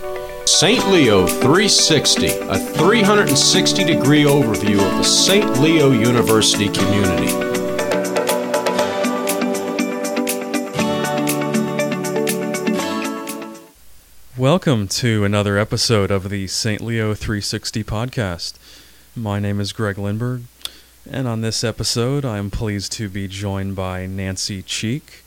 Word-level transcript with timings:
St. 0.00 0.88
Leo 0.88 1.26
360, 1.26 2.26
a 2.26 2.58
360 2.58 3.84
degree 3.84 4.22
overview 4.24 4.80
of 4.80 4.96
the 4.96 5.02
St. 5.02 5.60
Leo 5.60 5.90
University 5.90 6.70
community. 6.70 7.30
Welcome 14.38 14.88
to 14.88 15.24
another 15.24 15.58
episode 15.58 16.10
of 16.10 16.30
the 16.30 16.46
St. 16.46 16.80
Leo 16.80 17.12
360 17.12 17.84
podcast. 17.84 18.54
My 19.14 19.38
name 19.38 19.60
is 19.60 19.74
Greg 19.74 19.96
Lindberg, 19.96 20.44
and 21.10 21.28
on 21.28 21.42
this 21.42 21.62
episode, 21.62 22.24
I 22.24 22.38
am 22.38 22.50
pleased 22.50 22.92
to 22.92 23.10
be 23.10 23.28
joined 23.28 23.76
by 23.76 24.06
Nancy 24.06 24.62
Cheek, 24.62 25.24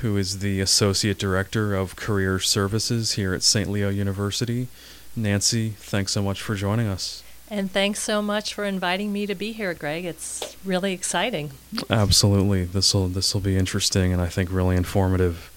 who 0.00 0.16
is 0.16 0.38
the 0.38 0.60
Associate 0.60 1.18
Director 1.18 1.74
of 1.74 1.96
Career 1.96 2.38
Services 2.38 3.12
here 3.12 3.34
at 3.34 3.42
St. 3.42 3.68
Leo 3.68 3.88
University. 3.88 4.68
Nancy, 5.16 5.70
thanks 5.70 6.12
so 6.12 6.22
much 6.22 6.40
for 6.40 6.54
joining 6.54 6.86
us. 6.86 7.22
And 7.50 7.70
thanks 7.70 8.00
so 8.00 8.20
much 8.20 8.52
for 8.52 8.64
inviting 8.64 9.12
me 9.12 9.26
to 9.26 9.34
be 9.34 9.52
here, 9.52 9.72
Greg. 9.72 10.04
It's 10.04 10.56
really 10.64 10.92
exciting. 10.92 11.52
Absolutely. 11.88 12.64
This 12.64 12.92
will 12.92 13.08
this 13.08 13.32
will 13.32 13.40
be 13.40 13.56
interesting 13.56 14.12
and 14.12 14.20
I 14.20 14.28
think 14.28 14.52
really 14.52 14.76
informative. 14.76 15.50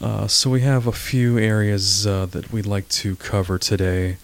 Uh, 0.00 0.28
so 0.28 0.50
we 0.50 0.60
have 0.60 0.86
a 0.86 0.92
few 0.92 1.38
areas 1.38 2.06
uh, 2.06 2.26
that 2.26 2.52
we'd 2.52 2.66
like 2.66 2.88
to 2.88 3.16
cover 3.16 3.58
today. 3.58 4.18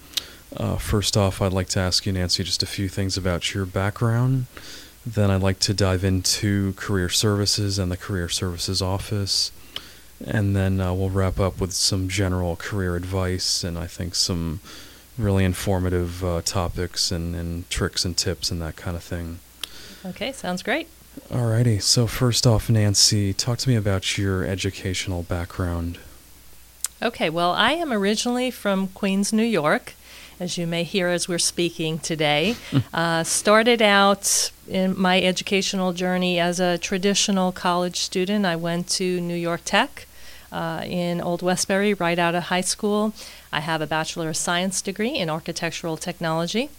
Uh, 0.57 0.77
first 0.77 1.17
off, 1.17 1.41
I'd 1.41 1.53
like 1.53 1.69
to 1.71 1.81
ask 1.81 2.07
you, 2.07 2.13
Nancy, 2.13 2.43
just 2.43 2.63
a 2.63 2.67
few 2.67 2.89
things 2.89 3.17
about 3.17 3.55
your 3.55 3.67
background. 3.67 4.47
Then 5.05 5.31
I'd 5.31 5.43
like 5.43 5.59
to 5.61 5.75
dive 5.75 6.05
into 6.05 6.75
career 6.75 7.09
services 7.09 7.79
and 7.79 7.91
the 7.91 7.97
career 7.97 8.29
services 8.29 8.83
office. 8.83 9.51
And 10.25 10.55
then 10.55 10.81
uh, 10.81 10.93
we'll 10.93 11.11
wrap 11.11 11.41
up 11.41 11.61
with 11.61 11.73
some 11.73 12.09
general 12.09 12.57
career 12.57 12.97
advice 12.97 13.65
and 13.65 13.79
I 13.79 13.87
think 13.87 14.15
some 14.15 14.61
really 15.17 15.45
informative 15.45 16.25
uh, 16.25 16.43
topics 16.43 17.11
and, 17.11 17.35
and 17.35 17.69
tricks 17.71 18.05
and 18.05 18.17
tips 18.17 18.51
and 18.51 18.61
that 18.61 18.77
kind 18.77 18.97
of 18.97 19.03
thing. 19.03 19.39
Okay, 20.05 20.33
sounds 20.33 20.63
great. 20.63 20.89
Alrighty, 21.29 21.83
so 21.83 22.07
first 22.07 22.47
off, 22.47 22.71
Nancy, 22.71 23.33
talk 23.33 23.59
to 23.59 23.69
me 23.69 23.77
about 23.77 24.17
your 24.17 24.45
educational 24.45 25.23
background. 25.23 25.99
Okay, 27.03 27.31
well, 27.31 27.53
I 27.53 27.73
am 27.73 27.93
originally 27.93 28.51
from 28.51 28.89
Queens, 28.89 29.33
New 29.33 29.43
York, 29.43 29.95
as 30.41 30.57
you 30.57 30.67
may 30.67 30.83
hear 30.83 31.09
as 31.09 31.29
we're 31.29 31.39
speaking 31.39 31.99
today. 31.99 32.57
uh, 32.95 33.23
started 33.23 33.83
out 33.83 34.51
in 34.67 34.99
my 34.99 35.21
educational 35.21 35.93
journey 35.93 36.41
as 36.41 36.59
a 36.59 36.79
traditional 36.79 37.53
college 37.53 37.99
student. 37.99 38.47
I 38.47 38.57
went 38.57 38.89
to 38.91 39.21
New 39.21 39.37
York 39.37 39.61
Tech 39.67 40.07
uh, 40.51 40.83
in 40.87 41.21
Old 41.21 41.43
Westbury 41.43 41.93
right 41.95 42.19
out 42.19 42.35
of 42.35 42.45
high 42.45 42.63
school. 42.63 43.13
I 43.53 43.61
have 43.61 43.83
a 43.83 43.87
Bachelor 43.87 44.31
of 44.31 44.37
Science 44.37 44.81
degree 44.81 45.15
in 45.17 45.29
Architectural 45.29 45.99
Technology. 45.99 46.71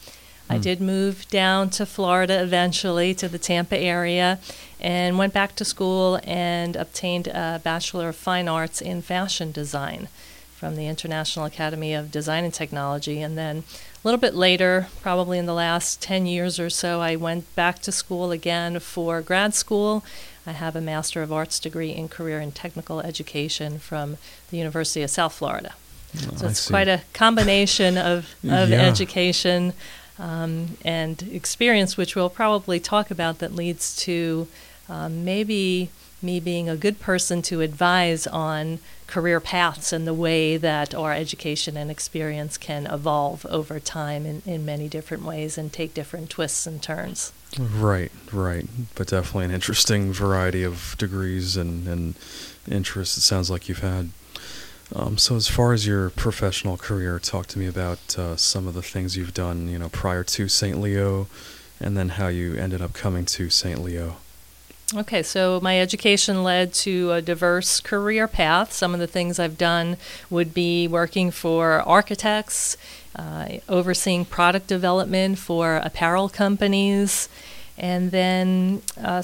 I 0.50 0.56
Hmm. 0.56 0.62
did 0.62 0.82
move 0.82 1.28
down 1.30 1.70
to 1.72 1.86
Florida 1.86 2.42
eventually 2.42 3.14
to 3.14 3.30
the 3.30 3.38
Tampa 3.38 3.78
area 3.78 4.39
and 4.80 5.17
went 5.20 5.34
back 5.34 5.56
to 5.58 5.64
school 5.66 6.20
and 6.23 6.76
obtained 6.76 7.28
a 7.28 7.62
Bachelor 7.64 8.09
of 8.09 8.16
Fine 8.16 8.48
Arts 8.48 8.82
in 8.82 9.04
Fashion 9.04 9.52
Design 9.52 10.08
from 10.62 10.76
the 10.76 10.86
International 10.86 11.44
Academy 11.44 11.92
of 11.95 12.12
Design 12.12 12.44
and 12.44 12.54
Technology. 12.54 13.20
And 13.20 13.36
then 13.36 13.64
a 13.95 14.08
little 14.08 14.20
bit 14.20 14.36
later, 14.36 14.90
probably 15.02 15.40
in 15.40 15.48
the 15.48 15.56
last 15.56 16.04
10 16.04 16.28
years 16.28 16.59
or 16.59 16.70
so, 16.70 17.02
I 17.02 17.16
went 17.16 17.54
back 17.56 17.80
to 17.80 17.92
school 17.92 18.30
again 18.30 18.78
for 18.80 19.22
grad 19.22 19.56
school. 19.56 20.06
I 20.45 20.52
have 20.52 20.76
a 20.76 20.82
Master 20.82 21.23
of 21.23 21.34
Arts 21.34 21.59
degree 21.59 21.89
in 21.89 22.09
Career 22.09 22.39
and 22.39 22.54
Technical 22.54 23.00
Education 23.02 23.80
from 23.80 24.17
the 24.52 24.58
University 24.58 25.02
of 25.02 25.09
South 25.09 25.34
Florida. 25.34 25.73
So 26.36 26.45
it's 26.45 26.67
quite 26.70 26.88
a 26.88 27.02
combination 27.14 27.98
of, 27.98 28.36
of 28.44 28.70
Yeah. 28.70 28.82
education 28.84 29.73
um, 30.20 30.78
and 30.86 31.23
experience, 31.23 31.98
which 31.98 32.16
we'll 32.16 32.30
probably 32.30 32.80
talk 32.80 33.10
about, 33.10 33.39
that 33.39 33.55
leads 33.55 33.95
to 34.04 34.48
um, 34.88 35.26
maybe 35.26 35.89
me 36.21 36.39
being 36.39 36.70
a 36.70 36.76
good 36.76 36.99
person 36.99 37.42
to 37.43 37.61
advise 37.61 38.27
on 38.27 38.80
career 39.08 39.39
paths 39.39 39.92
and 39.92 40.08
the 40.08 40.14
way 40.14 40.55
that 40.58 40.95
our 40.95 41.14
education 41.14 41.76
and 41.76 41.92
experience 41.92 42.58
can 42.58 42.86
evolve 42.87 43.45
over 43.48 43.80
time 43.80 44.26
in, 44.26 44.42
in 44.45 44.65
many 44.65 44.87
different 44.87 45.23
ways 45.23 45.58
and 45.58 45.73
take 45.73 45.93
different 45.93 46.30
twists 46.30 46.65
and 46.65 46.81
turns. 46.81 47.33
Right, 47.60 48.11
right. 48.31 48.65
But 48.95 49.08
definitely 49.08 49.45
an 49.45 49.52
interesting 49.52 50.14
variety 50.14 50.64
of 50.64 50.95
degrees 50.98 51.58
and, 51.58 51.87
and 51.87 52.15
interests 52.70 53.17
it 53.17 53.21
sounds 53.21 53.49
like 53.49 53.67
you've 53.67 53.80
had. 53.80 54.10
Um, 54.93 55.17
so, 55.17 55.36
as 55.36 55.48
far 55.48 55.71
as 55.71 55.87
your 55.87 56.10
professional 56.10 56.76
career, 56.76 57.17
talk 57.17 57.48
to 57.48 57.60
me 57.60 57.65
about 57.65 58.17
uh, 58.17 58.36
some 58.36 58.67
of 58.67 58.73
the 58.73 58.81
things 58.81 59.15
you've 59.15 59.33
done, 59.33 59.70
you 59.70 59.80
know, 59.80 59.87
prior 59.87 60.23
to 60.23 60.49
St. 60.49 60.80
Leo, 60.80 61.27
and 61.80 61.95
then 61.95 62.10
how 62.10 62.27
you 62.27 62.55
ended 62.55 62.81
up 62.81 62.93
coming 62.93 63.26
to 63.26 63.49
St. 63.49 63.81
Leo. 63.81 64.17
Okay, 64.94 65.24
so 65.24 65.62
my 65.62 65.80
education 65.80 66.44
led 66.44 66.74
to 66.74 67.14
a 67.14 67.22
diverse 67.22 67.80
career 67.80 68.28
path. 68.28 68.74
Some 68.74 68.94
of 68.94 69.00
the 69.00 69.08
things 69.08 69.40
I've 69.40 69.58
done 69.58 69.96
would 70.30 70.54
be 70.54 70.86
working 70.86 71.32
for 71.32 71.82
architects, 71.84 72.76
uh, 73.16 73.60
overseeing 73.70 74.26
product 74.26 74.68
development 74.68 75.38
for 75.38 75.78
apparel 75.78 76.28
companies, 76.28 77.30
and 77.78 78.12
then 78.12 78.82
uh, 79.02 79.24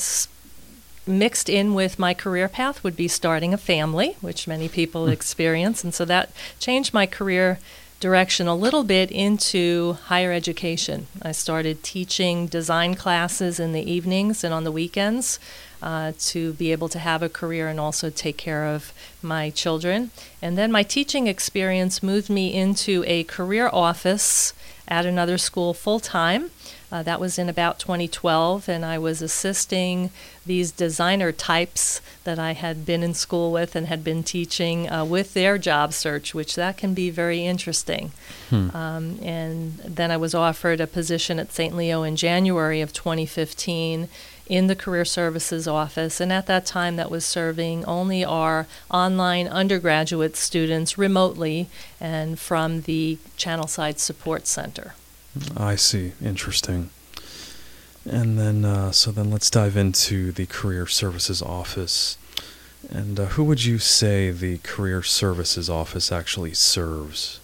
mixed 1.05 1.49
in 1.49 1.73
with 1.73 1.99
my 1.99 2.13
career 2.13 2.47
path 2.47 2.81
would 2.85 2.95
be 2.95 3.09
starting 3.09 3.53
a 3.53 3.57
family, 3.57 4.15
which 4.21 4.47
many 4.47 4.69
people 4.69 5.09
experience. 5.09 5.83
And 5.83 5.93
so 5.93 6.05
that 6.05 6.31
changed 6.59 6.93
my 6.93 7.05
career 7.05 7.59
direction 7.99 8.47
a 8.47 8.55
little 8.55 8.83
bit 8.83 9.11
into 9.11 9.93
higher 10.05 10.31
education. 10.31 11.07
I 11.21 11.31
started 11.31 11.83
teaching 11.83 12.45
design 12.47 12.95
classes 12.95 13.59
in 13.59 13.73
the 13.73 13.91
evenings 13.91 14.43
and 14.43 14.53
on 14.53 14.63
the 14.63 14.71
weekends 14.71 15.39
uh, 15.81 16.13
to 16.19 16.53
be 16.53 16.71
able 16.71 16.89
to 16.89 16.99
have 16.99 17.23
a 17.23 17.29
career 17.29 17.67
and 17.67 17.79
also 17.79 18.09
take 18.09 18.37
care 18.37 18.65
of 18.65 18.93
my 19.21 19.49
children. 19.49 20.11
And 20.41 20.57
then 20.57 20.71
my 20.71 20.83
teaching 20.83 21.27
experience 21.27 22.03
moved 22.03 22.29
me 22.29 22.53
into 22.53 23.03
a 23.07 23.23
career 23.23 23.69
office 23.73 24.53
at 24.87 25.05
another 25.05 25.37
school 25.37 25.73
full 25.73 25.99
time. 25.99 26.51
Uh, 26.89 27.03
that 27.03 27.19
was 27.19 27.37
in 27.37 27.49
about 27.49 27.79
2012, 27.79 28.69
and 28.69 28.85
I 28.85 28.97
was 28.97 29.21
assisting 29.21 30.09
these 30.45 30.71
designer 30.71 31.33
types 31.33 31.99
that 32.23 32.39
I 32.39 32.53
had 32.53 32.85
been 32.85 33.03
in 33.03 33.13
school 33.13 33.51
with 33.51 33.75
and 33.75 33.87
had 33.87 34.05
been 34.05 34.23
teaching 34.23 34.89
uh, 34.89 35.03
with 35.03 35.33
their 35.33 35.57
job 35.57 35.91
search, 35.91 36.33
which 36.33 36.55
that 36.55 36.77
can 36.77 36.93
be 36.93 37.09
very 37.09 37.45
interesting. 37.45 38.11
Um, 38.73 39.19
and 39.21 39.77
then 39.79 40.11
I 40.11 40.17
was 40.17 40.33
offered 40.33 40.79
a 40.79 40.87
position 40.87 41.39
at 41.39 41.51
St. 41.51 41.75
Leo 41.75 42.03
in 42.03 42.15
January 42.15 42.79
of 42.79 42.93
2015 42.93 44.07
in 44.47 44.67
the 44.67 44.75
Career 44.75 45.03
Services 45.03 45.67
Office, 45.67 46.21
and 46.21 46.31
at 46.31 46.45
that 46.47 46.65
time 46.65 46.95
that 46.95 47.11
was 47.11 47.25
serving 47.25 47.83
only 47.83 48.23
our 48.23 48.65
online 48.89 49.45
undergraduate 49.47 50.37
students 50.37 50.97
remotely 50.97 51.67
and 51.99 52.39
from 52.39 52.81
the 52.81 53.17
Channelside 53.37 53.99
Support 53.99 54.47
Center. 54.47 54.93
I 55.55 55.75
see. 55.75 56.13
Interesting. 56.23 56.89
And 58.05 58.39
then, 58.39 58.63
uh, 58.63 58.91
so 58.91 59.11
then 59.11 59.29
let's 59.29 59.49
dive 59.49 59.75
into 59.75 60.31
the 60.31 60.45
Career 60.45 60.87
Services 60.87 61.41
Office. 61.41 62.17
And 62.89 63.19
uh, 63.19 63.25
who 63.25 63.43
would 63.43 63.65
you 63.65 63.79
say 63.79 64.31
the 64.31 64.59
Career 64.59 65.03
Services 65.03 65.69
Office 65.69 66.11
actually 66.11 66.53
serves? 66.53 67.39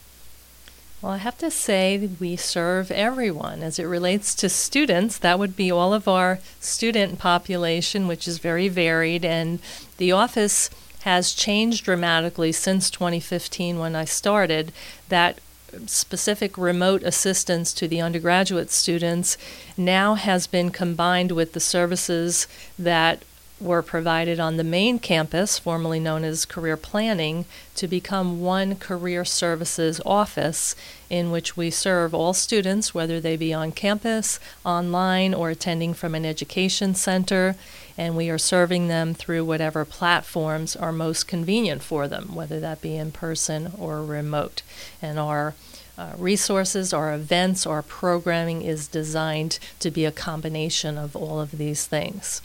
Well, 1.02 1.12
I 1.12 1.18
have 1.18 1.38
to 1.40 1.52
say 1.52 2.10
we 2.20 2.38
serve 2.38 2.90
everyone. 2.90 3.62
As 3.62 3.78
it 3.78 3.84
relates 3.84 4.34
to 4.36 4.48
students, 4.48 5.18
that 5.18 5.38
would 5.38 5.54
be 5.54 5.70
all 5.70 5.94
of 5.94 6.08
our 6.08 6.40
student 6.62 7.20
population, 7.20 8.08
which 8.08 8.26
is 8.26 8.38
very 8.38 8.70
varied. 8.70 9.26
And 9.26 9.60
the 9.98 10.14
office 10.14 10.70
has 11.02 11.34
changed 11.34 11.84
dramatically 11.84 12.54
since 12.54 12.90
2015 12.90 13.80
when 13.80 13.98
I 13.98 14.06
started. 14.06 14.72
That 15.10 15.40
specific 15.86 16.58
remote 16.58 17.04
assistance 17.04 17.74
to 17.74 17.88
the 17.88 18.02
undergraduate 18.02 18.72
students 18.72 19.38
now 19.78 20.16
has 20.16 20.48
been 20.48 20.70
combined 20.70 21.32
with 21.32 21.54
the 21.54 21.60
services 21.60 22.48
that 22.78 23.24
were 23.64 23.82
provided 23.82 24.40
on 24.40 24.58
the 24.58 24.64
main 24.64 25.00
campus, 25.00 25.58
formerly 25.58 26.00
known 26.00 26.24
as 26.24 26.46
Career 26.46 26.76
Planning, 26.76 27.46
to 27.76 27.88
become 27.88 28.42
one 28.42 28.76
career 28.76 29.24
services 29.24 30.02
office 30.06 30.76
in 31.10 31.32
which 31.32 31.56
we 31.56 31.70
serve 31.70 32.14
all 32.14 32.34
students, 32.34 32.94
whether 32.94 33.20
they 33.20 33.38
be 33.38 33.54
on 33.54 33.72
campus, 33.72 34.40
online, 34.66 35.34
or 35.34 35.50
attending 35.50 35.94
from 35.94 36.14
an 36.14 36.26
education 36.26 36.94
center. 36.94 37.56
And 37.98 38.18
we 38.18 38.30
are 38.30 38.40
serving 38.40 38.88
them 38.88 39.14
through 39.14 39.46
whatever 39.46 39.86
platforms 39.86 40.76
are 40.76 40.92
most 40.92 41.28
convenient 41.28 41.84
for 41.84 42.08
them, 42.08 42.34
whether 42.34 42.60
that 42.60 42.82
be 42.82 42.96
in 42.96 43.12
person 43.12 43.72
or 43.78 44.04
remote. 44.04 44.64
And 45.02 45.20
our 45.20 45.54
uh, 45.98 46.14
resources, 46.18 46.92
our 46.92 47.14
events, 47.14 47.68
our 47.68 47.84
programming 47.84 48.64
is 48.64 48.88
designed 48.88 49.60
to 49.80 49.92
be 49.92 50.06
a 50.06 50.12
combination 50.12 50.98
of 50.98 51.16
all 51.16 51.40
of 51.40 51.52
these 51.52 51.86
things. 51.86 52.42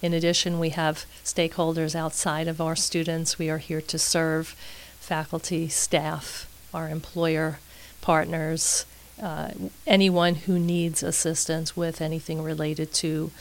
In 0.00 0.14
addition, 0.14 0.58
we 0.58 0.70
have 0.70 1.04
stakeholders 1.24 1.94
outside 1.94 2.48
of 2.48 2.60
our 2.60 2.76
students. 2.76 3.38
We 3.38 3.50
are 3.50 3.58
here 3.58 3.82
to 3.82 3.98
serve 3.98 4.56
faculty, 5.00 5.68
staff, 5.68 6.48
our 6.72 6.88
employer 6.88 7.58
partners, 8.00 8.86
uh, 9.20 9.50
anyone 9.86 10.36
who 10.36 10.58
needs 10.58 11.02
assistance 11.02 11.76
with 11.76 12.00
anything 12.00 12.42
related 12.42 12.92
to 12.94 13.32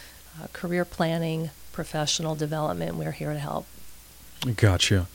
uh, 0.41 0.47
career 0.53 0.85
planning, 0.85 1.49
professional 1.71 2.35
development. 2.35 2.95
We're 2.95 3.11
here 3.11 3.33
to 3.33 3.39
help. 3.39 3.65
Gotcha. 4.55 5.07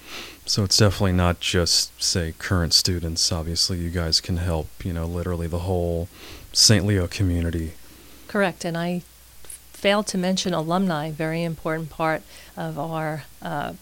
So 0.45 0.65
it's 0.65 0.77
definitely 0.77 1.13
not 1.13 1.41
just, 1.41 2.03
say, 2.03 2.35
current 2.39 2.75
students. 2.75 3.31
Obviously, 3.31 3.79
you 3.79 3.91
guys 3.91 4.21
can 4.21 4.39
help, 4.39 4.69
you 4.85 4.93
know, 4.93 5.07
literally 5.07 5.47
the 5.47 5.61
whole 5.61 6.09
St. 6.53 6.85
Leo 6.85 7.07
community. 7.07 7.73
Correct. 8.27 8.65
And 8.65 8.77
I 8.77 9.03
failed 9.43 10.07
to 10.09 10.19
mention 10.19 10.55
alumni, 10.55 11.11
very 11.11 11.43
important 11.43 11.91
part 11.91 12.23
of 12.57 12.79
our 12.79 13.25
uh, 13.41 13.75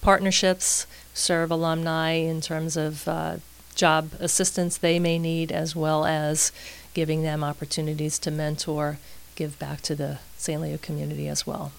partnerships, 0.00 0.86
serve 1.12 1.50
alumni 1.50 2.12
in 2.12 2.40
terms 2.40 2.76
of 2.76 3.06
uh, 3.06 3.36
job 3.74 4.10
assistance 4.18 4.76
they 4.76 4.98
may 4.98 5.18
need, 5.18 5.52
as 5.52 5.76
well 5.76 6.04
as 6.04 6.52
giving 6.94 7.22
them 7.22 7.44
opportunities 7.44 8.18
to 8.18 8.30
mentor, 8.30 8.98
give 9.40 9.58
back 9.58 9.80
to 9.80 9.94
the 9.94 10.18
St. 10.36 10.60
Leo 10.60 10.76
community 10.76 11.26
as 11.26 11.46
well. 11.46 11.72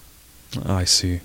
Ah, 0.66 0.78
I 0.78 0.84
see. 0.84 1.20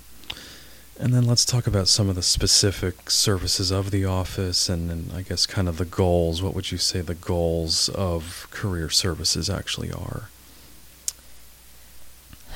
And 1.00 1.12
then 1.12 1.24
let's 1.24 1.44
talk 1.44 1.66
about 1.66 1.88
some 1.88 2.08
of 2.08 2.14
the 2.14 2.22
specific 2.22 3.10
services 3.10 3.72
of 3.72 3.90
the 3.90 4.04
office 4.04 4.68
and, 4.68 4.88
and 4.88 5.12
I 5.12 5.22
guess 5.22 5.46
kind 5.46 5.68
of 5.68 5.78
the 5.78 5.84
goals. 5.84 6.40
What 6.40 6.54
would 6.54 6.70
you 6.70 6.78
say 6.78 7.00
the 7.00 7.16
goals 7.16 7.88
of 7.88 8.46
career 8.52 8.88
services 8.88 9.50
actually 9.50 9.90
are? 9.90 10.28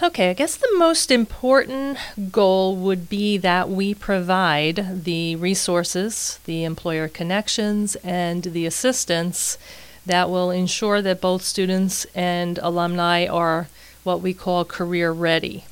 Okay, 0.01 0.31
I 0.31 0.33
guess 0.33 0.57
the 0.57 0.79
most 0.79 1.11
important 1.11 1.99
goal 2.31 2.77
would 2.77 3.09
be 3.09 3.39
that 3.39 3.69
we 3.69 3.95
provide 3.95 5.05
the 5.05 5.35
resources, 5.35 6.39
the 6.45 6.63
employer 6.63 7.09
connections, 7.09 7.97
and 7.97 8.45
the 8.45 8.65
assistance 8.65 9.59
that 10.07 10.31
will 10.31 10.51
ensure 10.51 11.01
that 11.03 11.21
both 11.21 11.43
students 11.43 12.05
and 12.15 12.59
alumni 12.59 13.27
are 13.27 13.69
what 14.03 14.21
we 14.21 14.35
call 14.35 14.65
career 14.65 15.13
ready 15.13 15.65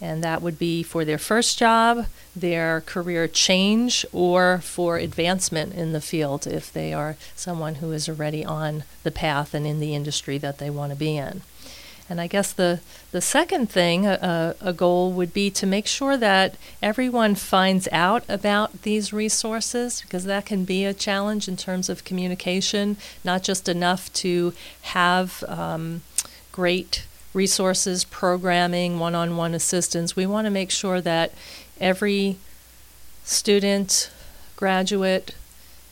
and 0.00 0.22
that 0.22 0.42
would 0.42 0.58
be 0.58 0.82
for 0.82 1.04
their 1.04 1.18
first 1.18 1.58
job, 1.58 2.06
their 2.34 2.80
career 2.82 3.26
change, 3.26 4.06
or 4.12 4.58
for 4.58 4.96
advancement 4.96 5.74
in 5.74 5.92
the 5.92 6.00
field 6.00 6.46
if 6.46 6.72
they 6.72 6.92
are 6.92 7.16
someone 7.34 7.76
who 7.76 7.92
is 7.92 8.08
already 8.08 8.44
on 8.44 8.84
the 9.02 9.10
path 9.10 9.54
and 9.54 9.66
in 9.66 9.80
the 9.80 9.94
industry 9.94 10.38
that 10.38 10.58
they 10.58 10.70
want 10.70 10.92
to 10.92 10.98
be 10.98 11.16
in. 11.16 11.42
And 12.10 12.20
I 12.20 12.26
guess 12.26 12.52
the, 12.52 12.80
the 13.12 13.20
second 13.20 13.70
thing, 13.70 14.06
a, 14.06 14.54
a 14.60 14.72
goal 14.72 15.12
would 15.12 15.34
be 15.34 15.50
to 15.50 15.66
make 15.66 15.86
sure 15.86 16.16
that 16.16 16.54
everyone 16.82 17.34
finds 17.34 17.86
out 17.92 18.24
about 18.28 18.82
these 18.82 19.12
resources 19.12 20.00
because 20.00 20.24
that 20.24 20.46
can 20.46 20.64
be 20.64 20.84
a 20.84 20.94
challenge 20.94 21.48
in 21.48 21.56
terms 21.56 21.88
of 21.88 22.04
communication, 22.04 22.96
not 23.24 23.42
just 23.42 23.68
enough 23.68 24.10
to 24.14 24.54
have 24.82 25.44
um, 25.48 26.00
great 26.50 27.04
resources, 27.34 28.04
programming, 28.04 28.98
one 28.98 29.14
on 29.14 29.36
one 29.36 29.54
assistance. 29.54 30.16
We 30.16 30.26
want 30.26 30.46
to 30.46 30.50
make 30.50 30.70
sure 30.70 31.00
that 31.02 31.32
every 31.78 32.36
student, 33.22 34.10
graduate, 34.56 35.34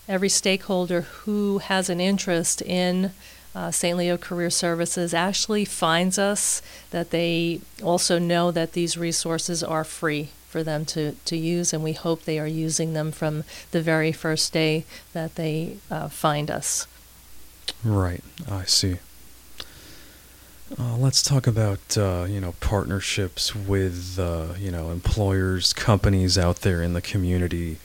every 0.08 0.28
stakeholder 0.28 1.02
who 1.02 1.58
has 1.58 1.90
an 1.90 2.00
interest 2.00 2.62
in 2.62 3.12
uh, 3.56 3.70
St. 3.70 3.96
Leo 3.96 4.18
Career 4.18 4.50
Services 4.50 5.14
actually 5.14 5.64
finds 5.64 6.18
us, 6.18 6.60
that 6.90 7.10
they 7.10 7.60
also 7.82 8.18
know 8.18 8.50
that 8.50 8.72
these 8.72 8.98
resources 8.98 9.62
are 9.62 9.82
free 9.82 10.28
for 10.46 10.62
them 10.62 10.84
to, 10.84 11.12
to 11.24 11.38
use, 11.38 11.72
and 11.72 11.82
we 11.82 11.94
hope 11.94 12.24
they 12.24 12.38
are 12.38 12.46
using 12.46 12.92
them 12.92 13.10
from 13.10 13.44
the 13.70 13.80
very 13.80 14.12
first 14.12 14.52
day 14.52 14.84
that 15.14 15.36
they 15.36 15.78
uh, 15.90 16.08
find 16.08 16.50
us. 16.50 16.86
Right, 17.82 18.22
I 18.46 18.64
see. 18.64 18.98
Uh, 20.78 20.96
let's 20.96 21.22
talk 21.22 21.46
about 21.46 21.96
uh, 21.96 22.26
you 22.28 22.40
know 22.40 22.52
partnerships 22.60 23.54
with 23.54 24.18
uh, 24.18 24.48
you 24.58 24.70
know 24.70 24.90
employers, 24.90 25.72
companies 25.72 26.36
out 26.36 26.56
there 26.56 26.82
in 26.82 26.92
the 26.92 27.00
community. 27.00 27.78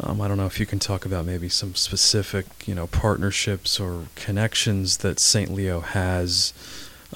Um, 0.00 0.22
I 0.22 0.28
don't 0.28 0.38
know 0.38 0.46
if 0.46 0.58
you 0.58 0.64
can 0.64 0.78
talk 0.78 1.04
about 1.04 1.26
maybe 1.26 1.48
some 1.48 1.74
specific 1.74 2.46
you 2.66 2.74
know 2.74 2.86
partnerships 2.86 3.78
or 3.78 4.06
connections 4.16 4.98
that 4.98 5.20
St. 5.20 5.52
Leo 5.52 5.80
has 5.80 6.54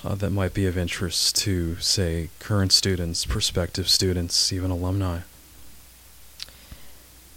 uh, 0.05 0.15
that 0.15 0.31
might 0.31 0.53
be 0.53 0.67
of 0.67 0.77
interest 0.77 1.37
to 1.37 1.77
say 1.77 2.29
current 2.39 2.73
students, 2.73 3.25
prospective 3.25 3.89
students, 3.89 4.53
even 4.53 4.71
alumni. 4.71 5.21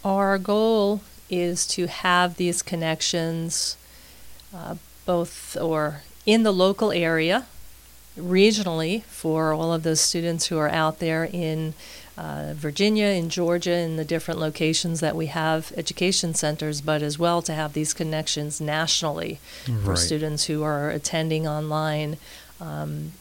Our 0.03 0.37
goal 0.37 1.01
is 1.29 1.65
to 1.67 1.87
have 1.87 2.35
these 2.35 2.61
connections 2.61 3.77
uh, 4.53 4.75
both 5.05 5.55
or 5.59 6.01
in 6.25 6.43
the 6.43 6.51
local 6.51 6.91
area, 6.91 7.45
regionally, 8.17 9.03
for 9.03 9.53
all 9.53 9.73
of 9.73 9.83
those 9.83 10.01
students 10.01 10.47
who 10.47 10.57
are 10.57 10.69
out 10.69 10.99
there 10.99 11.23
in 11.31 11.73
uh, 12.19 12.53
Virginia, 12.53 13.05
in 13.05 13.29
Georgia, 13.29 13.77
in 13.77 13.95
the 13.95 14.03
different 14.03 14.41
locations 14.41 14.99
that 14.99 15.15
we 15.15 15.27
have 15.27 15.71
education 15.77 16.33
centers, 16.33 16.81
but 16.81 17.01
as 17.01 17.17
well 17.17 17.41
to 17.41 17.53
have 17.53 17.71
these 17.71 17.93
connections 17.93 18.59
nationally 18.59 19.39
right. 19.69 19.85
for 19.85 19.95
students 19.95 20.45
who 20.45 20.61
are 20.61 20.89
attending 20.89 21.47
online. 21.47 22.17
Um, 22.59 23.13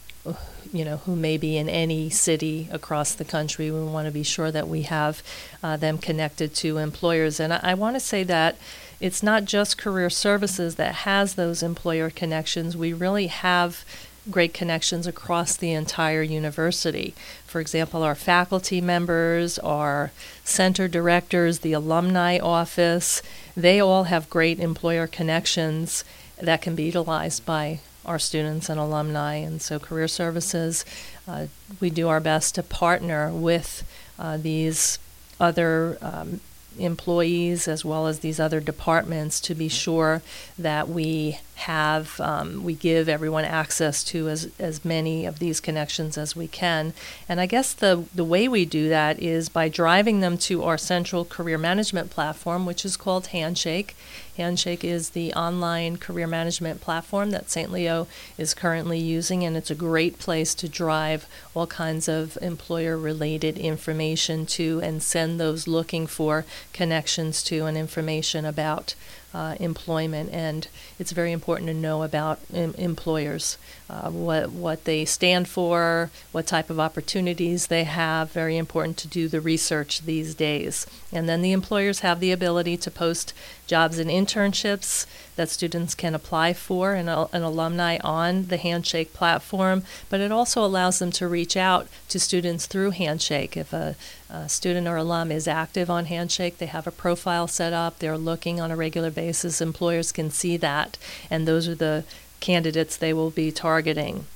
you 0.73 0.85
know, 0.85 0.99
who 0.99 1.17
may 1.17 1.39
be 1.39 1.57
in 1.57 1.67
any 1.67 2.11
city 2.11 2.69
across 2.71 3.15
the 3.15 3.25
country. 3.25 3.71
We 3.71 3.81
want 3.85 4.07
to 4.07 4.13
be 4.13 4.23
sure 4.23 4.51
that 4.51 4.69
we 4.69 4.83
have 4.83 5.23
uh, 5.63 5.79
them 5.79 5.97
connected 5.97 6.55
to 6.57 6.77
employers. 6.77 7.41
And 7.41 7.55
I, 7.55 7.61
I 7.63 7.75
want 7.75 7.97
to 7.97 8.01
say 8.01 8.23
that 8.25 8.57
it's 9.01 9.23
not 9.23 9.47
just 9.47 9.79
career 9.79 10.11
services 10.11 10.75
that 10.75 10.95
has 11.07 11.37
those 11.37 11.63
employer 11.63 12.11
connections. 12.11 12.77
We 12.77 12.93
really 12.93 13.29
have 13.29 13.85
great 14.31 14.53
connections 14.55 15.07
across 15.07 15.57
the 15.57 15.73
entire 15.73 16.23
university. 16.23 17.15
For 17.47 17.61
example, 17.61 18.03
our 18.03 18.15
faculty 18.15 18.81
members, 18.81 19.59
our 19.61 20.11
center 20.45 20.89
directors, 20.89 21.61
the 21.61 21.73
alumni 21.73 22.39
office, 22.39 23.23
they 23.57 23.81
all 23.81 24.05
have 24.05 24.31
great 24.31 24.61
employer 24.61 25.07
connections 25.07 26.05
that 26.41 26.63
can 26.63 26.75
be 26.75 26.85
utilized 26.85 27.45
by 27.45 27.81
our 28.05 28.19
students 28.19 28.69
and 28.69 28.81
alumni. 28.81 29.37
And 29.37 29.61
so, 29.61 29.79
career 29.79 30.09
services, 30.09 30.85
uh, 31.27 31.47
we 31.81 31.91
do 31.91 32.09
our 32.09 32.21
best 32.21 32.55
to 32.55 32.63
partner 32.63 33.31
with 33.31 33.85
uh, 34.19 34.37
these 34.37 34.99
other 35.41 35.99
um, 36.01 36.41
employees 36.79 37.69
as 37.69 37.85
well 37.85 38.07
as 38.07 38.21
these 38.21 38.41
other 38.41 38.61
departments 38.61 39.41
to 39.41 39.55
be 39.55 39.69
sure 39.69 40.23
that 40.59 40.89
we 40.89 41.39
have 41.59 42.21
um, 42.21 42.63
we 42.63 42.73
give 42.73 43.09
everyone 43.09 43.45
access 43.45 44.05
to 44.05 44.29
as 44.29 44.49
as 44.61 44.85
many 44.85 45.27
of 45.27 45.41
these 45.41 45.61
connections 45.61 46.17
as 46.17 46.37
we 46.37 46.47
can. 46.47 46.93
And 47.29 47.41
I 47.41 47.47
guess 47.47 47.73
the 47.73 48.05
the 48.15 48.25
way 48.25 48.47
we 48.47 48.65
do 48.65 48.89
that 48.89 49.19
is 49.21 49.49
by 49.49 49.69
driving 49.69 50.21
them 50.21 50.39
to 50.39 50.63
our 50.63 50.79
central 50.79 51.25
career 51.25 51.59
management 51.59 52.11
platform, 52.11 52.65
which 52.65 52.85
is 52.85 52.97
called 52.97 53.29
Handshake. 53.29 53.97
Handshake 54.37 54.85
is 54.85 55.11
the 55.11 55.35
online 55.35 55.97
career 55.97 56.29
management 56.29 56.81
platform 56.81 57.33
that 57.33 57.51
St. 57.51 57.73
Leo 57.73 58.07
is 58.39 58.55
currently 58.55 59.01
using, 59.01 59.43
and 59.43 59.57
it's 59.57 59.71
a 59.71 59.75
great 59.75 60.21
place 60.21 60.55
to 60.55 60.69
drive 60.69 61.27
all 61.55 61.67
kinds 61.67 62.09
of 62.09 62.39
employer 62.41 62.97
related 62.97 63.59
information 63.59 64.47
to 64.47 64.81
and 64.81 65.03
send 65.03 65.41
those 65.41 65.67
looking 65.67 66.07
for 66.07 66.45
connections 66.73 67.43
to 67.43 67.67
and 67.67 67.77
information 67.77 68.45
about 68.45 68.95
uh, 69.35 69.57
employment, 69.61 70.31
and 70.33 70.69
it's 70.99 71.13
very 71.13 71.33
important 71.33 71.69
to 71.69 71.75
know 71.75 72.03
about 72.03 72.41
em- 72.53 72.75
employers, 72.79 73.59
uh, 73.91 74.11
what 74.11 74.51
what 74.51 74.85
they 74.85 75.05
stand 75.05 75.49
for, 75.49 76.11
what 76.33 76.47
type 76.47 76.71
of 76.71 76.81
opportunities 76.81 77.67
they 77.67 77.85
have. 77.85 78.33
Very 78.33 78.57
important 78.57 78.97
to 78.99 79.09
do 79.09 79.29
the 79.29 79.41
research 79.41 80.03
these 80.03 80.35
days, 80.35 80.87
and 81.13 81.29
then 81.29 81.43
the 81.43 81.53
employers 81.53 82.01
have 82.01 82.21
the 82.21 82.33
ability 82.33 82.77
to 82.79 82.91
post 82.91 83.35
jobs 83.67 83.99
and 83.99 84.11
internships 84.11 85.07
that 85.39 85.49
students 85.49 85.95
can 85.95 86.15
apply 86.17 86.53
for 86.53 86.95
and 86.95 87.09
an 87.09 87.43
alumni 87.43 87.97
on 88.03 88.47
the 88.49 88.57
Handshake 88.57 89.15
platform, 89.15 89.85
but 90.11 90.21
it 90.21 90.33
also 90.33 90.65
allows 90.65 90.99
them 90.99 91.13
to 91.13 91.29
reach 91.29 91.57
out 91.57 91.87
to 92.09 92.19
students 92.19 92.67
through 92.67 92.91
Handshake. 92.91 93.57
If 93.57 93.73
a, 93.73 93.95
a 94.29 94.49
student 94.49 94.89
or 94.89 94.97
alum 94.97 95.31
is 95.31 95.47
active 95.47 95.89
on 95.89 96.07
Handshake, 96.07 96.59
they 96.59 96.67
have 96.67 96.89
a 96.89 96.91
profile 96.91 97.47
set 97.47 97.73
up, 97.73 98.01
they're 98.01 98.19
looking 98.19 98.61
on 98.61 98.73
a 98.73 98.77
regular 98.77 99.13
basis, 99.13 99.61
employers 99.61 100.11
can 100.11 100.31
see 100.31 100.57
that, 100.57 100.99
and 101.31 101.47
those 101.47 101.69
are 101.69 101.75
the 101.77 102.03
candidates 102.41 102.97
they 102.97 103.13
will 103.13 103.31
be 103.31 103.53
targeting. 103.53 104.27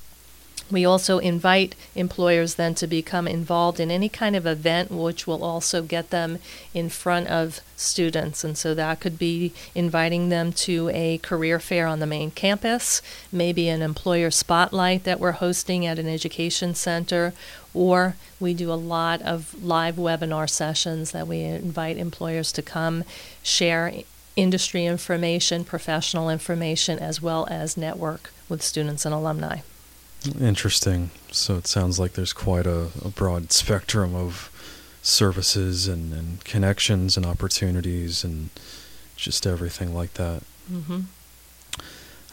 We 0.73 0.85
also 0.85 1.19
invite 1.19 1.75
employers 1.93 2.55
then 2.55 2.73
to 2.75 2.87
become 2.87 3.27
involved 3.27 3.79
in 3.79 3.91
any 3.91 4.09
kind 4.09 4.35
of 4.35 4.47
event 4.47 4.89
which 4.89 5.27
will 5.27 5.43
also 5.43 5.83
get 5.83 6.09
them 6.09 6.39
in 6.73 6.89
front 6.89 7.27
of 7.27 7.61
students. 7.77 8.43
And 8.43 8.57
so 8.57 8.73
that 8.73 8.99
could 8.99 9.19
be 9.19 9.53
inviting 9.75 10.29
them 10.29 10.51
to 10.53 10.89
a 10.91 11.19
career 11.19 11.59
fair 11.59 11.85
on 11.85 11.99
the 11.99 12.07
main 12.07 12.31
campus, 12.31 13.03
maybe 13.31 13.69
an 13.69 13.83
employer 13.83 14.31
spotlight 14.31 15.03
that 15.03 15.19
we're 15.19 15.33
hosting 15.33 15.85
at 15.85 15.99
an 15.99 16.07
education 16.07 16.73
center, 16.73 17.33
or 17.71 18.15
we 18.39 18.55
do 18.55 18.73
a 18.73 18.73
lot 18.73 19.21
of 19.21 19.63
live 19.63 19.97
webinar 19.97 20.49
sessions 20.49 21.11
that 21.11 21.27
we 21.27 21.41
invite 21.41 21.97
employers 21.97 22.51
to 22.51 22.63
come 22.63 23.03
share 23.43 23.93
industry 24.35 24.87
information, 24.87 25.63
professional 25.63 26.31
information, 26.31 26.97
as 26.97 27.21
well 27.21 27.47
as 27.51 27.77
network 27.77 28.31
with 28.49 28.63
students 28.63 29.05
and 29.05 29.13
alumni. 29.13 29.59
Interesting. 30.39 31.11
So 31.31 31.57
it 31.57 31.67
sounds 31.67 31.99
like 31.99 32.13
there's 32.13 32.33
quite 32.33 32.65
a, 32.65 32.89
a 33.03 33.09
broad 33.09 33.51
spectrum 33.51 34.15
of 34.15 34.49
services 35.01 35.87
and, 35.87 36.13
and, 36.13 36.43
connections 36.45 37.17
and 37.17 37.25
opportunities 37.25 38.23
and 38.23 38.49
just 39.17 39.45
everything 39.45 39.93
like 39.93 40.13
that. 40.13 40.43
Mm-hmm. 40.71 41.01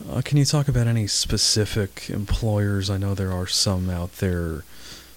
Uh, 0.09 0.23
can 0.23 0.39
you 0.39 0.45
talk 0.45 0.69
about 0.69 0.87
any 0.87 1.07
specific 1.09 2.09
employers? 2.09 2.89
I 2.89 2.97
know 2.97 3.15
there 3.15 3.33
are 3.33 3.49
some 3.49 3.91
out 3.91 4.19
there, 4.19 4.65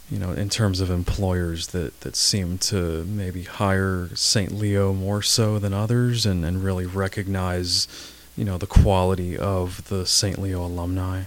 you 0.09 0.17
know, 0.17 0.31
in 0.31 0.49
terms 0.49 0.81
of 0.81 0.89
employers 0.89 1.67
that, 1.67 2.01
that 2.01 2.15
seem 2.15 2.57
to 2.57 3.05
maybe 3.05 3.43
hire 3.43 4.09
St. 4.15 4.51
Leo 4.51 4.91
more 4.91 5.21
so 5.21 5.59
than 5.59 5.73
others 5.73 6.25
and, 6.25 6.43
and 6.43 6.63
really 6.63 6.87
recognize, 6.87 7.87
you 8.35 8.43
know, 8.43 8.57
the 8.57 8.67
quality 8.67 9.37
of 9.37 9.87
the 9.89 10.07
St. 10.07 10.39
Leo 10.39 10.65
alumni. 10.65 11.23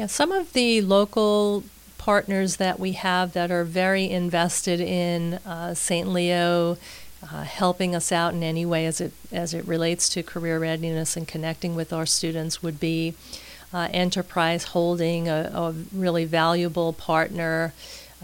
Yeah, 0.00 0.06
some 0.06 0.32
of 0.32 0.54
the 0.54 0.80
local 0.80 1.62
partners 1.98 2.56
that 2.56 2.80
we 2.80 2.92
have 2.92 3.34
that 3.34 3.50
are 3.50 3.64
very 3.64 4.08
invested 4.08 4.80
in 4.80 5.34
uh, 5.44 5.74
St. 5.74 6.08
Leo, 6.08 6.78
uh, 7.22 7.42
helping 7.42 7.94
us 7.94 8.10
out 8.10 8.32
in 8.32 8.42
any 8.42 8.64
way 8.64 8.86
as 8.86 9.02
it 9.02 9.12
as 9.30 9.52
it 9.52 9.68
relates 9.68 10.08
to 10.08 10.22
career 10.22 10.58
readiness 10.58 11.18
and 11.18 11.28
connecting 11.28 11.76
with 11.76 11.92
our 11.92 12.06
students 12.06 12.62
would 12.62 12.80
be 12.80 13.12
uh, 13.74 13.88
Enterprise 13.92 14.64
Holding, 14.72 15.28
a, 15.28 15.52
a, 15.52 15.72
really 15.92 16.24
valuable 16.24 16.94
partner. 16.94 17.74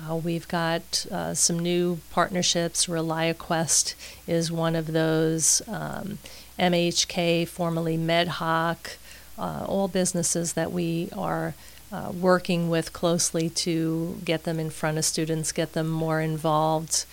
Uh, 0.01 0.17
we've 0.17 0.49
got 0.49 1.05
uh, 1.13 1.35
some 1.35 1.59
new 1.59 2.01
partnerships. 2.11 2.87
ReliaQuest 2.87 3.95
is 4.27 4.51
one 4.51 4.75
of 4.75 4.95
those. 4.95 5.61
Um, 5.69 6.21
MHK, 6.59 7.47
formerly 7.47 7.99
MedHOK, 7.99 8.97
uh, 9.39 9.65
all 9.67 9.89
businesses 9.89 10.55
that 10.55 10.73
we 10.73 11.09
are 11.17 11.55
uh, 11.93 12.13
working 12.13 12.69
with 12.69 12.93
closely 12.93 13.49
to 13.49 14.19
get 14.25 14.45
them 14.45 14.59
in 14.59 14.71
front 14.71 14.99
of 14.99 15.05
students, 15.05 15.53
get 15.53 15.73
them 15.73 15.89
more 15.89 16.21
involved. 16.21 17.05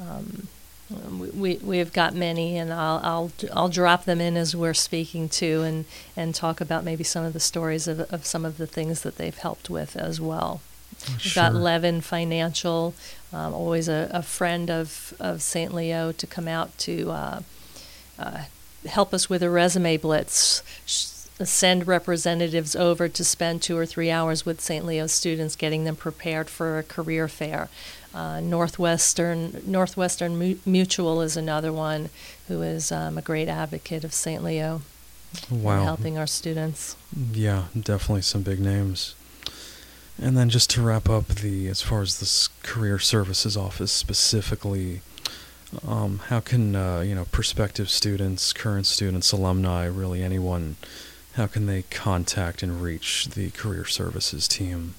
Um, 0.00 0.48
we, 1.34 1.56
we 1.56 1.78
have 1.78 1.92
got 1.92 2.14
many, 2.14 2.56
and 2.58 2.72
I'll, 2.72 3.00
I'll 3.02 3.32
I'll 3.52 3.68
drop 3.68 4.04
them 4.04 4.20
in 4.20 4.36
as 4.36 4.54
we're 4.54 4.74
speaking 4.74 5.28
to, 5.30 5.62
and, 5.62 5.84
and 6.16 6.34
talk 6.34 6.60
about 6.60 6.84
maybe 6.84 7.04
some 7.04 7.24
of 7.24 7.32
the 7.32 7.40
stories 7.40 7.88
of, 7.88 8.00
of 8.12 8.26
some 8.26 8.44
of 8.44 8.58
the 8.58 8.66
things 8.66 9.02
that 9.02 9.16
they've 9.16 9.36
helped 9.36 9.70
with 9.70 9.96
as 9.96 10.20
well. 10.20 10.60
Oh, 11.08 11.18
We've 11.24 11.34
got 11.34 11.54
Levin 11.54 12.00
Financial, 12.00 12.94
um, 13.32 13.54
always 13.54 13.88
a, 13.88 14.10
a, 14.12 14.22
friend 14.22 14.70
of, 14.70 15.14
of 15.18 15.40
St. 15.40 15.72
Leo, 15.72 16.12
to 16.12 16.26
come 16.26 16.46
out 16.46 16.76
to 16.78 17.10
uh, 17.10 17.40
uh, 18.18 18.42
help 18.86 19.14
us 19.14 19.30
with 19.30 19.42
a 19.42 19.50
resume 19.50 19.96
blitz. 19.96 20.62
Send 21.42 21.86
representatives 21.86 22.76
over 22.76 23.08
to 23.08 23.24
spend 23.24 23.62
two 23.62 23.76
or 23.76 23.86
three 23.86 24.10
hours 24.10 24.46
with 24.46 24.60
St. 24.60 24.84
Leo 24.84 25.06
students, 25.06 25.56
getting 25.56 25.84
them 25.84 25.96
prepared 25.96 26.48
for 26.48 26.78
a 26.78 26.82
career 26.82 27.26
fair. 27.26 27.68
Uh, 28.14 28.40
Northwestern 28.40 29.62
Northwestern 29.66 30.58
Mutual 30.66 31.22
is 31.22 31.36
another 31.36 31.72
one 31.72 32.10
who 32.48 32.62
is 32.62 32.92
um, 32.92 33.16
a 33.16 33.22
great 33.22 33.48
advocate 33.48 34.04
of 34.04 34.12
St. 34.12 34.44
Leo. 34.44 34.82
Wow. 35.50 35.84
Helping 35.84 36.18
our 36.18 36.26
students. 36.26 36.96
Yeah, 37.32 37.64
definitely 37.78 38.22
some 38.22 38.42
big 38.42 38.60
names. 38.60 39.14
And 40.20 40.36
then 40.36 40.50
just 40.50 40.68
to 40.70 40.82
wrap 40.82 41.08
up 41.08 41.26
the 41.28 41.68
as 41.68 41.80
far 41.80 42.02
as 42.02 42.20
this 42.20 42.48
career 42.62 42.98
services 42.98 43.56
office 43.56 43.92
specifically, 43.92 45.00
um, 45.86 46.20
how 46.26 46.40
can 46.40 46.76
uh, 46.76 47.00
you 47.00 47.14
know 47.14 47.24
prospective 47.26 47.88
students, 47.88 48.52
current 48.52 48.86
students, 48.86 49.32
alumni, 49.32 49.86
really 49.86 50.22
anyone, 50.22 50.76
how 51.34 51.46
can 51.46 51.66
they 51.66 51.82
contact 51.82 52.62
and 52.62 52.82
reach 52.82 53.28
the 53.28 53.50
career 53.50 53.84
services 53.84 54.46
team? 54.46 54.94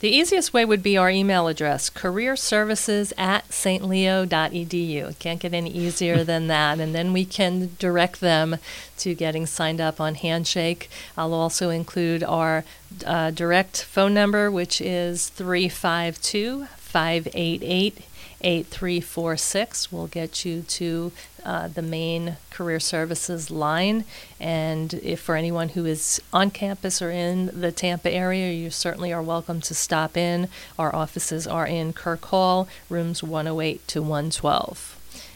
The 0.00 0.10
easiest 0.10 0.52
way 0.52 0.66
would 0.66 0.82
be 0.82 0.98
our 0.98 1.08
email 1.08 1.48
address, 1.48 1.88
careerservices 1.88 3.14
at 3.16 3.48
stleo.edu. 3.48 5.18
Can't 5.18 5.40
get 5.40 5.54
any 5.54 5.70
easier 5.70 6.22
than 6.22 6.46
that. 6.48 6.80
And 6.80 6.94
then 6.94 7.14
we 7.14 7.24
can 7.24 7.70
direct 7.78 8.20
them 8.20 8.58
to 8.98 9.14
getting 9.14 9.46
signed 9.46 9.80
up 9.80 9.98
on 9.98 10.16
Handshake. 10.16 10.90
I'll 11.16 11.32
also 11.32 11.70
include 11.70 12.22
our 12.22 12.64
uh, 13.06 13.30
direct 13.30 13.84
phone 13.84 14.12
number, 14.12 14.50
which 14.50 14.82
is 14.82 15.30
352 15.30 16.66
588 16.76 18.04
8346 18.42 19.90
will 19.90 20.06
get 20.06 20.44
you 20.44 20.62
to 20.62 21.10
uh, 21.46 21.68
the 21.68 21.80
main 21.80 22.36
career 22.50 22.80
services 22.80 23.52
line. 23.52 24.04
And 24.40 24.92
if 24.94 25.20
for 25.20 25.36
anyone 25.36 25.70
who 25.70 25.86
is 25.86 26.20
on 26.32 26.50
campus 26.50 27.00
or 27.00 27.12
in 27.12 27.46
the 27.58 27.70
Tampa 27.70 28.10
area, 28.10 28.52
you 28.52 28.68
certainly 28.68 29.12
are 29.12 29.22
welcome 29.22 29.60
to 29.60 29.74
stop 29.74 30.16
in. 30.16 30.48
Our 30.76 30.94
offices 30.94 31.46
are 31.46 31.66
in 31.66 31.92
Kirk 31.92 32.24
Hall, 32.26 32.66
rooms 32.90 33.22
108 33.22 33.86
to 33.86 34.02
112. 34.02 34.92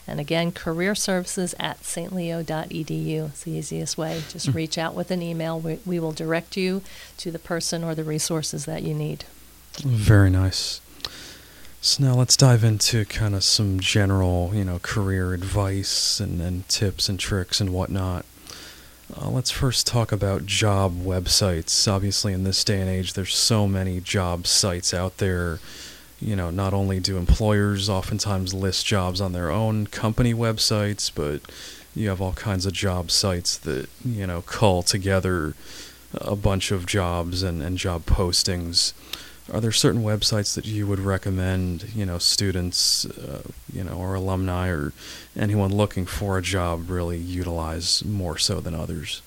And 0.09 0.19
again, 0.19 0.51
career 0.51 0.97
services 0.97 1.55
at 1.61 1.81
stleo.edu. 1.83 3.29
It's 3.29 3.45
the 3.45 3.53
easiest 3.53 3.97
way. 3.97 4.25
Just 4.29 4.51
mm. 4.51 4.55
reach 4.55 4.77
out 4.79 4.97
with 4.97 5.13
an 5.13 5.23
email. 5.23 5.61
We, 5.61 5.79
we 5.87 6.01
will 6.01 6.11
direct 6.11 6.57
you 6.57 6.83
to 7.19 7.31
the 7.31 7.39
person 7.39 7.85
or 7.85 7.95
the 7.95 8.03
resources 8.03 8.65
that 8.65 8.83
you 8.83 8.95
need. 8.95 9.25
Very 9.79 10.31
nice. 10.31 10.81
So 11.83 12.05
now 12.05 12.15
let's 12.15 12.37
dive 12.37 12.63
into 12.63 13.07
kind 13.07 13.35
of 13.35 13.43
some 13.43 13.81
general, 13.81 14.51
you 14.53 14.65
know, 14.65 14.79
career 14.81 15.33
advice 15.33 16.21
and, 16.21 16.39
and 16.43 16.69
tips 16.69 17.09
and 17.09 17.19
tricks 17.19 17.59
and 17.59 17.71
whatnot. 17.71 18.27
Uh, 19.17 19.31
let's 19.31 19.51
first 19.51 19.87
talk 19.87 20.13
about 20.13 20.45
job 20.45 21.01
websites. 21.01 21.91
Obviously, 21.91 22.35
in 22.35 22.45
this 22.45 22.63
day 22.65 22.83
and 22.83 22.91
age, 22.91 23.15
there's 23.15 23.35
so 23.35 23.67
many 23.67 23.99
job 23.99 24.47
sites 24.47 24.93
out 24.93 25.17
there. 25.17 25.59
You 26.21 26.37
know, 26.37 26.51
not 26.51 26.75
only 26.75 27.01
do 27.01 27.17
employers 27.17 27.89
oftentimes 27.89 28.53
list 28.53 28.85
jobs 28.85 29.19
on 29.19 29.33
their 29.33 29.51
own 29.51 29.87
company 29.87 30.35
websites, 30.35 31.11
but 31.13 31.41
you 31.95 32.11
have 32.11 32.21
all 32.21 32.35
kinds 32.35 32.67
of 32.67 32.75
job 32.75 33.11
sites 33.11 33.57
that, 33.57 33.89
you 34.05 34.27
know, 34.27 34.43
call 34.43 34.83
together 34.83 35.55
a 36.13 36.37
bunch 36.37 36.73
of 36.73 36.85
jobs 36.85 37.43
and, 37.43 37.63
and 37.63 37.79
job 37.79 38.05
postings 38.05 38.93
are 39.53 39.61
there 39.61 39.73
certain 39.73 40.03
websites 40.03 40.55
that 40.55 40.67
you 40.67 40.87
would 40.87 41.01
recommend, 41.01 41.91
you 41.95 42.07
know, 42.07 42.19
students, 42.19 43.05
uh, 43.05 43.43
you 43.73 43.85
know, 43.85 43.93
or 43.93 44.15
alumni 44.15 44.69
or 44.69 44.93
anyone 45.37 45.75
looking 45.75 46.07
for 46.07 46.39
a 46.39 46.43
job 46.43 46.91
really 46.91 47.19
utilize 47.19 48.05
more 48.05 48.39
so 48.39 48.61
than 48.61 48.75
others? 48.75 49.23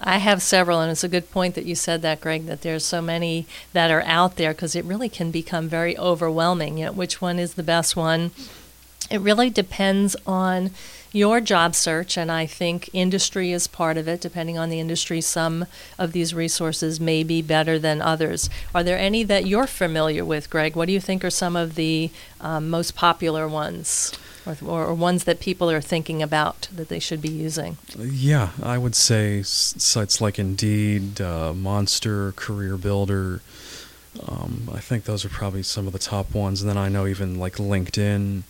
I 0.00 0.18
have 0.18 0.42
several, 0.42 0.80
and 0.80 0.92
it's 0.92 1.04
a 1.04 1.08
good 1.08 1.30
point 1.30 1.54
that 1.54 1.64
you 1.64 1.74
said 1.74 2.02
that, 2.02 2.20
Greg, 2.20 2.46
that 2.46 2.60
there's 2.60 2.84
so 2.84 3.00
many 3.00 3.46
that 3.72 3.90
are 3.90 4.02
out 4.02 4.36
there 4.36 4.52
because 4.52 4.76
it 4.76 4.84
really 4.84 5.08
can 5.08 5.30
become 5.30 5.68
very 5.68 5.96
overwhelming. 5.96 6.78
You 6.78 6.86
know, 6.86 6.92
which 6.92 7.20
one 7.22 7.38
is 7.38 7.54
the 7.54 7.62
best 7.62 7.96
one? 7.96 8.30
It 9.10 9.20
really 9.20 9.48
depends 9.48 10.14
on 10.26 10.70
your 11.16 11.40
job 11.40 11.74
search, 11.74 12.18
and 12.18 12.30
I 12.30 12.44
think 12.44 12.90
industry 12.92 13.50
is 13.50 13.66
part 13.66 13.96
of 13.96 14.06
it. 14.06 14.20
Depending 14.20 14.58
on 14.58 14.68
the 14.68 14.78
industry, 14.78 15.22
some 15.22 15.64
of 15.98 16.12
these 16.12 16.34
resources 16.34 17.00
may 17.00 17.22
be 17.24 17.40
better 17.40 17.78
than 17.78 18.02
others. 18.02 18.50
Are 18.74 18.84
there 18.84 18.98
any 18.98 19.22
that 19.24 19.46
you're 19.46 19.66
familiar 19.66 20.24
with, 20.24 20.50
Greg? 20.50 20.76
What 20.76 20.86
do 20.86 20.92
you 20.92 21.00
think 21.00 21.24
are 21.24 21.30
some 21.30 21.56
of 21.56 21.74
the 21.74 22.10
um, 22.40 22.68
most 22.68 22.94
popular 22.94 23.48
ones? 23.48 24.12
Or, 24.44 24.56
or, 24.64 24.94
ones 24.94 25.24
that 25.24 25.40
people 25.40 25.68
are 25.72 25.80
thinking 25.80 26.22
about 26.22 26.68
that 26.72 26.88
they 26.88 27.00
should 27.00 27.20
be 27.20 27.28
using? 27.28 27.78
Yeah, 27.98 28.50
I 28.62 28.78
would 28.78 28.94
say 28.94 29.42
sites 29.42 30.20
like 30.20 30.38
Indeed, 30.38 31.20
uh, 31.20 31.52
Monster, 31.52 32.30
Career 32.30 32.76
Builder. 32.76 33.40
Um, 34.24 34.70
I 34.72 34.78
think 34.78 35.02
those 35.02 35.24
are 35.24 35.30
probably 35.30 35.64
some 35.64 35.88
of 35.88 35.92
the 35.92 35.98
top 35.98 36.32
ones. 36.32 36.62
And 36.62 36.70
then 36.70 36.76
I 36.76 36.88
know 36.88 37.08
even 37.08 37.40
like 37.40 37.54
LinkedIn 37.54 38.44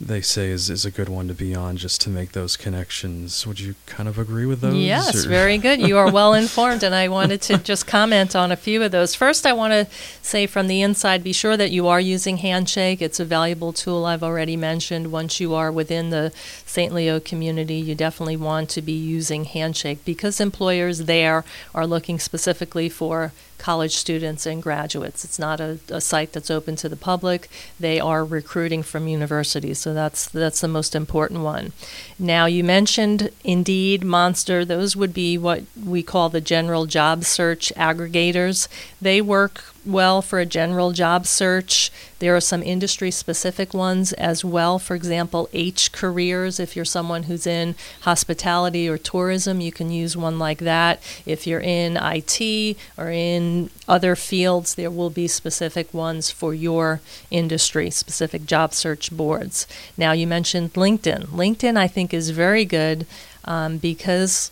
they 0.00 0.20
say 0.20 0.50
is, 0.50 0.68
is 0.70 0.84
a 0.84 0.90
good 0.90 1.08
one 1.08 1.28
to 1.28 1.34
be 1.34 1.54
on 1.54 1.76
just 1.76 2.00
to 2.00 2.10
make 2.10 2.32
those 2.32 2.56
connections. 2.56 3.46
Would 3.46 3.60
you 3.60 3.76
kind 3.86 4.08
of 4.08 4.18
agree 4.18 4.44
with 4.44 4.60
those? 4.60 4.74
Yes, 4.74 5.24
or? 5.24 5.28
very 5.28 5.56
good. 5.56 5.80
You 5.80 5.96
are 5.98 6.10
well 6.12 6.34
informed, 6.34 6.82
and 6.82 6.94
I 6.94 7.08
wanted 7.08 7.40
to 7.42 7.58
just 7.58 7.86
comment 7.86 8.34
on 8.34 8.50
a 8.50 8.56
few 8.56 8.82
of 8.82 8.90
those. 8.90 9.14
First, 9.14 9.46
I 9.46 9.52
want 9.52 9.72
to 9.72 9.86
say 10.20 10.46
from 10.46 10.66
the 10.66 10.82
inside 10.82 11.22
be 11.22 11.32
sure 11.32 11.56
that 11.56 11.70
you 11.70 11.86
are 11.86 12.00
using 12.00 12.38
Handshake. 12.38 13.00
It's 13.00 13.20
a 13.20 13.24
valuable 13.24 13.72
tool 13.72 14.04
I've 14.04 14.24
already 14.24 14.56
mentioned. 14.56 15.12
Once 15.12 15.38
you 15.38 15.54
are 15.54 15.70
within 15.70 16.10
the 16.10 16.32
St. 16.66 16.92
Leo 16.92 17.20
community, 17.20 17.76
you 17.76 17.94
definitely 17.94 18.36
want 18.36 18.70
to 18.70 18.82
be 18.82 18.92
using 18.92 19.44
Handshake 19.44 20.04
because 20.04 20.40
employers 20.40 21.04
there 21.04 21.44
are 21.72 21.86
looking 21.86 22.18
specifically 22.18 22.88
for 22.88 23.32
college 23.58 23.96
students 23.96 24.46
and 24.46 24.62
graduates. 24.62 25.24
It's 25.24 25.38
not 25.38 25.60
a, 25.60 25.78
a, 25.88 26.00
site 26.00 26.32
that's 26.32 26.50
open 26.50 26.76
to 26.76 26.88
the 26.88 26.96
public. 26.96 27.48
They 27.80 28.00
are 28.00 28.24
recruiting 28.24 28.82
from 28.82 29.08
universities, 29.08 29.78
so 29.78 29.94
that's 29.94 30.28
that's 30.28 30.60
the 30.60 30.68
most 30.68 30.94
important 30.94 31.40
one. 31.40 31.72
Now 32.18 32.46
you 32.46 32.64
mentioned 32.64 33.30
Indeed, 33.42 34.04
Monster. 34.04 34.64
Those 34.64 34.96
would 34.96 35.14
be 35.14 35.38
what 35.38 35.62
we 35.82 36.02
call 36.02 36.28
the 36.28 36.40
general 36.40 36.86
job 36.86 37.24
search 37.24 37.72
aggregators. 37.76 38.68
They 39.00 39.20
work 39.20 39.73
well 39.86 40.22
for 40.22 40.38
a 40.38 40.46
general 40.46 40.92
job 40.92 41.26
search. 41.26 41.90
There 42.18 42.34
are 42.34 42.40
some 42.40 42.62
industry 42.62 43.10
specific 43.10 43.74
ones 43.74 44.12
as 44.14 44.44
well. 44.44 44.78
For 44.78 44.94
example, 44.94 45.48
Hcareers, 45.52 46.58
if 46.58 46.74
you're 46.74 46.84
someone 46.84 47.24
who's 47.24 47.46
in 47.46 47.74
hospitality 48.02 48.88
or 48.88 48.96
tourism, 48.96 49.60
you 49.60 49.72
can 49.72 49.90
use 49.90 50.16
one 50.16 50.38
like 50.38 50.58
that. 50.58 51.02
If 51.26 51.46
you're 51.46 51.60
in 51.60 51.98
IT 52.00 52.76
or 52.96 53.10
in 53.10 53.70
other 53.86 54.16
fields, 54.16 54.74
there 54.74 54.90
will 54.90 55.10
be 55.10 55.28
specific 55.28 55.92
ones 55.92 56.30
for 56.30 56.54
your 56.54 57.00
industry, 57.30 57.90
specific 57.90 58.46
job 58.46 58.72
search 58.72 59.14
boards. 59.14 59.66
Now, 59.96 60.12
you 60.12 60.26
mentioned 60.26 60.74
LinkedIn. 60.74 61.26
LinkedIn, 61.26 61.76
I 61.76 61.88
think, 61.88 62.14
is 62.14 62.30
very 62.30 62.64
good 62.64 63.06
um, 63.44 63.78
because 63.78 64.50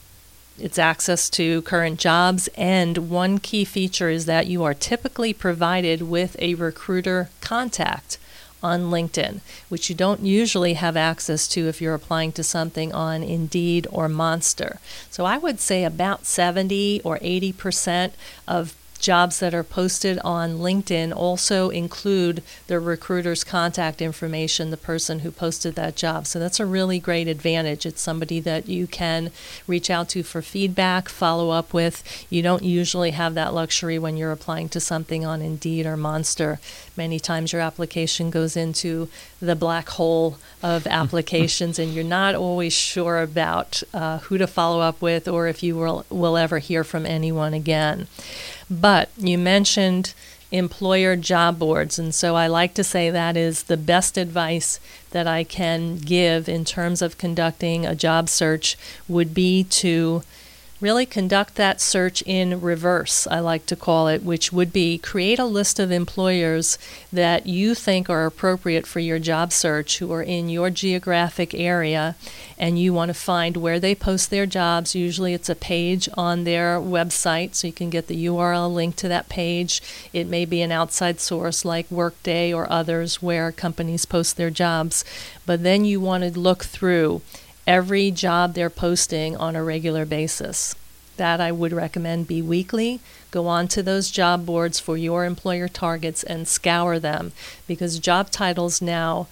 it's 0.59 0.79
access 0.79 1.31
to 1.31 1.63
current 1.63 1.99
jobs, 1.99 2.49
and 2.57 3.11
one 3.11 3.39
key 3.39 3.65
feature 3.65 4.11
is 4.11 4.27
that 4.27 4.47
you 4.47 4.63
are 4.65 4.75
typically 4.75 5.33
provided 5.33 6.03
with 6.03 6.37
a 6.39 6.55
recruiter 6.55 7.31
contact 7.41 8.19
on 8.63 8.91
LinkedIn, 8.91 9.41
which 9.69 9.91
you 9.91 9.97
don't 9.97 10.21
usually 10.21 10.75
have 10.75 10.97
access 10.97 11.49
to 11.49 11.67
if 11.69 11.81
you're 11.81 11.95
applying 11.95 12.33
to 12.33 12.45
something 12.45 12.93
on 12.93 13.23
Indeed 13.23 13.87
or 13.91 14.09
Monster. 14.09 14.79
So 15.11 15.25
I 15.25 15.37
would 15.37 15.59
say 15.59 15.85
about 15.85 16.27
70 16.27 17.01
or 17.03 17.19
80 17.21 17.53
percent 17.53 18.15
of 18.47 18.75
jobs 19.03 19.41
that 19.41 19.53
are 19.53 19.65
posted 19.65 20.19
on 20.21 20.59
LinkedIn 20.59 21.15
also 21.15 21.69
include 21.71 22.43
the 22.69 22.79
recruiter's 22.79 23.45
contact 23.45 24.01
information, 24.01 24.71
the 24.71 24.77
person 24.77 25.19
who 25.19 25.31
posted 25.31 25.75
that 25.75 25.97
job. 25.97 26.27
So 26.27 26.39
that's 26.39 26.61
a 26.61 26.65
really 26.65 26.99
great 27.01 27.27
advantage. 27.29 27.85
It's 27.85 28.01
somebody 28.01 28.41
that 28.41 28.69
you 28.69 28.87
can 28.87 29.31
reach 29.67 29.91
out 29.91 30.09
to 30.11 30.23
for 30.23 30.41
feedback, 30.41 31.09
follow 31.09 31.51
up 31.51 31.75
with. 31.75 32.27
You 32.31 32.43
don't 32.43 32.63
usually 32.63 33.11
have 33.11 33.35
that 33.35 33.53
luxury 33.53 33.99
when 33.99 34.17
you're 34.17 34.33
applying 34.33 34.69
to 34.71 34.81
something 34.81 35.27
on 35.27 35.43
Indeed 35.43 35.85
or 35.85 35.97
Monster. 35.97 36.61
Many 36.97 37.19
times 37.19 37.53
your 37.53 37.63
application 37.63 38.31
goes 38.31 38.57
into 38.57 39.09
the 39.41 39.57
black 39.57 39.89
hole 39.91 40.39
of 40.63 40.87
applications 40.87 41.79
and 41.79 41.93
you're 41.93 42.05
not 42.05 42.35
always 42.35 42.73
sure 42.73 43.21
about 43.21 43.83
uh, 43.95 44.19
who 44.19 44.39
to 44.39 44.47
follow 44.47 44.81
up 44.81 45.01
with 45.01 45.27
or 45.27 45.49
if 45.49 45.63
you 45.63 45.77
will, 45.77 46.05
will 46.11 46.37
ever 46.37 46.59
hear 46.59 46.85
from 46.85 47.07
anyone 47.07 47.55
again. 47.55 48.09
But 48.71 49.11
you 49.17 49.39
mentioned 49.39 50.15
employer 50.51 51.17
job 51.17 51.59
boards, 51.59 51.99
and 51.99 52.15
so 52.15 52.37
I 52.37 52.47
like 52.47 52.75
to 52.75 52.85
say 52.85 53.09
that 53.09 53.39
is 53.39 53.65
the 53.65 53.79
best 53.79 54.19
advice 54.19 54.79
that 55.11 55.27
I 55.27 55.45
can 55.45 55.97
give 55.97 56.47
in 56.49 56.67
terms 56.67 57.01
of 57.01 57.17
conducting 57.17 57.87
a 57.87 57.95
job 57.95 58.29
search 58.29 58.77
would 59.09 59.33
be 59.33 59.65
to 59.65 60.23
really 60.83 61.07
conduct 61.07 61.55
that 61.55 61.81
search 61.81 62.23
in 62.23 62.61
reverse, 62.61 63.29
I 63.29 63.39
like 63.39 63.67
to 63.67 63.77
call 63.77 64.09
it, 64.09 64.25
which 64.25 64.53
would 64.53 64.73
be 64.73 64.99
create 64.99 65.39
a 65.39 65.45
list 65.45 65.79
of 65.79 65.93
employers 65.93 66.77
that 67.13 67.47
you 67.47 67.77
think 67.77 68.11
are 68.11 68.27
appropriate 68.27 68.85
for 68.85 68.99
your 68.99 69.21
job 69.21 69.53
search 69.53 69.99
who 69.99 70.13
are 70.13 70.25
in 70.25 70.49
your 70.49 70.71
geographic 70.71 71.55
area 71.55 72.17
and 72.59 72.81
you 72.81 72.93
want 72.93 73.11
to 73.11 73.15
find 73.15 73.57
where 73.57 73.79
they 73.79 73.95
post 73.95 74.31
their 74.31 74.45
jobs. 74.45 74.97
Usually 74.97 75.33
it's 75.35 75.49
a 75.49 75.55
page 75.55 76.09
on 76.15 76.43
their 76.43 76.81
website, 76.81 77.55
so 77.55 77.69
you 77.69 77.73
can 77.73 77.89
get 77.89 78.09
the 78.09 78.27
URL 78.27 78.73
link 78.73 78.97
to 78.97 79.09
that 79.09 79.29
page. 79.29 79.81
It 80.13 80.27
may 80.27 80.45
be 80.45 80.63
an 80.63 80.73
outside 80.73 81.21
source 81.21 81.65
like 81.65 81.89
Workday 81.93 82.53
or 82.53 82.71
others 82.71 83.23
where 83.23 83.53
companies 83.53 84.05
post 84.05 84.37
their 84.37 84.51
jobs. 84.51 85.05
But 85.47 85.63
then 85.63 85.85
you 85.85 86.01
want 86.01 86.25
to 86.25 86.39
look 86.39 86.65
through 86.65 87.23
every 87.73 88.11
job 88.11 88.53
they're 88.53 88.69
posting 88.69 89.35
on 89.35 89.57
a 89.57 89.65
regular 89.65 90.05
basis. 90.05 90.75
That 91.17 91.41
I 91.41 91.51
would 91.51 91.73
recommend 91.73 92.29
be 92.29 92.43
weekly. 92.43 93.01
Go 93.31 93.47
on 93.47 93.67
to 93.69 93.83
those 93.83 94.11
job 94.11 94.45
boards 94.45 94.79
for 94.79 94.99
your 94.99 95.25
employer 95.25 95.69
targets 95.69 96.23
and 96.23 96.47
scour 96.47 96.99
them 96.99 97.33
because 97.67 97.99
job 97.99 98.31
titles 98.31 98.83
now 98.83 99.27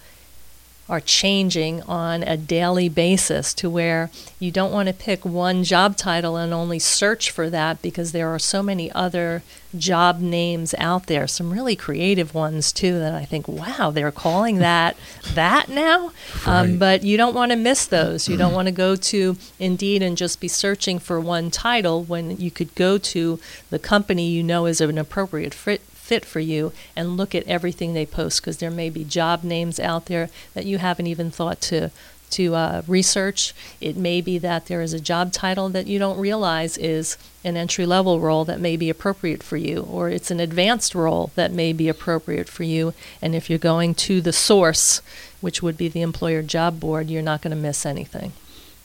are 0.91 0.99
changing 0.99 1.81
on 1.83 2.21
a 2.21 2.35
daily 2.35 2.89
basis 2.89 3.53
to 3.53 3.69
where 3.69 4.11
you 4.39 4.51
don't 4.51 4.73
want 4.73 4.89
to 4.89 4.93
pick 4.93 5.23
one 5.23 5.63
job 5.63 5.95
title 5.95 6.35
and 6.35 6.53
only 6.53 6.79
search 6.79 7.31
for 7.31 7.49
that 7.49 7.81
because 7.81 8.11
there 8.11 8.27
are 8.27 8.37
so 8.37 8.61
many 8.61 8.91
other 8.91 9.41
job 9.77 10.19
names 10.19 10.75
out 10.77 11.07
there, 11.07 11.27
some 11.27 11.53
really 11.53 11.77
creative 11.77 12.33
ones 12.33 12.73
too 12.73 12.99
that 12.99 13.13
I 13.13 13.23
think, 13.23 13.47
wow, 13.47 13.89
they're 13.91 14.11
calling 14.11 14.57
that 14.59 14.97
that 15.33 15.69
now. 15.69 16.07
Um, 16.07 16.11
right. 16.45 16.59
Um, 16.59 16.77
but 16.77 17.03
you 17.03 17.15
don't 17.15 17.33
want 17.33 17.53
to 17.53 17.57
miss 17.57 17.85
those. 17.85 18.27
You 18.27 18.35
don't 18.35 18.53
want 18.53 18.67
to 18.67 18.73
go 18.73 18.97
to 18.97 19.37
Indeed 19.59 20.03
and 20.03 20.17
just 20.17 20.41
be 20.41 20.49
searching 20.49 20.99
for 20.99 21.21
one 21.21 21.51
title 21.51 22.03
when 22.03 22.35
you 22.35 22.51
could 22.51 22.75
go 22.75 22.97
to 22.97 23.39
the 23.69 23.79
company 23.79 24.27
you 24.27 24.43
know 24.43 24.65
is 24.65 24.81
an 24.81 24.97
appropriate 24.97 25.53
fit 25.53 25.79
fit 26.01 26.25
for 26.25 26.39
you 26.39 26.73
and 26.95 27.15
look 27.15 27.33
at 27.33 27.47
everything 27.47 27.93
they 27.93 28.05
post 28.05 28.41
because 28.41 28.57
there 28.57 28.71
may 28.71 28.89
be 28.89 29.03
job 29.03 29.43
names 29.43 29.79
out 29.79 30.07
there 30.07 30.29
that 30.53 30.65
you 30.65 30.77
haven't 30.77 31.07
even 31.07 31.31
thought 31.31 31.61
to 31.61 31.91
to 32.31 32.55
uh, 32.55 32.81
research. 32.87 33.53
It 33.79 33.95
may 33.95 34.21
be 34.21 34.37
that 34.39 34.65
there 34.65 34.81
is 34.81 34.93
a 34.93 34.99
job 34.99 35.31
title 35.31 35.69
that 35.69 35.87
you 35.87 35.99
don't 35.99 36.17
realize 36.19 36.77
is 36.77 37.17
an 37.43 37.57
entry 37.57 37.85
level 37.85 38.19
role 38.19 38.45
that 38.45 38.59
may 38.59 38.77
be 38.77 38.89
appropriate 38.89 39.43
for 39.43 39.57
you, 39.57 39.81
or 39.81 40.09
it's 40.09 40.31
an 40.31 40.39
advanced 40.39 40.95
role 40.95 41.31
that 41.35 41.51
may 41.51 41.73
be 41.73 41.89
appropriate 41.89 42.47
for 42.47 42.63
you. 42.63 42.93
And 43.21 43.35
if 43.35 43.49
you're 43.49 43.59
going 43.59 43.95
to 43.95 44.21
the 44.21 44.33
source, 44.33 45.01
which 45.41 45.61
would 45.61 45.77
be 45.77 45.89
the 45.89 46.01
employer 46.01 46.41
job 46.41 46.79
board, 46.79 47.09
you're 47.09 47.21
not 47.21 47.41
going 47.41 47.55
to 47.55 47.61
miss 47.61 47.85
anything. 47.85 48.31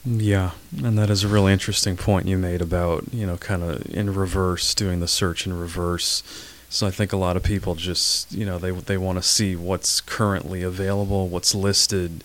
Yeah, 0.04 0.52
and 0.82 0.96
that 0.98 1.10
is 1.10 1.24
a 1.24 1.28
really 1.28 1.52
interesting 1.52 1.96
point 1.96 2.28
you 2.28 2.38
made 2.38 2.62
about, 2.62 3.12
you 3.12 3.26
know, 3.26 3.36
kind 3.36 3.62
of 3.62 3.86
in 3.86 4.14
reverse, 4.14 4.74
doing 4.74 5.00
the 5.00 5.08
search 5.08 5.46
in 5.46 5.58
reverse 5.58 6.22
so 6.76 6.86
I 6.86 6.90
think 6.90 7.14
a 7.14 7.16
lot 7.16 7.38
of 7.38 7.42
people 7.42 7.74
just, 7.74 8.30
you 8.30 8.44
know, 8.44 8.58
they 8.58 8.70
they 8.70 8.98
want 8.98 9.16
to 9.16 9.22
see 9.22 9.56
what's 9.56 10.02
currently 10.02 10.62
available, 10.62 11.26
what's 11.26 11.54
listed, 11.54 12.22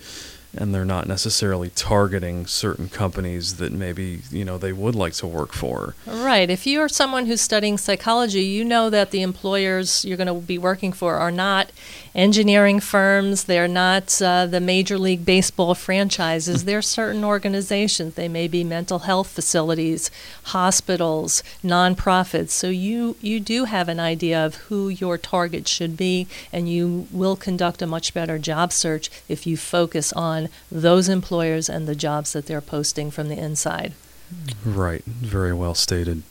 and 0.55 0.73
they're 0.75 0.85
not 0.85 1.07
necessarily 1.07 1.69
targeting 1.69 2.45
certain 2.45 2.89
companies 2.89 3.55
that 3.57 3.71
maybe 3.71 4.21
you 4.31 4.43
know 4.43 4.57
they 4.57 4.73
would 4.73 4.95
like 4.95 5.13
to 5.13 5.27
work 5.27 5.53
for. 5.53 5.95
Right. 6.05 6.49
If 6.49 6.67
you 6.67 6.81
are 6.81 6.89
someone 6.89 7.25
who's 7.25 7.41
studying 7.41 7.77
psychology, 7.77 8.43
you 8.43 8.65
know 8.65 8.89
that 8.89 9.11
the 9.11 9.21
employers 9.21 10.03
you're 10.03 10.17
going 10.17 10.27
to 10.27 10.45
be 10.45 10.57
working 10.57 10.91
for 10.91 11.15
are 11.15 11.31
not 11.31 11.71
engineering 12.13 12.79
firms. 12.79 13.45
They're 13.45 13.67
not 13.67 14.21
uh, 14.21 14.45
the 14.45 14.59
Major 14.59 14.97
League 14.97 15.25
Baseball 15.25 15.75
franchises. 15.75 16.65
They're 16.65 16.81
certain 16.81 17.23
organizations. 17.23 18.15
They 18.15 18.27
may 18.27 18.47
be 18.47 18.63
mental 18.63 18.99
health 18.99 19.27
facilities, 19.27 20.11
hospitals, 20.43 21.43
nonprofits. 21.63 22.49
So 22.49 22.67
you 22.67 23.15
you 23.21 23.39
do 23.39 23.65
have 23.65 23.87
an 23.87 23.99
idea 23.99 24.45
of 24.45 24.55
who 24.55 24.89
your 24.89 25.17
target 25.17 25.67
should 25.67 25.95
be, 25.95 26.27
and 26.51 26.67
you 26.67 27.07
will 27.11 27.35
conduct 27.35 27.81
a 27.81 27.87
much 27.87 28.13
better 28.13 28.37
job 28.37 28.73
search 28.73 29.09
if 29.29 29.47
you 29.47 29.55
focus 29.55 30.11
on 30.13 30.40
those 30.71 31.09
employers 31.09 31.69
and 31.69 31.87
the 31.87 31.95
jobs 31.95 32.33
that 32.33 32.45
they're 32.45 32.61
posting 32.61 33.11
from 33.11 33.29
the 33.29 33.37
inside. 33.37 33.93
Right. 34.65 35.03
Very 35.05 35.53
well 35.53 35.75
stated. 35.75 36.23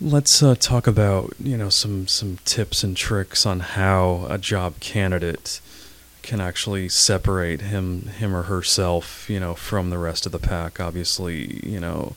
Let's 0.00 0.42
uh, 0.42 0.54
talk 0.54 0.86
about 0.86 1.34
you 1.38 1.56
know 1.56 1.68
some 1.68 2.08
some 2.08 2.38
tips 2.44 2.82
and 2.82 2.96
tricks 2.96 3.46
on 3.46 3.60
how 3.60 4.26
a 4.28 4.38
job 4.38 4.80
candidate 4.80 5.60
can 6.22 6.40
actually 6.40 6.88
separate 6.88 7.60
him 7.60 8.02
him 8.02 8.34
or 8.34 8.44
herself 8.44 9.28
you 9.28 9.38
know 9.38 9.54
from 9.54 9.90
the 9.90 9.98
rest 9.98 10.26
of 10.26 10.32
the 10.32 10.38
pack. 10.38 10.80
Obviously, 10.80 11.60
you 11.64 11.78
know 11.78 12.16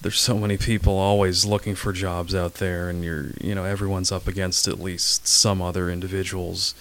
there's 0.00 0.20
so 0.20 0.38
many 0.38 0.56
people 0.56 0.96
always 0.96 1.44
looking 1.44 1.74
for 1.74 1.92
jobs 1.92 2.34
out 2.34 2.54
there, 2.54 2.88
and 2.88 3.04
you're 3.04 3.32
you 3.40 3.54
know 3.54 3.64
everyone's 3.64 4.10
up 4.10 4.26
against 4.26 4.66
at 4.66 4.80
least 4.80 5.26
some 5.26 5.60
other 5.60 5.90
individuals 5.90 6.74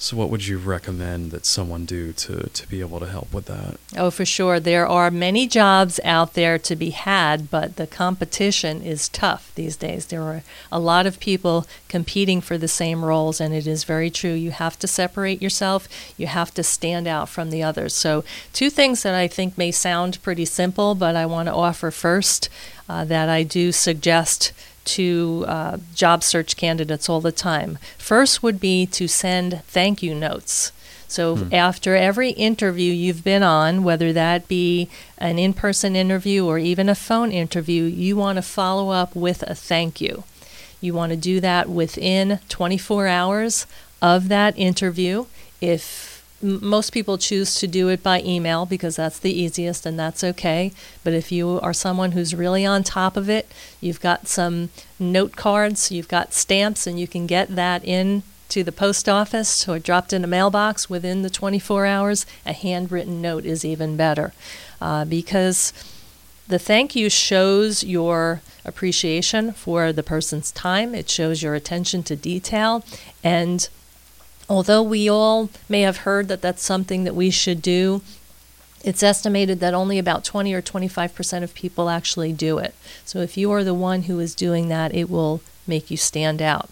so, 0.00 0.16
what 0.16 0.30
would 0.30 0.46
you 0.46 0.58
recommend 0.58 1.32
that 1.32 1.44
someone 1.44 1.84
do 1.84 2.12
to, 2.12 2.48
to 2.48 2.68
be 2.68 2.78
able 2.78 3.00
to 3.00 3.08
help 3.08 3.34
with 3.34 3.46
that? 3.46 3.80
Oh, 3.96 4.12
for 4.12 4.24
sure. 4.24 4.60
There 4.60 4.86
are 4.86 5.10
many 5.10 5.48
jobs 5.48 5.98
out 6.04 6.34
there 6.34 6.56
to 6.56 6.76
be 6.76 6.90
had, 6.90 7.50
but 7.50 7.74
the 7.74 7.86
competition 7.88 8.80
is 8.80 9.08
tough 9.08 9.52
these 9.56 9.74
days. 9.74 10.06
There 10.06 10.22
are 10.22 10.44
a 10.70 10.78
lot 10.78 11.06
of 11.06 11.18
people 11.18 11.66
competing 11.88 12.40
for 12.40 12.56
the 12.56 12.68
same 12.68 13.04
roles, 13.04 13.40
and 13.40 13.52
it 13.52 13.66
is 13.66 13.82
very 13.82 14.08
true. 14.08 14.34
You 14.34 14.52
have 14.52 14.78
to 14.78 14.86
separate 14.86 15.42
yourself, 15.42 15.88
you 16.16 16.28
have 16.28 16.54
to 16.54 16.62
stand 16.62 17.08
out 17.08 17.28
from 17.28 17.50
the 17.50 17.64
others. 17.64 17.92
So, 17.92 18.22
two 18.52 18.70
things 18.70 19.02
that 19.02 19.16
I 19.16 19.26
think 19.26 19.58
may 19.58 19.72
sound 19.72 20.22
pretty 20.22 20.44
simple, 20.44 20.94
but 20.94 21.16
I 21.16 21.26
want 21.26 21.48
to 21.48 21.54
offer 21.54 21.90
first 21.90 22.48
uh, 22.88 23.04
that 23.06 23.28
I 23.28 23.42
do 23.42 23.72
suggest 23.72 24.52
to 24.88 25.44
uh, 25.46 25.78
job 25.94 26.22
search 26.22 26.56
candidates 26.56 27.08
all 27.08 27.20
the 27.20 27.32
time. 27.32 27.78
First 27.96 28.42
would 28.42 28.60
be 28.60 28.86
to 28.86 29.06
send 29.06 29.62
thank 29.66 30.02
you 30.02 30.14
notes. 30.14 30.72
So 31.08 31.36
hmm. 31.36 31.54
after 31.54 31.96
every 31.96 32.30
interview 32.30 32.92
you've 32.92 33.24
been 33.24 33.42
on, 33.42 33.82
whether 33.82 34.12
that 34.12 34.46
be 34.46 34.88
an 35.16 35.38
in 35.38 35.54
person 35.54 35.96
interview 35.96 36.44
or 36.46 36.58
even 36.58 36.88
a 36.88 36.94
phone 36.94 37.32
interview, 37.32 37.84
you 37.84 38.16
want 38.16 38.36
to 38.36 38.42
follow 38.42 38.90
up 38.90 39.16
with 39.16 39.42
a 39.42 39.54
thank 39.54 40.00
you. 40.00 40.24
You 40.80 40.94
want 40.94 41.10
to 41.10 41.16
do 41.16 41.40
that 41.40 41.68
within 41.68 42.40
24 42.48 43.06
hours 43.06 43.66
of 44.00 44.28
that 44.28 44.56
interview. 44.58 45.26
If 45.60 46.17
most 46.40 46.90
people 46.90 47.18
choose 47.18 47.56
to 47.56 47.66
do 47.66 47.88
it 47.88 48.02
by 48.02 48.20
email 48.22 48.64
because 48.64 48.96
that's 48.96 49.18
the 49.18 49.32
easiest 49.32 49.84
and 49.84 49.98
that's 49.98 50.22
okay. 50.22 50.72
But 51.02 51.12
if 51.12 51.32
you 51.32 51.58
are 51.60 51.72
someone 51.72 52.12
who's 52.12 52.34
really 52.34 52.64
on 52.64 52.84
top 52.84 53.16
of 53.16 53.28
it, 53.28 53.50
you've 53.80 54.00
got 54.00 54.28
some 54.28 54.70
note 54.98 55.34
cards, 55.34 55.90
you've 55.90 56.08
got 56.08 56.32
stamps, 56.32 56.86
and 56.86 56.98
you 56.98 57.08
can 57.08 57.26
get 57.26 57.54
that 57.56 57.84
in 57.84 58.22
to 58.50 58.64
the 58.64 58.72
post 58.72 59.08
office 59.08 59.68
or 59.68 59.78
dropped 59.78 60.12
in 60.12 60.24
a 60.24 60.28
mailbox 60.28 60.88
within 60.88 61.22
the 61.22 61.30
24 61.30 61.86
hours, 61.86 62.24
a 62.46 62.52
handwritten 62.52 63.20
note 63.20 63.44
is 63.44 63.64
even 63.64 63.96
better. 63.96 64.32
Uh, 64.80 65.04
because 65.04 65.72
the 66.46 66.58
thank 66.58 66.96
you 66.96 67.10
shows 67.10 67.84
your 67.84 68.40
appreciation 68.64 69.52
for 69.52 69.92
the 69.92 70.02
person's 70.02 70.50
time, 70.50 70.94
it 70.94 71.10
shows 71.10 71.42
your 71.42 71.54
attention 71.54 72.02
to 72.04 72.16
detail, 72.16 72.84
and 73.22 73.68
although 74.48 74.82
we 74.82 75.08
all 75.08 75.50
may 75.68 75.82
have 75.82 75.98
heard 75.98 76.28
that 76.28 76.42
that's 76.42 76.62
something 76.62 77.04
that 77.04 77.14
we 77.14 77.30
should 77.30 77.62
do, 77.62 78.02
it's 78.84 79.02
estimated 79.02 79.60
that 79.60 79.74
only 79.74 79.98
about 79.98 80.24
20 80.24 80.54
or 80.54 80.62
25 80.62 81.14
percent 81.14 81.44
of 81.44 81.54
people 81.54 81.88
actually 81.88 82.32
do 82.32 82.58
it. 82.58 82.74
So 83.04 83.20
if 83.20 83.36
you 83.36 83.50
are 83.52 83.64
the 83.64 83.74
one 83.74 84.02
who 84.02 84.20
is 84.20 84.34
doing 84.34 84.68
that, 84.68 84.94
it 84.94 85.10
will 85.10 85.40
make 85.66 85.90
you 85.90 85.96
stand 85.96 86.40
out. 86.40 86.70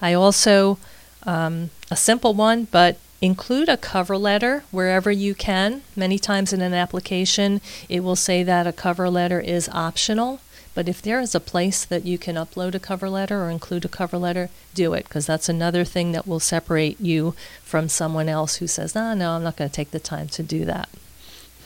I 0.00 0.12
also 0.12 0.78
um, 1.24 1.70
a 1.90 1.96
simple 1.96 2.34
one, 2.34 2.64
but 2.64 2.98
include 3.20 3.68
a 3.68 3.76
cover 3.76 4.16
letter 4.16 4.64
wherever 4.70 5.10
you 5.10 5.34
can. 5.34 5.82
Many 5.96 6.18
times 6.18 6.52
in 6.52 6.60
an 6.60 6.74
application, 6.74 7.60
it 7.88 8.00
will 8.00 8.16
say 8.16 8.42
that 8.44 8.66
a 8.66 8.72
cover 8.72 9.10
letter 9.10 9.40
is 9.40 9.68
optional. 9.70 10.40
But 10.78 10.88
if 10.88 11.02
there 11.02 11.18
is 11.18 11.34
a 11.34 11.40
place 11.40 11.84
that 11.84 12.04
you 12.04 12.18
can 12.18 12.36
upload 12.36 12.72
a 12.72 12.78
cover 12.78 13.10
letter 13.10 13.42
or 13.42 13.50
include 13.50 13.84
a 13.84 13.88
cover 13.88 14.16
letter, 14.16 14.48
do 14.74 14.94
it 14.94 15.08
because 15.08 15.26
that's 15.26 15.48
another 15.48 15.82
thing 15.82 16.12
that 16.12 16.24
will 16.24 16.38
separate 16.38 17.00
you 17.00 17.34
from 17.64 17.88
someone 17.88 18.28
else 18.28 18.58
who 18.58 18.68
says, 18.68 18.94
"Ah, 18.94 19.12
no, 19.14 19.32
I'm 19.32 19.42
not 19.42 19.56
going 19.56 19.68
to 19.68 19.74
take 19.74 19.90
the 19.90 19.98
time 19.98 20.28
to 20.28 20.42
do 20.44 20.64
that." 20.66 20.88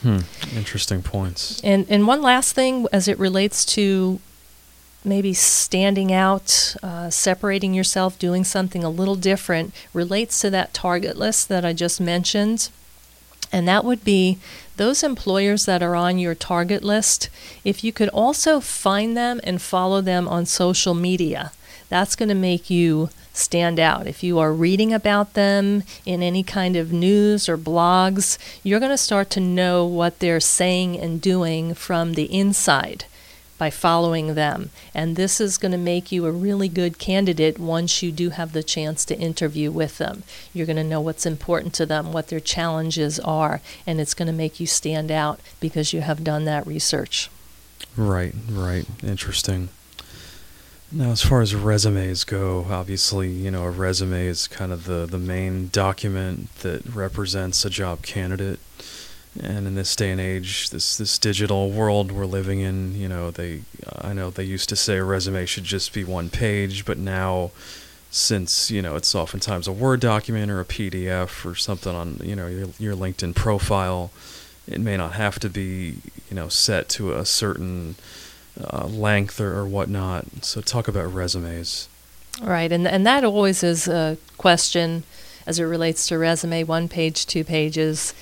Hmm. 0.00 0.20
Interesting 0.56 1.02
points. 1.02 1.60
And 1.62 1.84
and 1.90 2.06
one 2.06 2.22
last 2.22 2.54
thing 2.54 2.86
as 2.90 3.06
it 3.06 3.18
relates 3.18 3.66
to 3.76 4.18
maybe 5.04 5.34
standing 5.34 6.10
out, 6.10 6.74
uh, 6.82 7.10
separating 7.10 7.74
yourself, 7.74 8.18
doing 8.18 8.44
something 8.44 8.82
a 8.82 8.88
little 8.88 9.16
different 9.16 9.74
relates 9.92 10.40
to 10.40 10.48
that 10.48 10.72
target 10.72 11.18
list 11.18 11.50
that 11.50 11.66
I 11.66 11.74
just 11.74 12.00
mentioned. 12.00 12.70
And 13.52 13.68
that 13.68 13.84
would 13.84 14.02
be 14.02 14.38
those 14.76 15.02
employers 15.02 15.66
that 15.66 15.82
are 15.82 15.94
on 15.94 16.18
your 16.18 16.34
target 16.34 16.82
list. 16.82 17.28
If 17.64 17.84
you 17.84 17.92
could 17.92 18.08
also 18.08 18.60
find 18.60 19.16
them 19.16 19.40
and 19.44 19.60
follow 19.60 20.00
them 20.00 20.26
on 20.26 20.46
social 20.46 20.94
media, 20.94 21.52
that's 21.88 22.16
going 22.16 22.30
to 22.30 22.34
make 22.34 22.70
you 22.70 23.10
stand 23.34 23.78
out. 23.78 24.06
If 24.06 24.22
you 24.22 24.38
are 24.38 24.52
reading 24.52 24.92
about 24.92 25.34
them 25.34 25.82
in 26.06 26.22
any 26.22 26.42
kind 26.42 26.76
of 26.76 26.92
news 26.92 27.48
or 27.48 27.58
blogs, 27.58 28.38
you're 28.62 28.80
going 28.80 28.90
to 28.90 28.96
start 28.98 29.30
to 29.30 29.40
know 29.40 29.84
what 29.84 30.18
they're 30.18 30.40
saying 30.40 30.98
and 30.98 31.20
doing 31.20 31.74
from 31.74 32.14
the 32.14 32.24
inside 32.34 33.04
by 33.58 33.70
following 33.70 34.34
them. 34.34 34.70
And 34.94 35.16
this 35.16 35.40
is 35.40 35.58
going 35.58 35.72
to 35.72 35.78
make 35.78 36.10
you 36.10 36.26
a 36.26 36.32
really 36.32 36.68
good 36.68 36.98
candidate 36.98 37.58
once 37.58 38.02
you 38.02 38.10
do 38.10 38.30
have 38.30 38.52
the 38.52 38.62
chance 38.62 39.04
to 39.06 39.18
interview 39.18 39.70
with 39.70 39.98
them. 39.98 40.24
You're 40.52 40.66
going 40.66 40.76
to 40.76 40.84
know 40.84 41.00
what's 41.00 41.26
important 41.26 41.74
to 41.74 41.86
them, 41.86 42.12
what 42.12 42.28
their 42.28 42.40
challenges 42.40 43.20
are, 43.20 43.60
and 43.86 44.00
it's 44.00 44.14
going 44.14 44.26
to 44.26 44.32
make 44.32 44.58
you 44.58 44.66
stand 44.66 45.10
out 45.10 45.40
because 45.60 45.92
you 45.92 46.00
have 46.00 46.24
done 46.24 46.44
that 46.44 46.66
research. 46.66 47.30
Right, 47.96 48.34
right. 48.50 48.86
Interesting. 49.02 49.68
Now, 50.94 51.10
as 51.10 51.22
far 51.22 51.40
as 51.40 51.54
resumes 51.54 52.24
go, 52.24 52.66
obviously, 52.68 53.30
you 53.30 53.50
know, 53.50 53.64
a 53.64 53.70
resume 53.70 54.26
is 54.26 54.46
kind 54.46 54.72
of 54.72 54.84
the, 54.84 55.06
the 55.06 55.18
main 55.18 55.68
document 55.68 56.54
that 56.56 56.84
represents 56.84 57.64
a 57.64 57.70
job 57.70 58.02
candidate 58.02 58.60
and 59.40 59.66
in 59.66 59.74
this 59.74 59.96
day 59.96 60.10
and 60.10 60.20
age, 60.20 60.70
this 60.70 60.96
this 60.96 61.18
digital 61.18 61.70
world 61.70 62.12
we're 62.12 62.26
living 62.26 62.60
in, 62.60 62.94
you 62.94 63.08
know, 63.08 63.30
they 63.30 63.62
I 64.00 64.12
know 64.12 64.30
they 64.30 64.44
used 64.44 64.68
to 64.68 64.76
say 64.76 64.96
a 64.96 65.04
resume 65.04 65.46
should 65.46 65.64
just 65.64 65.92
be 65.92 66.04
one 66.04 66.28
page, 66.28 66.84
but 66.84 66.98
now 66.98 67.50
since 68.10 68.70
you 68.70 68.82
know 68.82 68.94
it's 68.94 69.14
oftentimes 69.14 69.66
a 69.66 69.72
Word 69.72 70.00
document 70.00 70.50
or 70.50 70.60
a 70.60 70.66
PDF 70.66 71.50
or 71.50 71.54
something 71.54 71.94
on 71.94 72.20
you 72.22 72.36
know 72.36 72.46
your, 72.46 72.68
your 72.78 72.94
LinkedIn 72.94 73.34
profile, 73.34 74.10
it 74.68 74.80
may 74.80 74.98
not 74.98 75.12
have 75.12 75.38
to 75.40 75.48
be 75.48 75.96
you 76.28 76.36
know 76.36 76.48
set 76.48 76.90
to 76.90 77.14
a 77.14 77.24
certain 77.24 77.94
uh, 78.62 78.86
length 78.86 79.40
or, 79.40 79.56
or 79.56 79.66
whatnot. 79.66 80.26
So 80.42 80.60
talk 80.60 80.88
about 80.88 81.12
resumes. 81.12 81.88
Right, 82.42 82.70
and 82.70 82.86
and 82.86 83.06
that 83.06 83.24
always 83.24 83.62
is 83.62 83.88
a 83.88 84.18
question 84.36 85.04
as 85.46 85.58
it 85.58 85.64
relates 85.64 86.06
to 86.08 86.18
resume, 86.18 86.66
one 86.66 86.88
page, 86.88 87.26
two 87.26 87.44
pages 87.44 88.12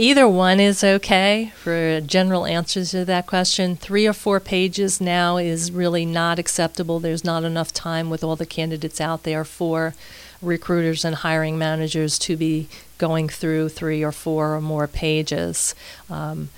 Either 0.00 0.26
one 0.26 0.58
is 0.58 0.82
okay 0.82 1.52
for 1.56 2.00
general 2.00 2.46
answers 2.46 2.92
to 2.92 3.04
that 3.04 3.26
question. 3.26 3.76
Three 3.76 4.06
or 4.06 4.14
four 4.14 4.40
pages 4.40 4.98
now 4.98 5.36
is 5.36 5.70
really 5.70 6.06
not 6.06 6.38
acceptable. 6.38 7.00
There's 7.00 7.22
not 7.22 7.44
enough 7.44 7.70
time 7.74 8.08
with 8.08 8.24
all 8.24 8.34
the 8.34 8.46
candidates 8.46 8.98
out 8.98 9.24
there 9.24 9.44
for 9.44 9.94
recruiters 10.40 11.04
and 11.04 11.16
hiring 11.16 11.58
managers 11.58 12.18
to 12.20 12.38
be 12.38 12.66
going 12.96 13.28
through 13.28 13.68
three 13.68 14.02
or 14.02 14.10
four 14.10 14.54
or 14.54 14.62
more 14.62 14.86
pages. 14.86 15.74
Um, 16.08 16.48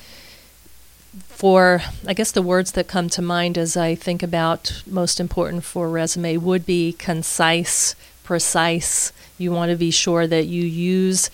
for, 1.26 1.83
I 2.07 2.14
guess 2.14 2.31
the 2.31 2.42
words 2.42 2.70
that 2.70 2.87
come 2.87 3.09
to 3.09 3.22
mind 3.22 3.59
as 3.59 3.76
I 3.76 3.96
think 3.96 4.22
about 4.22 4.85
most 4.87 5.18
important 5.18 5.64
for 5.64 5.88
resume 5.88 6.37
would 6.37 6.64
be 6.64 6.92
concise, 6.92 7.96
precise. 8.22 9.12
You 9.37 9.50
want 9.50 9.72
to 9.72 9.76
be 9.76 9.90
sure 9.90 10.28
that 10.28 10.46
you 10.46 10.62
use 10.62 11.28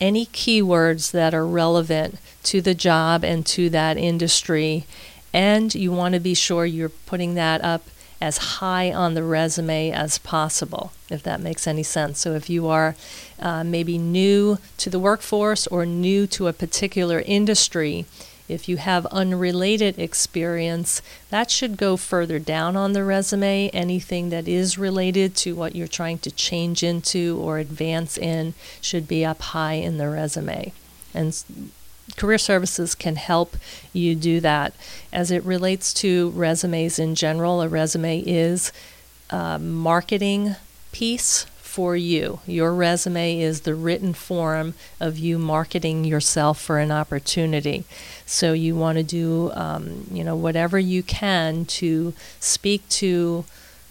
any 0.00 0.26
keywords 0.26 1.10
that 1.12 1.34
are 1.34 1.46
relevant 1.46 2.18
to 2.44 2.60
the 2.60 2.74
job 2.74 3.24
and 3.24 3.44
to 3.46 3.68
that 3.70 3.96
industry. 3.96 4.86
And 5.32 5.74
you 5.74 5.92
want 5.92 6.14
to 6.14 6.20
be 6.20 6.34
sure 6.34 6.64
you're 6.64 6.88
putting 6.88 7.34
that 7.34 7.62
up 7.62 7.84
as 8.20 8.36
high 8.38 8.92
on 8.92 9.14
the 9.14 9.22
resume 9.22 9.90
as 9.90 10.18
possible, 10.18 10.92
if 11.08 11.22
that 11.22 11.40
makes 11.40 11.66
any 11.66 11.82
sense. 11.82 12.18
So, 12.18 12.34
if 12.34 12.50
you 12.50 12.66
are 12.68 12.94
uh, 13.38 13.64
maybe 13.64 13.96
new 13.96 14.58
to 14.78 14.90
the 14.90 14.98
workforce 14.98 15.66
or 15.66 15.86
new 15.86 16.26
to 16.28 16.46
a 16.46 16.52
particular 16.52 17.22
industry, 17.24 18.04
if 18.50 18.68
you 18.68 18.76
have 18.76 19.06
unrelated 19.06 19.98
experience, 19.98 21.00
that 21.30 21.50
should 21.50 21.76
go 21.76 21.96
further 21.96 22.38
down 22.38 22.76
on 22.76 22.92
the 22.92 23.04
resume. 23.04 23.70
Anything 23.70 24.30
that 24.30 24.48
is 24.48 24.76
related 24.76 25.36
to 25.36 25.54
what 25.54 25.74
you're 25.74 25.88
trying 25.88 26.18
to 26.18 26.30
change 26.30 26.82
into 26.82 27.38
or 27.40 27.58
advance 27.58 28.18
in 28.18 28.54
should 28.80 29.06
be 29.06 29.24
up 29.24 29.40
high 29.40 29.74
in 29.74 29.98
the 29.98 30.08
resume. 30.08 30.72
And 31.14 31.42
career 32.16 32.38
services 32.38 32.94
can 32.94 33.16
help 33.16 33.56
you 33.92 34.14
do 34.14 34.40
that. 34.40 34.74
As 35.12 35.30
it 35.30 35.44
relates 35.44 35.94
to 35.94 36.30
resumes 36.30 36.98
in 36.98 37.14
general, 37.14 37.62
a 37.62 37.68
resume 37.68 38.20
is 38.20 38.72
a 39.30 39.58
marketing 39.58 40.56
piece 40.92 41.46
for 41.70 41.94
you. 41.94 42.40
Your 42.46 42.74
resume 42.74 43.40
is 43.40 43.60
the 43.60 43.76
written 43.76 44.12
form 44.12 44.74
of 44.98 45.16
you 45.16 45.38
marketing 45.38 46.04
yourself 46.04 46.60
for 46.60 46.80
an 46.80 46.90
opportunity. 46.90 47.84
So 48.26 48.52
you 48.52 48.74
want 48.74 48.98
to 48.98 49.04
do, 49.04 49.52
um, 49.54 50.08
you 50.10 50.24
know, 50.24 50.34
whatever 50.34 50.80
you 50.80 51.04
can 51.04 51.64
to 51.66 52.12
speak 52.40 52.88
to 53.00 53.44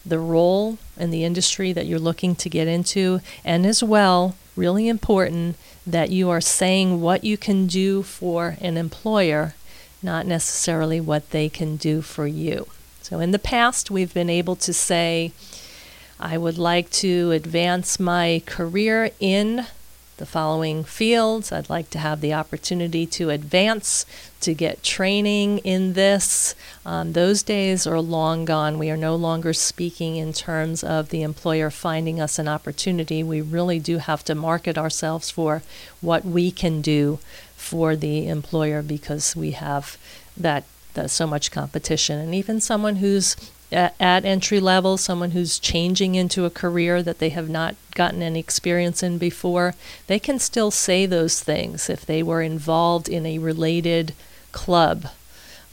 the 0.06 0.20
role 0.20 0.78
in 0.98 1.10
the 1.10 1.24
industry 1.24 1.72
that 1.72 1.86
you're 1.86 2.00
looking 2.00 2.36
to 2.36 2.50
get 2.50 2.68
into, 2.68 3.22
and 3.46 3.66
as 3.66 3.82
well, 3.82 4.36
really 4.58 4.90
important 4.90 5.56
that 5.88 6.10
you 6.10 6.30
are 6.30 6.42
saying 6.42 7.00
what 7.00 7.24
you 7.24 7.38
can 7.38 7.66
do 7.66 8.04
for 8.04 8.58
an 8.60 8.76
employer, 8.76 9.56
not 10.04 10.26
necessarily 10.26 11.00
what 11.00 11.30
they 11.30 11.48
can 11.48 11.78
do 11.78 12.02
for 12.02 12.28
you. 12.28 12.68
So 13.02 13.20
in 13.20 13.32
the 13.32 13.40
past, 13.40 13.90
we've 13.90 14.14
been 14.14 14.30
able 14.30 14.56
to 14.58 14.74
say, 14.74 15.32
I 16.20 16.38
would 16.38 16.58
like 16.58 16.90
to 16.92 17.32
advance 17.32 18.00
my 18.00 18.42
career 18.46 19.12
in 19.22 19.66
the 20.18 20.26
following 20.26 20.84
fields. 20.84 21.52
I'd 21.52 21.70
like 21.70 21.90
to 21.92 21.98
have 21.98 22.20
the 22.20 22.34
opportunity 22.34 23.06
to 23.06 23.30
advance, 23.30 24.06
to 24.42 24.54
get 24.54 24.84
training 24.84 25.60
in 25.60 25.94
this. 25.94 26.56
Um, 26.86 27.14
those 27.14 27.42
days 27.42 27.88
are 27.88 28.02
long 28.02 28.44
gone. 28.44 28.78
We 28.78 28.92
are 28.92 28.98
no 28.98 29.16
longer 29.16 29.54
speaking 29.54 30.18
in 30.18 30.34
terms 30.34 30.84
of 30.84 31.08
the 31.08 31.24
employer 31.24 31.70
finding 31.70 32.20
us 32.20 32.38
an 32.38 32.50
opportunity. 32.50 33.24
We 33.24 33.40
really 33.40 33.80
do 33.80 34.00
have 34.00 34.26
to 34.26 34.36
market 34.36 34.78
ourselves 34.78 35.32
for 35.32 35.64
what 36.02 36.26
we 36.26 36.52
can 36.52 36.82
do 36.82 37.20
for 37.56 37.96
the 37.96 38.28
employer 38.28 38.82
because 38.82 39.38
we 39.38 39.52
have 39.52 39.98
that, 40.36 40.66
that 40.96 41.12
so 41.12 41.26
much 41.26 41.50
competition. 41.50 42.20
And 42.20 42.36
even 42.36 42.60
someone 42.60 42.98
who's 42.98 43.38
at, 43.72 44.26
entry 44.26 44.60
level, 44.60 44.98
someone 44.98 45.32
who's 45.32 45.60
changing 45.60 46.16
into 46.16 46.46
a 46.46 46.50
career 46.50 47.04
that 47.04 47.20
they 47.20 47.30
have 47.30 47.50
not 47.50 47.76
gotten 47.94 48.22
any 48.22 48.40
experience 48.40 49.04
in 49.04 49.18
before, 49.18 49.76
they 50.08 50.20
can 50.20 50.40
still 50.40 50.72
say 50.72 51.06
those 51.06 51.42
things 51.42 51.90
if 51.90 52.06
they 52.06 52.24
were 52.24 52.42
involved 52.42 53.08
in 53.08 53.26
a 53.26 53.38
related 53.38 54.14
club. 54.52 55.08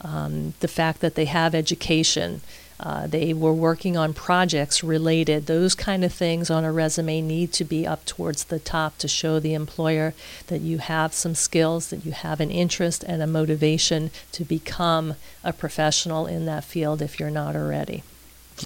Um, 0.01 0.53
the 0.59 0.67
fact 0.67 1.01
that 1.01 1.15
they 1.15 1.25
have 1.25 1.55
education, 1.55 2.41
Uh, 2.79 3.07
they 3.07 3.33
were 3.33 3.53
working 3.53 3.97
on 3.97 4.13
projects 4.13 4.83
related. 4.83 5.45
Those 5.45 5.73
kind 5.73 6.03
of 6.03 6.13
things 6.13 6.49
on 6.49 6.63
a 6.63 6.71
resume 6.71 7.21
need 7.21 7.51
to 7.53 7.63
be 7.63 7.87
up 7.87 8.05
towards 8.05 8.45
the 8.45 8.59
top 8.59 8.97
to 8.99 9.07
show 9.07 9.39
the 9.39 9.53
employer 9.53 10.13
that 10.47 10.61
you 10.61 10.77
have 10.77 11.13
some 11.13 11.33
skills, 11.33 11.89
that 11.89 12.05
you 12.05 12.11
have 12.11 12.39
an 12.39 12.51
interest 12.51 13.03
and 13.03 13.21
a 13.21 13.27
motivation 13.27 14.11
to 14.33 14.45
become 14.45 15.15
a 15.43 15.53
professional 15.53 16.27
in 16.27 16.45
that 16.45 16.63
field 16.63 17.01
if 17.01 17.19
you're 17.19 17.29
not 17.31 17.55
already. 17.55 18.03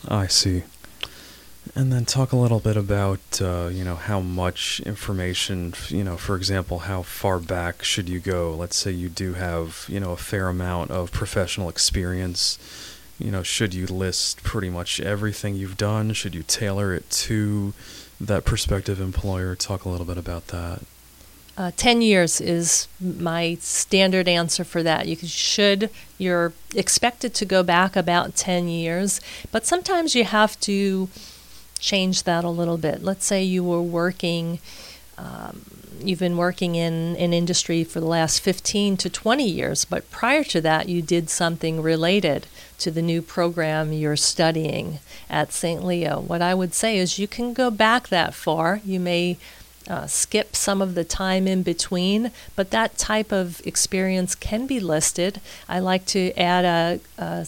I 0.08 0.28
see. 0.28 0.64
And 1.76 1.94
then 1.94 2.06
talk 2.06 2.32
a 2.32 2.38
little 2.38 2.60
bit 2.60 2.76
about, 2.76 3.40
uh, 3.40 3.70
you 3.72 3.86
know, 3.86 3.96
how 3.96 4.20
much 4.20 4.82
information, 4.82 5.74
you 5.88 6.04
know, 6.04 6.18
for 6.18 6.36
example, 6.36 6.80
how 6.80 7.04
far 7.04 7.40
back 7.40 7.84
should 7.84 8.10
you 8.10 8.20
go? 8.20 8.54
Let's 8.54 8.76
say 8.76 8.92
you 8.92 9.10
do 9.10 9.34
have, 9.34 9.86
you 9.88 10.00
know, 10.00 10.12
a 10.12 10.18
fair 10.18 10.50
amount 10.50 10.92
of 10.92 11.12
professional 11.12 11.70
experience. 11.70 12.58
You 13.22 13.32
know, 13.32 13.44
should 13.44 13.74
you 13.74 13.86
list 13.86 14.42
pretty 14.44 14.70
much 14.70 15.00
everything 15.00 15.56
you've 15.56 15.78
done? 15.78 16.14
Should 16.14 16.34
you 16.34 16.44
tailor 16.44 16.94
it 16.94 17.10
to 17.12 17.74
that 18.20 18.46
prospective 18.46 19.00
employer? 19.00 19.56
Talk 19.56 19.86
a 19.86 19.90
little 19.90 20.08
bit 20.08 20.18
about 20.18 20.48
that. 20.48 20.82
Uh, 21.58 21.72
10 21.76 22.02
years 22.02 22.42
is 22.42 22.88
my 23.00 23.56
standard 23.60 24.28
answer 24.28 24.64
for 24.64 24.82
that. 24.82 25.08
You 25.08 25.16
should, 25.18 25.92
you're 26.18 26.54
expected 26.74 27.36
to 27.36 27.46
go 27.46 27.62
back 27.62 27.96
about 27.96 28.36
10 28.36 28.68
years, 28.68 29.22
but 29.52 29.66
sometimes 29.66 30.16
you 30.16 30.24
have 30.24 30.60
to 30.62 31.10
change 31.78 32.24
that 32.24 32.44
a 32.44 32.50
little 32.50 32.78
bit. 32.78 33.04
Let's 33.04 33.26
say 33.26 33.44
you 33.44 33.64
were 33.64 33.82
working, 33.82 34.60
um, 35.18 35.62
you've 36.00 36.20
been 36.20 36.38
working 36.38 36.76
in 36.76 37.16
an 37.18 37.34
industry 37.34 37.84
for 37.84 38.00
the 38.00 38.08
last 38.08 38.40
15 38.40 38.98
to 38.98 39.10
20 39.10 39.48
years, 39.48 39.86
but 39.86 40.10
prior 40.10 40.44
to 40.46 40.62
that, 40.62 40.90
you 40.90 41.02
did 41.04 41.30
something 41.30 41.82
related 41.82 42.48
to 42.82 42.92
the 42.92 43.02
new 43.02 43.22
program 43.22 43.94
you're 43.94 44.16
studying 44.16 45.00
at 45.30 45.54
St. 45.54 45.84
Leo. 45.84 46.20
What 46.20 46.42
I 46.42 46.54
would 46.54 46.74
say 46.74 46.98
is 46.98 47.20
you 47.20 47.28
can 47.28 47.54
go 47.54 47.72
back 47.72 48.10
that 48.10 48.34
far. 48.34 48.82
You 48.84 49.00
may 49.00 49.38
uh, 49.88 50.08
skip 50.08 50.56
some 50.56 50.82
of 50.82 50.96
the 50.96 51.04
time 51.04 51.48
in 51.48 51.64
between, 51.64 52.32
but 52.56 52.72
that 52.72 52.98
type 52.98 53.32
of 53.32 53.62
experience 53.66 54.36
can 54.36 54.68
be 54.68 54.80
listed. 54.80 55.42
I 55.68 55.80
like 55.80 56.06
to 56.08 56.32
add 56.38 56.66
a, 56.66 57.00
a 57.22 57.48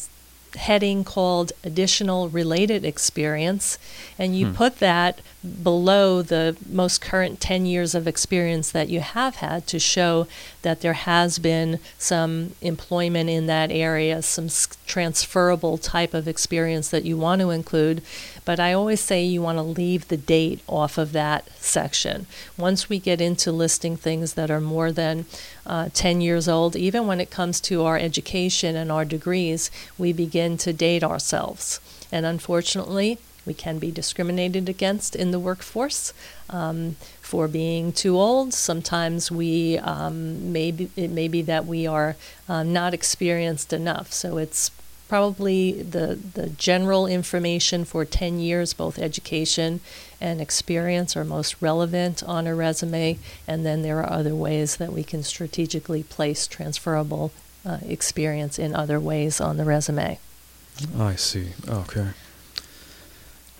heading 0.55 1.03
called 1.03 1.51
additional 1.63 2.29
related 2.29 2.85
experience, 2.85 3.77
and 4.17 4.37
you 4.37 4.47
hmm. 4.47 4.53
put 4.53 4.79
that 4.79 5.19
below 5.61 6.21
the 6.21 6.55
most 6.69 7.01
current 7.01 7.39
10 7.41 7.65
years 7.65 7.93
of 7.93 8.07
experience 8.07 8.71
that 8.71 8.87
you 8.87 9.01
have 9.01 9.37
had 9.37 9.67
to 9.67 9.77
show 9.77 10.25
that 10.61 10.81
there 10.81 10.93
has 10.93 11.37
been 11.37 11.79
some 11.97 12.53
employment 12.61 13.29
in 13.29 13.45
that 13.47 13.69
area, 13.71 14.21
some 14.21 14.47
transferable 14.85 15.77
type 15.77 16.13
of 16.13 16.27
experience 16.27 16.89
that 16.89 17.03
you 17.03 17.17
want 17.17 17.41
to 17.41 17.49
include. 17.49 18.01
But 18.45 18.59
I 18.59 18.73
always 18.73 18.99
say 18.99 19.23
you 19.23 19.41
want 19.41 19.57
to 19.57 19.63
leave 19.63 20.07
the 20.07 20.17
date 20.17 20.61
off 20.67 20.97
of 20.97 21.13
that 21.13 21.49
section. 21.57 22.25
Once 22.57 22.89
we 22.89 22.99
get 22.99 23.21
into 23.21 23.51
listing 23.51 23.95
things 23.95 24.33
that 24.33 24.51
are 24.51 24.61
more 24.61 24.91
than 24.91 25.25
uh, 25.65 25.89
10 25.93 26.21
years 26.21 26.47
old, 26.47 26.75
even 26.75 27.07
when 27.07 27.21
it 27.21 27.31
comes 27.31 27.61
to 27.61 27.83
our 27.83 27.97
education 27.97 28.75
and 28.75 28.91
our 28.91 29.05
degrees, 29.05 29.71
we 29.97 30.11
begin 30.11 30.57
to 30.57 30.73
date 30.73 31.03
ourselves. 31.03 31.79
And 32.11 32.25
unfortunately, 32.25 33.17
we 33.45 33.53
can 33.53 33.79
be 33.79 33.91
discriminated 33.91 34.69
against 34.69 35.15
in 35.15 35.31
the 35.31 35.39
workforce 35.39 36.13
um, 36.49 36.95
for 37.21 37.47
being 37.47 37.91
too 37.91 38.17
old. 38.17 38.53
Sometimes 38.53 39.31
we 39.31 39.77
um, 39.79 40.53
maybe 40.53 40.89
it 40.95 41.09
may 41.11 41.27
be 41.27 41.41
that 41.41 41.65
we 41.65 41.85
are 41.85 42.15
uh, 42.47 42.63
not 42.63 42.93
experienced 42.93 43.73
enough. 43.73 44.13
So 44.13 44.37
it's 44.37 44.71
probably 45.13 45.73
the 45.73 46.17
the 46.33 46.49
general 46.49 47.05
information 47.05 47.85
for 47.85 48.03
10 48.03 48.39
years, 48.39 48.73
both 48.73 48.97
education 48.97 49.79
and 50.19 50.41
experience, 50.41 51.15
are 51.15 51.23
most 51.23 51.55
relevant 51.61 52.23
on 52.23 52.47
a 52.47 52.55
resume. 52.55 53.19
And 53.47 53.63
then 53.63 53.83
there 53.83 53.99
are 53.99 54.11
other 54.11 54.33
ways 54.33 54.77
that 54.77 54.91
we 54.91 55.03
can 55.03 55.21
strategically 55.21 56.01
place 56.01 56.47
transferable 56.47 57.31
uh, 57.63 57.77
experience 57.85 58.57
in 58.57 58.73
other 58.73 58.99
ways 58.99 59.39
on 59.39 59.57
the 59.57 59.65
resume. 59.65 60.17
I 60.97 61.13
see. 61.13 61.49
Okay. 61.69 62.07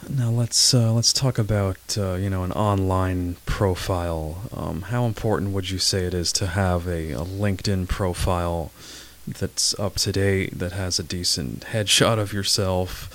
Now 0.10 0.32
let's 0.32 0.74
uh, 0.74 0.92
let's 0.92 1.14
talk 1.14 1.38
about 1.38 1.96
uh, 2.00 2.16
you 2.16 2.32
know 2.32 2.44
an 2.44 2.52
online 2.54 3.36
profile. 3.46 4.50
Um, 4.52 4.82
how 4.94 5.06
important 5.06 5.52
would 5.52 5.70
you 5.70 5.78
say 5.78 6.06
it 6.06 6.16
is 6.16 6.34
to 6.34 6.48
have 6.48 6.88
a, 6.88 7.12
a, 7.12 7.26
LinkedIn 7.44 7.88
profile 7.88 8.72
that's 9.28 9.78
up 9.80 9.96
to 9.96 10.12
date, 10.12 10.60
that 10.60 10.74
has 10.74 11.00
a 11.00 11.04
decent 11.04 11.62
headshot 11.66 12.20
of 12.20 12.34
yourself, 12.34 13.10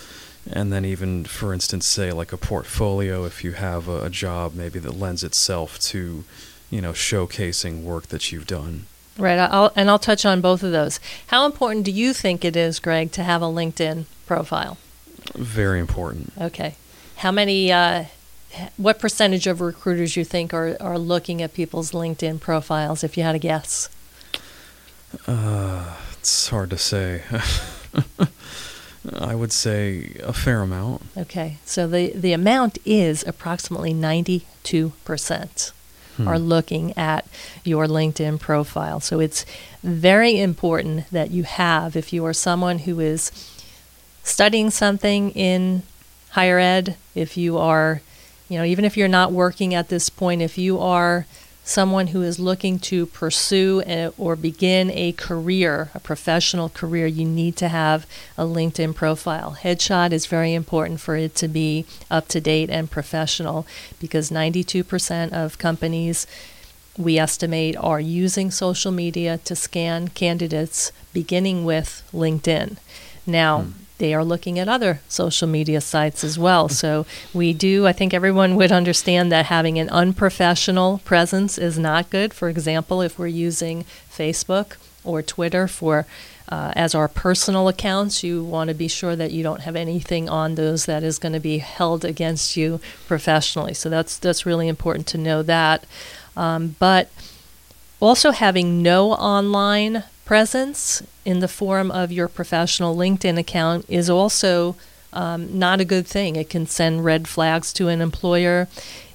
and 0.51 0.73
then 0.73 0.85
even, 0.85 1.25
for 1.25 1.53
instance, 1.53 1.87
say 1.87 2.13
like 2.13 2.33
a 2.33 2.39
portfolio 2.39 3.25
if 3.25 3.45
you 3.45 3.53
have 3.53 3.89
a, 3.89 4.05
a 4.05 4.11
job 4.11 4.55
maybe 4.55 4.79
that 4.79 4.99
lends 4.99 5.23
itself 5.23 5.79
to 5.79 6.25
you 6.71 6.81
know 6.81 6.93
showcasing 6.93 7.83
work 7.83 8.07
that 8.09 8.33
you've 8.33 8.47
done. 8.47 8.87
Right, 9.19 9.39
I'll, 9.39 9.73
and 9.75 9.91
I'll 9.91 9.99
touch 9.99 10.25
on 10.25 10.41
both 10.41 10.63
of 10.63 10.71
those. 10.71 11.01
How 11.27 11.45
important 11.45 11.85
do 11.85 11.91
you 11.91 12.13
think 12.15 12.45
it 12.45 12.55
is, 12.55 12.79
Greg, 12.79 13.11
to 13.13 13.25
have 13.25 13.43
a 13.43 13.47
LinkedIn 13.47 14.05
profile? 14.27 14.79
Very 15.35 15.81
important. 15.81 16.33
Okay. 16.41 16.77
How 17.17 17.33
many, 17.33 17.73
uh, 17.73 18.05
what 18.77 19.01
percentage 19.01 19.49
of 19.49 19.61
recruiters 19.61 20.17
you 20.17 20.25
think 20.25 20.55
are, 20.55 20.77
are 20.81 20.99
looking 20.99 21.43
at 21.43 21.53
people's 21.53 21.91
LinkedIn 21.91 22.39
profiles, 22.39 23.03
if 23.03 23.17
you 23.17 23.25
had 23.25 23.35
a 23.35 23.41
guess? 23.41 23.89
Uh, 25.27 25.97
it's 26.19 26.49
hard 26.49 26.71
to 26.71 26.79
say. 26.79 27.23
I 29.15 29.35
would 29.35 29.53
say 29.53 30.17
a 30.23 30.33
fair 30.33 30.61
amount. 30.63 31.03
Okay. 31.17 31.59
So 31.65 31.87
the, 31.87 32.13
the 32.13 32.33
amount 32.33 32.79
is 32.85 33.27
approximately 33.27 33.95
92% 33.95 35.73
hmm. 36.17 36.29
are 36.29 36.39
looking 36.39 36.97
at 36.99 37.27
your 37.65 37.87
LinkedIn 37.87 38.41
profile. 38.41 39.01
So 39.01 39.21
it's 39.21 39.47
very 39.83 40.39
important 40.39 41.11
that 41.11 41.31
you 41.31 41.45
have, 41.45 41.97
if 41.97 42.13
you 42.13 42.25
are 42.27 42.35
someone 42.35 42.81
who 42.81 43.01
is 43.01 43.31
studying 44.23 44.71
something 44.71 45.31
in 45.31 45.83
higher 46.31 46.59
ed, 46.59 46.97
if 47.15 47.37
you 47.37 47.57
are, 47.57 48.03
you 48.49 48.59
know, 48.59 48.65
even 48.65 48.85
if 48.85 48.97
you're 48.97 49.09
not 49.09 49.33
working 49.33 49.75
at 49.75 49.89
this 49.89 50.11
point, 50.11 50.43
if 50.43 50.59
you 50.59 50.79
are 50.79 51.27
someone 51.69 52.09
who 52.09 52.23
is 52.23 52.39
looking 52.39 52.79
to 52.79 53.05
pursue 53.05 53.83
a, 53.87 54.09
or 54.17 54.35
begin 54.35 54.91
a 54.91 55.13
career, 55.13 55.91
a 55.95 56.01
professional 56.01 56.71
career, 56.71 57.07
you 57.07 57.27
need 57.27 57.57
to 57.57 57.69
have 57.69 58.07
a 58.39 58.45
LinkedIn 58.45 58.95
profile. 58.95 59.55
Headshot 59.61 60.11
is 60.11 60.25
very 60.25 60.55
important 60.55 60.99
for 60.99 61.15
it 61.15 61.35
to 61.35 61.47
be 61.47 61.85
up 62.11 62.27
to 62.29 62.41
date 62.41 62.71
and 62.71 62.91
professional 62.91 63.67
because 64.01 64.31
92% 64.31 65.33
of 65.33 65.59
companies 65.59 66.27
we 66.97 67.19
estimate 67.19 67.77
are 67.77 68.01
using 68.01 68.51
social 68.51 68.91
media 68.91 69.37
to 69.45 69.55
scan 69.55 70.09
candidates 70.09 70.91
beginning 71.13 71.67
with 71.67 72.03
LinkedIn. 72.15 72.79
Now, 73.27 73.61
hmm 73.65 73.85
they 73.99 74.15
are 74.15 74.25
looking 74.25 74.59
at 74.59 74.69
other 74.69 75.01
social 75.09 75.49
media 75.49 75.81
sites 75.81 76.25
as 76.25 76.39
well. 76.39 76.69
So 76.79 77.07
we 77.35 77.53
do, 77.53 77.89
I 77.89 77.93
think 77.93 78.15
everyone 78.15 78.55
would 78.55 78.71
understand 78.71 79.33
that 79.33 79.47
having 79.47 79.79
an 79.79 79.89
unprofessional 79.91 80.99
presence 80.99 81.59
is 81.59 81.77
not 81.77 82.09
good. 82.09 82.33
For 82.33 82.49
example, 82.49 83.03
if 83.03 83.19
we're 83.19 83.27
using 83.27 83.85
Facebook 84.09 84.77
or 85.05 85.23
Twitter 85.23 85.67
for 85.67 86.07
uh, 86.49 86.73
as 86.77 86.95
our 86.95 87.09
personal 87.09 87.69
accounts, 87.69 88.23
you 88.23 88.43
want 88.43 88.69
to 88.69 88.75
be 88.75 88.89
sure 88.89 89.17
that 89.17 89.33
you 89.33 89.43
don't 89.43 89.63
have 89.63 89.77
anything 89.77 90.29
on 90.29 90.55
those 90.55 90.87
that 90.87 91.03
is 91.03 91.19
going 91.19 91.33
to 91.33 91.41
be 91.41 91.59
held 91.59 92.05
against 92.05 92.57
you 92.57 92.81
professionally. 93.07 93.75
So 93.75 93.91
that's 93.91 94.17
that's 94.17 94.47
really 94.47 94.69
important 94.69 95.07
to 95.09 95.19
know 95.19 95.43
that. 95.43 95.85
Um, 96.37 96.77
but 96.79 97.11
also 98.01 98.31
having 98.31 98.83
no 98.83 99.13
online 99.13 100.05
presence 100.29 101.03
in 101.25 101.41
the 101.41 101.49
form 101.49 101.91
of 101.91 102.13
your 102.13 102.29
professional 102.29 102.95
LinkedIn 102.95 103.39
account 103.39 103.87
is 103.89 104.11
also 104.11 104.77
um, 105.15 105.59
not 105.59 105.81
a 105.81 105.87
good 105.87 106.07
thing. 106.07 106.37
It 106.37 106.51
can 106.51 106.67
send 106.67 107.03
red 107.03 107.27
flags 107.27 107.73
to 107.73 107.89
an 107.89 108.03
employer. 108.03 108.69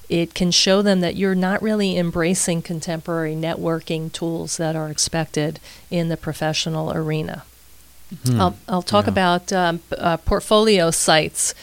It 0.08 0.34
can 0.34 0.50
show 0.50 0.82
them 0.82 1.02
that 1.02 1.14
you're 1.14 1.36
not 1.36 1.62
really 1.62 1.96
embracing 1.96 2.62
contemporary 2.62 3.36
networking 3.36 4.10
tools 4.10 4.56
that 4.56 4.74
are 4.74 4.90
expected 4.90 5.60
in 5.88 6.08
the 6.08 6.16
professional 6.16 6.92
arena. 6.92 7.44
Hmm. 8.24 8.40
I'll, 8.40 8.56
I'll 8.68 8.82
talk 8.82 9.04
yeah. 9.04 9.12
about 9.12 9.52
um, 9.52 9.80
uh, 9.96 10.16
portfolio 10.16 10.90
sites. 10.90 11.54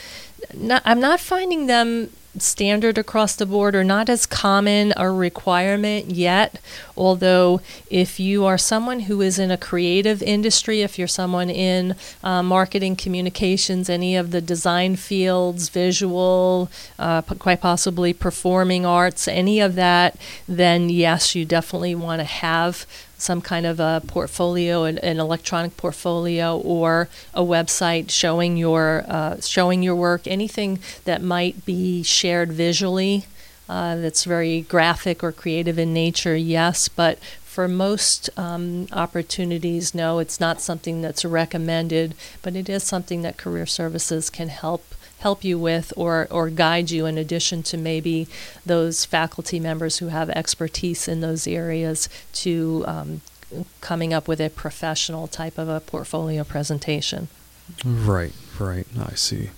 Not, 0.56 0.82
I'm 0.86 1.02
not 1.02 1.20
finding 1.20 1.68
them 1.68 2.10
standard 2.38 2.98
across 2.98 3.36
the 3.36 3.46
board 3.46 3.76
or 3.76 3.84
not 3.84 4.10
as 4.10 4.26
common 4.26 4.94
a 4.96 5.10
requirement 5.10 6.12
yet. 6.12 6.60
Although, 6.96 7.62
if 7.90 8.20
you 8.20 8.46
are 8.46 8.58
someone 8.58 9.02
who 9.02 9.22
is 9.22 9.38
in 9.38 9.52
a 9.52 9.58
creative 9.58 10.22
industry, 10.24 10.82
if 10.82 10.98
you're 10.98 11.08
someone 11.08 11.50
in 11.50 11.96
uh, 12.24 12.42
marketing, 12.42 12.96
communications, 12.96 13.90
any 13.90 14.16
of 14.16 14.32
the 14.32 14.42
design 14.42 14.96
fields, 14.96 15.70
visual, 15.70 16.70
uh, 16.98 17.22
quite 17.22 17.62
possibly 17.62 18.14
performing 18.14 18.86
arts, 18.86 19.28
any 19.28 19.60
of 19.60 19.76
that, 19.76 20.16
then 20.48 20.90
yes, 20.90 21.36
you 21.36 21.46
definitely 21.46 21.96
want 21.96 22.20
to 22.20 22.26
have 22.26 22.86
some 23.22 23.42
kind 23.42 23.66
of 23.66 23.80
a 23.80 24.02
portfolio, 24.08 24.84
an, 24.84 24.98
an 25.00 25.20
electronic 25.20 25.78
portfolio, 25.78 26.58
or 26.58 27.08
a 27.34 27.42
website 27.42 28.10
showing 28.10 28.58
your 28.58 29.04
uh, 29.08 29.40
showing 29.42 29.84
your 29.84 29.96
work, 29.96 30.28
anything 30.28 30.80
that 31.06 31.22
might 31.22 31.66
be 31.66 32.04
shared 32.04 32.52
visually. 32.52 33.26
Uh, 33.70 33.96
that's 33.96 34.26
very 34.26 34.62
graphic 34.62 35.24
or 35.24 35.32
creative 35.32 35.80
in 35.80 35.94
nature, 35.94 36.36
yes, 36.36 36.90
but 36.90 37.18
for 37.52 37.68
most 37.70 38.30
um, 38.38 38.88
opportunities, 38.92 39.96
no, 39.96 40.20
it's 40.20 40.40
not 40.42 40.62
something 40.62 41.02
that's 41.02 41.24
recommended, 41.24 42.16
but 42.42 42.56
it 42.56 42.68
is 42.68 42.84
something 42.84 43.22
that 43.22 43.38
career 43.38 43.66
services 43.66 44.30
can 44.30 44.50
help 44.50 44.96
help 45.22 45.44
you 45.44 45.58
with 45.58 45.94
or, 45.96 46.28
or 46.32 46.50
guide 46.50 46.90
you 46.90 47.06
in 47.06 47.18
addition 47.18 47.62
to 47.64 47.78
maybe 47.78 48.28
those 48.66 49.06
faculty 49.06 49.60
members 49.60 49.98
who 49.98 50.08
have 50.08 50.30
expertise 50.32 51.08
in 51.08 51.22
those 51.22 51.48
areas 51.48 52.10
to 52.34 52.84
um, 52.88 53.22
coming 53.82 54.14
up 54.14 54.28
with 54.28 54.42
a 54.42 54.50
professional 54.50 55.28
type 55.28 55.58
of 55.58 55.70
a 55.70 55.80
portfolio 55.80 56.44
presentation. 56.44 57.28
Right, 57.86 58.34
right. 58.60 58.88
I 59.00 59.14
see. 59.14 59.52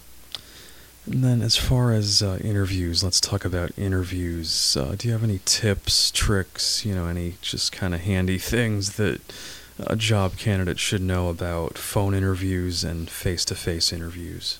And 1.05 1.23
then, 1.23 1.41
as 1.41 1.57
far 1.57 1.91
as 1.91 2.21
uh, 2.21 2.39
interviews, 2.41 3.03
let's 3.03 3.19
talk 3.19 3.43
about 3.43 3.77
interviews. 3.77 4.77
Uh, 4.77 4.95
do 4.97 5.07
you 5.07 5.13
have 5.13 5.23
any 5.23 5.41
tips, 5.43 6.11
tricks, 6.11 6.85
you 6.85 6.95
know, 6.95 7.07
any 7.07 7.35
just 7.41 7.71
kind 7.73 7.93
of 7.93 8.01
handy 8.01 8.37
things 8.37 8.95
that 8.95 9.19
a 9.79 9.95
job 9.95 10.37
candidate 10.37 10.79
should 10.79 11.01
know 11.01 11.29
about 11.29 11.77
phone 11.77 12.13
interviews 12.13 12.83
and 12.85 13.09
face 13.09 13.43
to 13.45 13.55
face 13.55 13.91
interviews? 13.91 14.59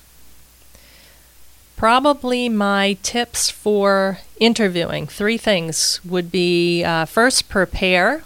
Probably 1.76 2.48
my 2.48 2.96
tips 3.02 3.50
for 3.50 4.18
interviewing 4.38 5.06
three 5.06 5.38
things 5.38 6.00
would 6.04 6.30
be 6.30 6.84
uh, 6.84 7.04
first, 7.04 7.48
prepare. 7.48 8.22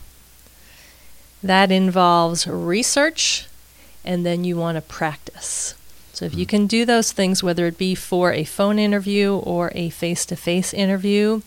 That 1.42 1.70
involves 1.70 2.46
research, 2.46 3.46
and 4.04 4.24
then 4.26 4.44
you 4.44 4.56
want 4.56 4.76
to 4.76 4.82
practice. 4.82 5.74
So 6.12 6.24
if 6.24 6.34
you 6.34 6.46
can 6.46 6.66
do 6.66 6.84
those 6.84 7.12
things, 7.12 7.42
whether 7.42 7.66
it 7.66 7.78
be 7.78 7.94
for 7.94 8.32
a 8.32 8.44
phone 8.44 8.78
interview 8.78 9.36
or 9.36 9.70
a 9.74 9.88
face 9.90 10.26
to 10.26 10.36
face 10.36 10.74
interview, 10.74 11.42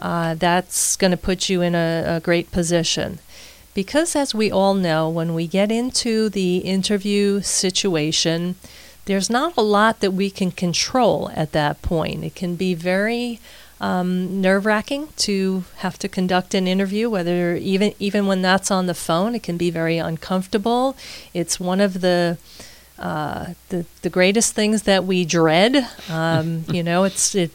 uh, 0.00 0.34
that's 0.34 0.96
going 0.96 1.10
to 1.10 1.16
put 1.16 1.48
you 1.48 1.60
in 1.60 1.74
a, 1.74 2.04
a 2.16 2.20
great 2.20 2.50
position. 2.50 3.18
Because, 3.74 4.16
as 4.16 4.34
we 4.34 4.50
all 4.50 4.74
know, 4.74 5.08
when 5.08 5.34
we 5.34 5.46
get 5.46 5.70
into 5.70 6.28
the 6.30 6.58
interview 6.58 7.42
situation, 7.42 8.56
there's 9.08 9.30
not 9.30 9.54
a 9.56 9.62
lot 9.62 10.00
that 10.00 10.10
we 10.10 10.30
can 10.30 10.50
control 10.52 11.30
at 11.34 11.52
that 11.52 11.80
point. 11.80 12.22
It 12.22 12.34
can 12.34 12.56
be 12.56 12.74
very 12.74 13.40
um, 13.80 14.42
nerve 14.42 14.66
wracking 14.66 15.08
to 15.28 15.64
have 15.78 15.98
to 16.00 16.08
conduct 16.10 16.52
an 16.52 16.68
interview, 16.68 17.08
whether 17.08 17.56
even 17.56 17.94
even 17.98 18.26
when 18.26 18.42
that's 18.42 18.70
on 18.70 18.86
the 18.86 18.94
phone, 18.94 19.34
it 19.34 19.42
can 19.42 19.56
be 19.56 19.70
very 19.70 19.96
uncomfortable. 19.96 20.94
It's 21.32 21.58
one 21.58 21.80
of 21.80 22.02
the 22.02 22.36
uh, 22.98 23.54
the 23.70 23.86
the 24.02 24.10
greatest 24.10 24.54
things 24.54 24.82
that 24.82 25.04
we 25.04 25.24
dread. 25.24 25.88
Um, 26.10 26.64
you 26.68 26.82
know, 26.82 27.04
it's 27.04 27.34
it 27.34 27.50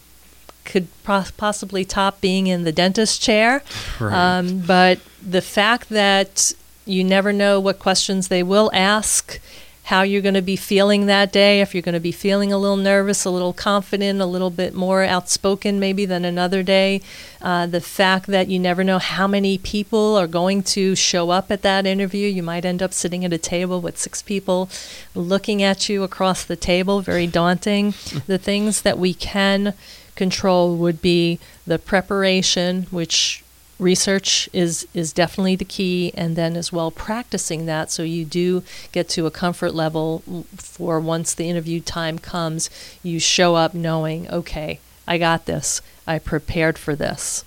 could 0.66 0.88
possibly 1.04 1.86
top 1.86 2.20
being 2.20 2.48
in 2.48 2.64
the 2.64 2.72
dentist 2.72 3.22
chair, 3.22 3.62
right. 4.00 4.40
um, 4.40 4.64
but 4.66 5.00
the 5.22 5.42
fact 5.42 5.90
that 5.90 6.52
you 6.86 7.04
never 7.04 7.32
know 7.32 7.60
what 7.60 7.78
questions 7.78 8.30
they 8.30 8.42
will 8.42 8.72
ask 8.74 9.40
how 9.84 10.02
you're 10.02 10.22
going 10.22 10.34
to 10.34 10.42
be 10.42 10.56
feeling 10.56 11.08
that 11.08 11.32
day, 11.32 11.60
if 11.60 11.76
you're 11.76 11.82
going 11.82 11.94
to 11.94 12.00
be 12.00 12.12
feeling 12.12 12.54
a 12.54 12.58
little 12.58 12.78
nervous, 12.78 13.26
a 13.26 13.30
little 13.30 13.52
confident, 13.52 14.22
a 14.22 14.26
little 14.26 14.50
bit 14.50 14.74
more 14.74 15.04
outspoken 15.04 15.78
maybe 15.78 16.06
than 16.06 16.24
another 16.24 16.64
day. 16.64 17.02
Uh, 17.42 17.66
the 17.66 17.82
fact 17.82 18.28
that 18.28 18.48
you 18.48 18.58
never 18.58 18.82
know 18.82 18.98
how 18.98 19.28
many 19.28 19.58
people 19.58 20.16
are 20.16 20.28
going 20.28 20.64
to 20.64 20.96
show 20.96 21.32
up 21.32 21.52
at 21.52 21.64
that 21.64 21.86
interview. 21.86 22.30
You 22.30 22.44
might 22.44 22.64
end 22.64 22.82
up 22.82 22.94
sitting 22.94 23.26
at 23.26 23.34
a 23.34 23.38
table 23.38 23.82
with 23.82 23.98
six 23.98 24.22
people 24.22 24.70
looking 25.14 25.62
at 25.62 25.90
you 25.90 26.04
across 26.04 26.46
the 26.46 26.56
table, 26.56 27.02
very 27.02 27.28
daunting. 27.28 27.94
the 28.28 28.38
things 28.38 28.84
that 28.84 28.98
we 28.98 29.14
can 29.14 29.74
control 30.16 30.78
would 30.78 31.02
be 31.02 31.40
the 31.68 31.78
preparation, 31.78 32.84
which 32.90 33.43
research 33.80 34.48
is 34.54 34.88
is 34.94 35.12
definitely 35.12 35.56
the 35.56 35.66
key 35.66 36.12
and 36.16 36.36
then 36.36 36.56
as 36.56 36.72
well 36.72 36.92
practicing 36.92 37.66
that 37.66 37.92
so 37.92 38.04
you 38.04 38.24
do 38.24 38.64
get 38.92 39.10
to 39.10 39.26
a 39.26 39.32
comfort 39.32 39.74
level 39.74 40.20
for 40.56 41.00
once 41.00 41.34
the 41.34 41.50
interview 41.50 41.80
time 41.80 42.20
comes 42.20 42.70
you 43.02 43.20
show 43.20 43.56
up 43.56 43.74
knowing 43.74 44.30
okay 44.30 44.80
I 45.08 45.18
got 45.18 45.46
this 45.46 45.82
I 46.06 46.20
prepared 46.20 46.78
for 46.78 46.96
this 46.96 47.44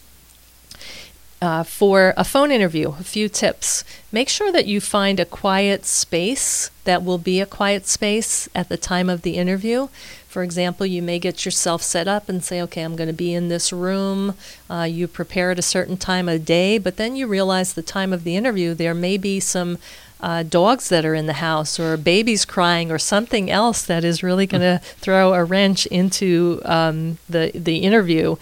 uh, 1.43 1.63
for 1.63 2.15
a 2.17 2.25
phone 2.25 2.51
interview, 2.51 2.89
a 2.99 3.05
few 3.05 3.29
tips. 3.29 3.85
Make 4.11 4.29
sure 4.29 4.51
that 4.53 4.67
you 4.67 4.81
find 4.81 5.21
a 5.21 5.25
quiet 5.25 5.85
space 5.85 6.71
that 6.85 7.05
will 7.05 7.19
be 7.19 7.41
a 7.41 7.47
quiet 7.47 7.87
space 7.87 8.49
at 8.55 8.69
the 8.69 8.77
time 8.77 9.11
of 9.11 9.23
the 9.23 9.37
interview. 9.37 9.89
For 10.37 10.43
example, 10.43 10.85
you 10.85 11.01
may 11.01 11.19
get 11.19 11.47
yourself 11.47 11.81
set 11.81 12.07
up 12.07 12.29
and 12.29 12.45
say, 12.45 12.61
okay, 12.61 12.83
I'm 12.83 12.95
going 12.95 13.07
to 13.09 13.15
be 13.15 13.33
in 13.33 13.49
this 13.49 13.73
room. 13.73 14.35
Uh, 14.69 14.83
you 14.83 15.09
prepare 15.09 15.51
at 15.51 15.59
a 15.59 15.63
certain 15.63 15.97
time 15.97 16.29
of 16.29 16.45
day, 16.45 16.77
but 16.77 16.99
then 16.99 17.17
you 17.17 17.27
realize 17.27 17.73
the 17.73 17.81
time 17.81 18.13
of 18.13 18.23
the 18.23 18.37
interview, 18.37 18.75
there 18.75 18.93
may 18.93 19.17
be 19.17 19.41
some 19.41 19.79
uh, 20.21 20.43
dogs 20.43 20.91
that 20.91 21.07
are 21.07 21.15
in 21.15 21.25
the 21.25 21.41
house 21.41 21.81
or 21.81 21.97
babies 21.97 22.45
crying 22.45 22.93
or 22.93 22.99
something 22.99 23.51
else 23.51 23.81
that 23.87 24.05
is 24.05 24.23
really 24.23 24.45
going 24.45 24.61
to 24.61 24.79
throw 24.99 25.33
a 25.33 25.43
wrench 25.43 25.87
into 25.87 26.61
um, 26.67 27.17
the, 27.31 27.51
the 27.55 27.79
interview. 27.79 28.37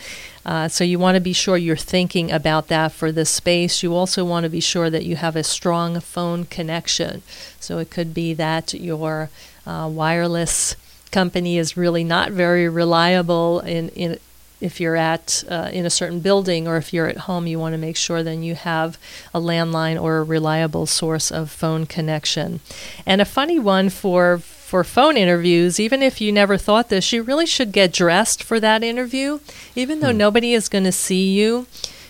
Uh, 0.44 0.66
so 0.66 0.83
you 0.83 0.98
want 0.98 1.14
to 1.14 1.20
be 1.20 1.33
sure 1.33 1.57
you're 1.57 1.76
thinking 1.76 2.33
about 2.33 2.66
that 2.66 2.90
for 2.90 3.12
the 3.12 3.24
space. 3.24 3.85
You 3.85 3.94
also 3.94 4.24
want 4.24 4.42
to 4.42 4.50
be 4.50 4.59
sure 4.59 4.90
that 4.90 5.04
you 5.04 5.14
have 5.14 5.37
a 5.37 5.44
strong 5.44 6.00
phone 6.00 6.46
connection. 6.46 7.22
So 7.61 7.78
it 7.78 7.90
could 7.90 8.12
be 8.12 8.35
that 8.35 8.74
your 8.74 9.30
uh, 9.64 9.88
wireless 9.92 10.74
company 11.14 11.59
is 11.59 11.77
really 11.77 12.03
not 12.03 12.33
very 12.33 12.68
reliable 12.68 13.61
in, 13.61 13.88
in 13.90 14.18
if 14.61 14.81
you're 14.81 14.96
at 14.96 15.44
uh, 15.48 15.70
in 15.72 15.87
a 15.87 15.90
certain 15.90 16.18
building 16.18 16.66
or 16.66 16.77
if 16.77 16.92
you're 16.92 17.07
at 17.07 17.29
home 17.29 17.46
you 17.46 17.57
want 17.57 17.72
to 17.72 17.79
make 17.79 17.96
sure 17.96 18.22
then 18.24 18.42
you 18.42 18.57
have 18.57 18.98
a 19.33 19.40
landline 19.40 20.00
or 20.00 20.18
a 20.18 20.24
reliable 20.24 20.87
source 20.87 21.31
of 21.31 21.50
phone 21.50 21.87
connection 21.87 22.59
and 23.07 23.20
a 23.20 23.24
funny 23.24 23.61
one 23.61 23.88
for 23.88 24.38
for 24.38 24.83
phone 24.83 25.16
interviews 25.16 25.79
even 25.79 26.03
if 26.03 26.20
you 26.20 26.33
never 26.33 26.57
thought 26.57 26.88
this 26.88 27.12
you 27.12 27.22
really 27.22 27.46
should 27.46 27.70
get 27.70 27.92
dressed 27.92 28.42
for 28.42 28.59
that 28.59 28.83
interview 28.83 29.38
even 29.77 30.00
though 30.00 30.11
hmm. 30.11 30.24
nobody 30.27 30.53
is 30.53 30.68
going 30.68 30.85
to 30.85 30.92
see 31.07 31.33
you 31.33 31.66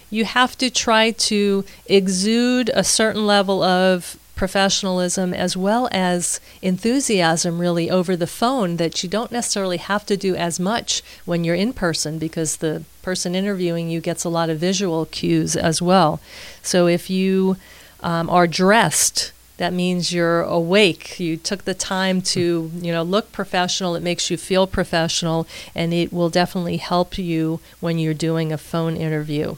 you 0.08 0.24
have 0.24 0.56
to 0.56 0.70
try 0.70 1.10
to 1.10 1.64
exude 1.86 2.70
a 2.72 2.84
certain 2.84 3.26
level 3.26 3.62
of 3.62 4.16
professionalism 4.34 5.32
as 5.32 5.56
well 5.56 5.88
as 5.92 6.40
enthusiasm 6.60 7.58
really 7.58 7.90
over 7.90 8.16
the 8.16 8.26
phone 8.26 8.76
that 8.76 9.02
you 9.02 9.08
don't 9.08 9.32
necessarily 9.32 9.76
have 9.76 10.04
to 10.06 10.16
do 10.16 10.34
as 10.34 10.58
much 10.58 11.02
when 11.24 11.44
you're 11.44 11.54
in 11.54 11.72
person 11.72 12.18
because 12.18 12.56
the 12.56 12.82
person 13.02 13.34
interviewing 13.34 13.88
you 13.88 14.00
gets 14.00 14.24
a 14.24 14.28
lot 14.28 14.50
of 14.50 14.58
visual 14.58 15.06
cues 15.06 15.54
as 15.54 15.80
well. 15.80 16.20
So 16.62 16.86
if 16.86 17.08
you 17.08 17.56
um, 18.02 18.28
are 18.28 18.46
dressed, 18.46 19.32
that 19.56 19.72
means 19.72 20.12
you're 20.12 20.42
awake. 20.42 21.20
You 21.20 21.36
took 21.36 21.64
the 21.64 21.74
time 21.74 22.20
to, 22.22 22.70
you 22.74 22.92
know, 22.92 23.02
look 23.04 23.30
professional. 23.30 23.94
It 23.94 24.02
makes 24.02 24.30
you 24.30 24.36
feel 24.36 24.66
professional, 24.66 25.46
and 25.74 25.94
it 25.94 26.12
will 26.12 26.28
definitely 26.28 26.78
help 26.78 27.18
you 27.18 27.60
when 27.78 27.98
you're 27.98 28.14
doing 28.14 28.52
a 28.52 28.58
phone 28.58 28.96
interview. 28.96 29.56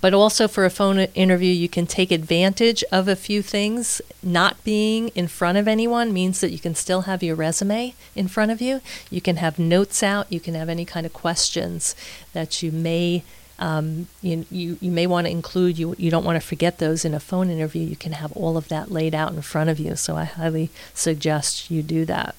But 0.00 0.14
also 0.14 0.46
for 0.46 0.64
a 0.64 0.70
phone 0.70 0.98
interview, 0.98 1.52
you 1.52 1.68
can 1.68 1.86
take 1.86 2.12
advantage 2.12 2.84
of 2.92 3.08
a 3.08 3.16
few 3.16 3.42
things. 3.42 4.00
Not 4.22 4.62
being 4.62 5.08
in 5.08 5.26
front 5.26 5.58
of 5.58 5.66
anyone 5.66 6.12
means 6.12 6.40
that 6.40 6.52
you 6.52 6.58
can 6.58 6.74
still 6.74 7.02
have 7.02 7.22
your 7.22 7.34
resume 7.34 7.94
in 8.14 8.28
front 8.28 8.50
of 8.50 8.60
you. 8.60 8.80
You 9.10 9.20
can 9.20 9.36
have 9.36 9.58
notes 9.58 10.02
out. 10.02 10.30
You 10.30 10.40
can 10.40 10.54
have 10.54 10.68
any 10.68 10.84
kind 10.84 11.06
of 11.06 11.12
questions 11.12 11.94
that 12.32 12.62
you 12.62 12.70
may 12.70 13.24
um, 13.58 14.08
you, 14.20 14.44
you, 14.50 14.76
you 14.80 14.90
may 14.90 15.06
want 15.06 15.26
to 15.26 15.30
include 15.30 15.78
you 15.78 15.94
you 15.98 16.10
don't 16.10 16.24
want 16.24 16.40
to 16.40 16.46
forget 16.46 16.78
those 16.78 17.04
in 17.04 17.14
a 17.14 17.20
phone 17.20 17.48
interview 17.48 17.82
you 17.82 17.96
can 17.96 18.12
have 18.12 18.32
all 18.32 18.58
of 18.58 18.68
that 18.68 18.90
laid 18.90 19.14
out 19.14 19.32
in 19.32 19.40
front 19.40 19.70
of 19.70 19.78
you 19.78 19.96
so 19.96 20.14
i 20.14 20.24
highly 20.24 20.68
suggest 20.92 21.70
you 21.70 21.82
do 21.82 22.04
that 22.04 22.34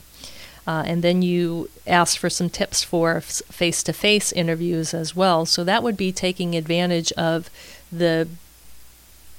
uh, 0.67 0.83
and 0.85 1.01
then 1.01 1.21
you 1.21 1.69
ask 1.87 2.19
for 2.19 2.29
some 2.29 2.49
tips 2.49 2.83
for 2.83 3.21
face 3.21 3.81
to 3.83 3.93
face 3.93 4.33
interviews 4.33 4.93
as 4.93 5.15
well. 5.15 5.45
So 5.45 5.63
that 5.63 5.81
would 5.81 5.95
be 5.95 6.11
taking 6.11 6.55
advantage 6.55 7.13
of 7.13 7.49
the 7.89 8.27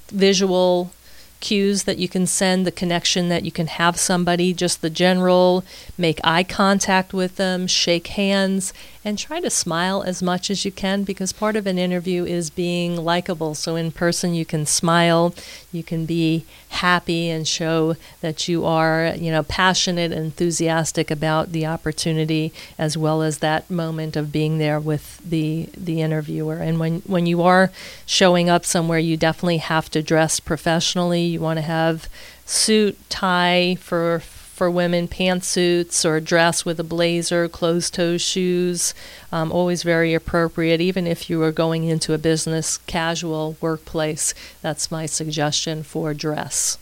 visual 0.07 0.91
cues 1.39 1.83
that 1.83 1.97
you 1.97 2.09
can 2.09 2.25
send, 2.25 2.65
the 2.65 2.71
connection 2.71 3.29
that 3.29 3.45
you 3.45 3.51
can 3.51 3.67
have 3.67 3.97
somebody, 3.97 4.53
just 4.53 4.81
the 4.81 4.89
general, 4.89 5.63
make 5.97 6.19
eye 6.23 6.43
contact 6.43 7.13
with 7.13 7.37
them, 7.37 7.67
shake 7.67 8.07
hands, 8.07 8.73
and 9.05 9.17
try 9.17 9.39
to 9.39 9.49
smile 9.49 10.03
as 10.03 10.21
much 10.21 10.49
as 10.49 10.65
you 10.65 10.71
can 10.71 11.03
because 11.03 11.31
part 11.31 11.55
of 11.55 11.65
an 11.65 11.77
interview 11.77 12.25
is 12.25 12.49
being 12.49 12.97
likable. 12.97 13.55
So 13.55 13.75
in 13.75 13.91
person 13.91 14.33
you 14.33 14.45
can 14.45 14.65
smile, 14.65 15.33
you 15.71 15.83
can 15.83 16.05
be 16.05 16.43
happy 16.69 17.29
and 17.29 17.47
show 17.47 17.95
that 18.21 18.47
you 18.47 18.65
are, 18.65 19.13
you 19.17 19.31
know, 19.31 19.43
passionate 19.43 20.11
enthusiastic 20.11 21.11
about 21.11 21.51
the 21.51 21.65
opportunity 21.65 22.53
as 22.77 22.97
well 22.97 23.21
as 23.21 23.39
that 23.39 23.69
moment 23.69 24.15
of 24.15 24.31
being 24.31 24.57
there 24.57 24.79
with 24.79 25.19
the 25.27 25.67
the 25.75 26.01
interviewer. 26.01 26.57
And 26.57 26.79
when 26.79 26.99
when 27.01 27.25
you 27.25 27.41
are 27.41 27.71
showing 28.05 28.49
up 28.49 28.65
somewhere, 28.65 28.99
you 28.99 29.17
definitely 29.17 29.57
have 29.57 29.89
to 29.91 30.01
dress 30.01 30.39
professionally. 30.39 31.23
You 31.23 31.39
want 31.39 31.57
to 31.57 31.63
have 31.63 32.07
suit, 32.45 32.97
tie 33.09 33.75
for 33.79 34.21
for 34.59 34.69
women, 34.69 35.07
pantsuits 35.07 36.03
or 36.03 36.17
a 36.17 36.21
dress 36.21 36.65
with 36.65 36.81
a 36.81 36.83
blazer, 36.83 37.47
closed 37.47 37.93
toe 37.93 38.17
shoes, 38.17 38.93
um, 39.31 39.53
always 39.53 39.83
very 39.83 40.13
appropriate. 40.13 40.81
Even 40.81 41.07
if 41.07 41.29
you 41.29 41.41
are 41.43 41.53
going 41.53 41.85
into 41.85 42.13
a 42.13 42.17
business 42.17 42.77
casual 42.79 43.55
workplace, 43.61 44.33
that's 44.61 44.91
my 44.91 45.05
suggestion 45.05 45.81
for 45.81 46.13
dress. 46.13 46.77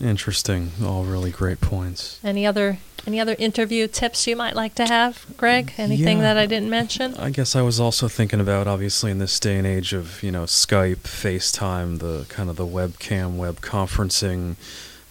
Interesting. 0.00 0.70
All 0.80 1.02
really 1.02 1.32
great 1.32 1.60
points. 1.60 2.20
Any 2.22 2.46
other 2.46 2.78
any 3.04 3.18
other 3.18 3.34
interview 3.38 3.88
tips 3.88 4.26
you 4.28 4.36
might 4.36 4.54
like 4.54 4.74
to 4.76 4.86
have, 4.86 5.24
Greg? 5.36 5.72
Anything 5.76 6.18
Yeah. 6.18 6.24
that 6.24 6.36
I 6.36 6.46
didn't 6.46 6.70
mention? 6.70 7.14
I 7.16 7.30
guess 7.30 7.56
I 7.56 7.62
was 7.62 7.80
also 7.80 8.06
thinking 8.06 8.38
about 8.40 8.68
obviously 8.68 9.10
in 9.10 9.18
this 9.18 9.40
day 9.40 9.56
and 9.56 9.66
age 9.66 9.92
of 9.92 10.22
you 10.22 10.30
know 10.30 10.44
Skype, 10.44 11.02
FaceTime, 11.02 11.98
the 11.98 12.26
kind 12.28 12.48
of 12.48 12.54
the 12.54 12.66
webcam, 12.66 13.36
web 13.36 13.60
conferencing. 13.60 14.54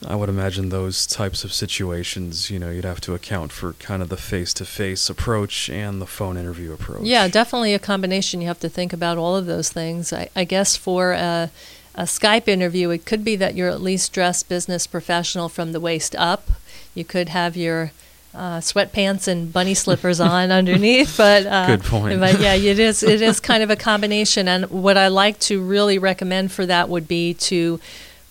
I 0.05 0.15
would 0.15 0.29
imagine 0.29 0.69
those 0.69 1.07
types 1.07 1.43
of 1.43 1.51
situations, 1.51 2.51
you 2.51 2.59
know, 2.59 2.69
you'd 2.69 2.85
have 2.85 3.01
to 3.01 3.15
account 3.15 3.51
for 3.51 3.73
kind 3.73 4.03
of 4.03 4.09
the 4.09 4.17
face-to-face 4.17 5.09
approach 5.09 5.69
and 5.69 5.99
the 5.99 6.05
phone 6.05 6.37
interview 6.37 6.71
approach. 6.71 7.03
Yeah, 7.03 7.27
definitely 7.27 7.73
a 7.73 7.79
combination. 7.79 8.39
You 8.41 8.47
have 8.47 8.59
to 8.59 8.69
think 8.69 8.93
about 8.93 9.17
all 9.17 9.35
of 9.35 9.47
those 9.47 9.69
things. 9.69 10.13
I, 10.13 10.29
I 10.35 10.43
guess 10.43 10.77
for 10.77 11.13
a, 11.13 11.49
a 11.95 12.03
Skype 12.03 12.47
interview, 12.47 12.91
it 12.91 13.05
could 13.05 13.23
be 13.23 13.35
that 13.37 13.55
you're 13.55 13.69
at 13.69 13.81
least 13.81 14.13
dressed 14.13 14.47
business 14.47 14.85
professional 14.85 15.49
from 15.49 15.71
the 15.71 15.79
waist 15.79 16.15
up. 16.15 16.51
You 16.93 17.03
could 17.03 17.29
have 17.29 17.57
your 17.57 17.91
uh, 18.35 18.59
sweatpants 18.59 19.27
and 19.27 19.51
bunny 19.51 19.73
slippers 19.73 20.19
on 20.19 20.51
underneath, 20.51 21.17
but 21.17 21.47
uh, 21.47 21.65
Good 21.65 21.83
point. 21.83 22.19
But 22.19 22.39
yeah, 22.39 22.53
it 22.53 22.77
is 22.77 23.01
it 23.01 23.21
is 23.23 23.39
kind 23.39 23.63
of 23.63 23.71
a 23.71 23.75
combination. 23.75 24.47
And 24.47 24.69
what 24.69 24.95
I 24.95 25.07
like 25.07 25.39
to 25.41 25.59
really 25.59 25.97
recommend 25.97 26.51
for 26.51 26.67
that 26.67 26.87
would 26.87 27.07
be 27.07 27.33
to 27.33 27.79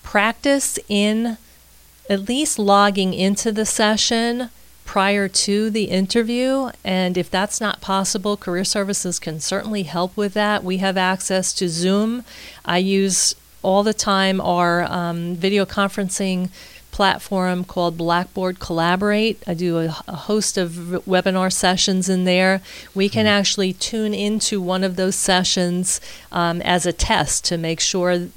practice 0.04 0.78
in 0.88 1.38
at 2.08 2.28
least 2.28 2.58
logging 2.58 3.14
into 3.14 3.52
the 3.52 3.66
session 3.66 4.50
prior 4.84 5.28
to 5.28 5.68
the 5.68 5.84
interview. 5.84 6.70
And 6.84 7.18
if 7.18 7.30
that's 7.30 7.60
not 7.60 7.80
possible, 7.80 8.36
Career 8.36 8.64
Services 8.64 9.18
can 9.18 9.40
certainly 9.40 9.82
help 9.82 10.16
with 10.16 10.32
that. 10.34 10.64
We 10.64 10.78
have 10.78 10.96
access 10.96 11.52
to 11.54 11.68
Zoom. 11.68 12.24
I 12.64 12.78
use 12.78 13.34
all 13.62 13.82
the 13.82 13.94
time 13.94 14.40
our 14.40 14.84
um, 14.84 15.34
video 15.34 15.64
conferencing 15.64 16.50
platform 16.92 17.62
called 17.64 17.98
Blackboard 17.98 18.58
Collaborate. 18.58 19.42
I 19.46 19.52
do 19.52 19.78
a, 19.78 19.96
a 20.08 20.16
host 20.16 20.56
of 20.56 20.70
v- 20.70 20.98
webinar 20.98 21.52
sessions 21.52 22.08
in 22.08 22.24
there. 22.24 22.62
We 22.94 23.10
can 23.10 23.26
actually 23.26 23.74
tune 23.74 24.14
into 24.14 24.62
one 24.62 24.82
of 24.82 24.96
those 24.96 25.14
sessions 25.14 26.00
um, 26.32 26.62
as 26.62 26.86
a 26.86 26.94
test 26.94 27.44
to 27.46 27.58
make 27.58 27.80
sure 27.80 28.28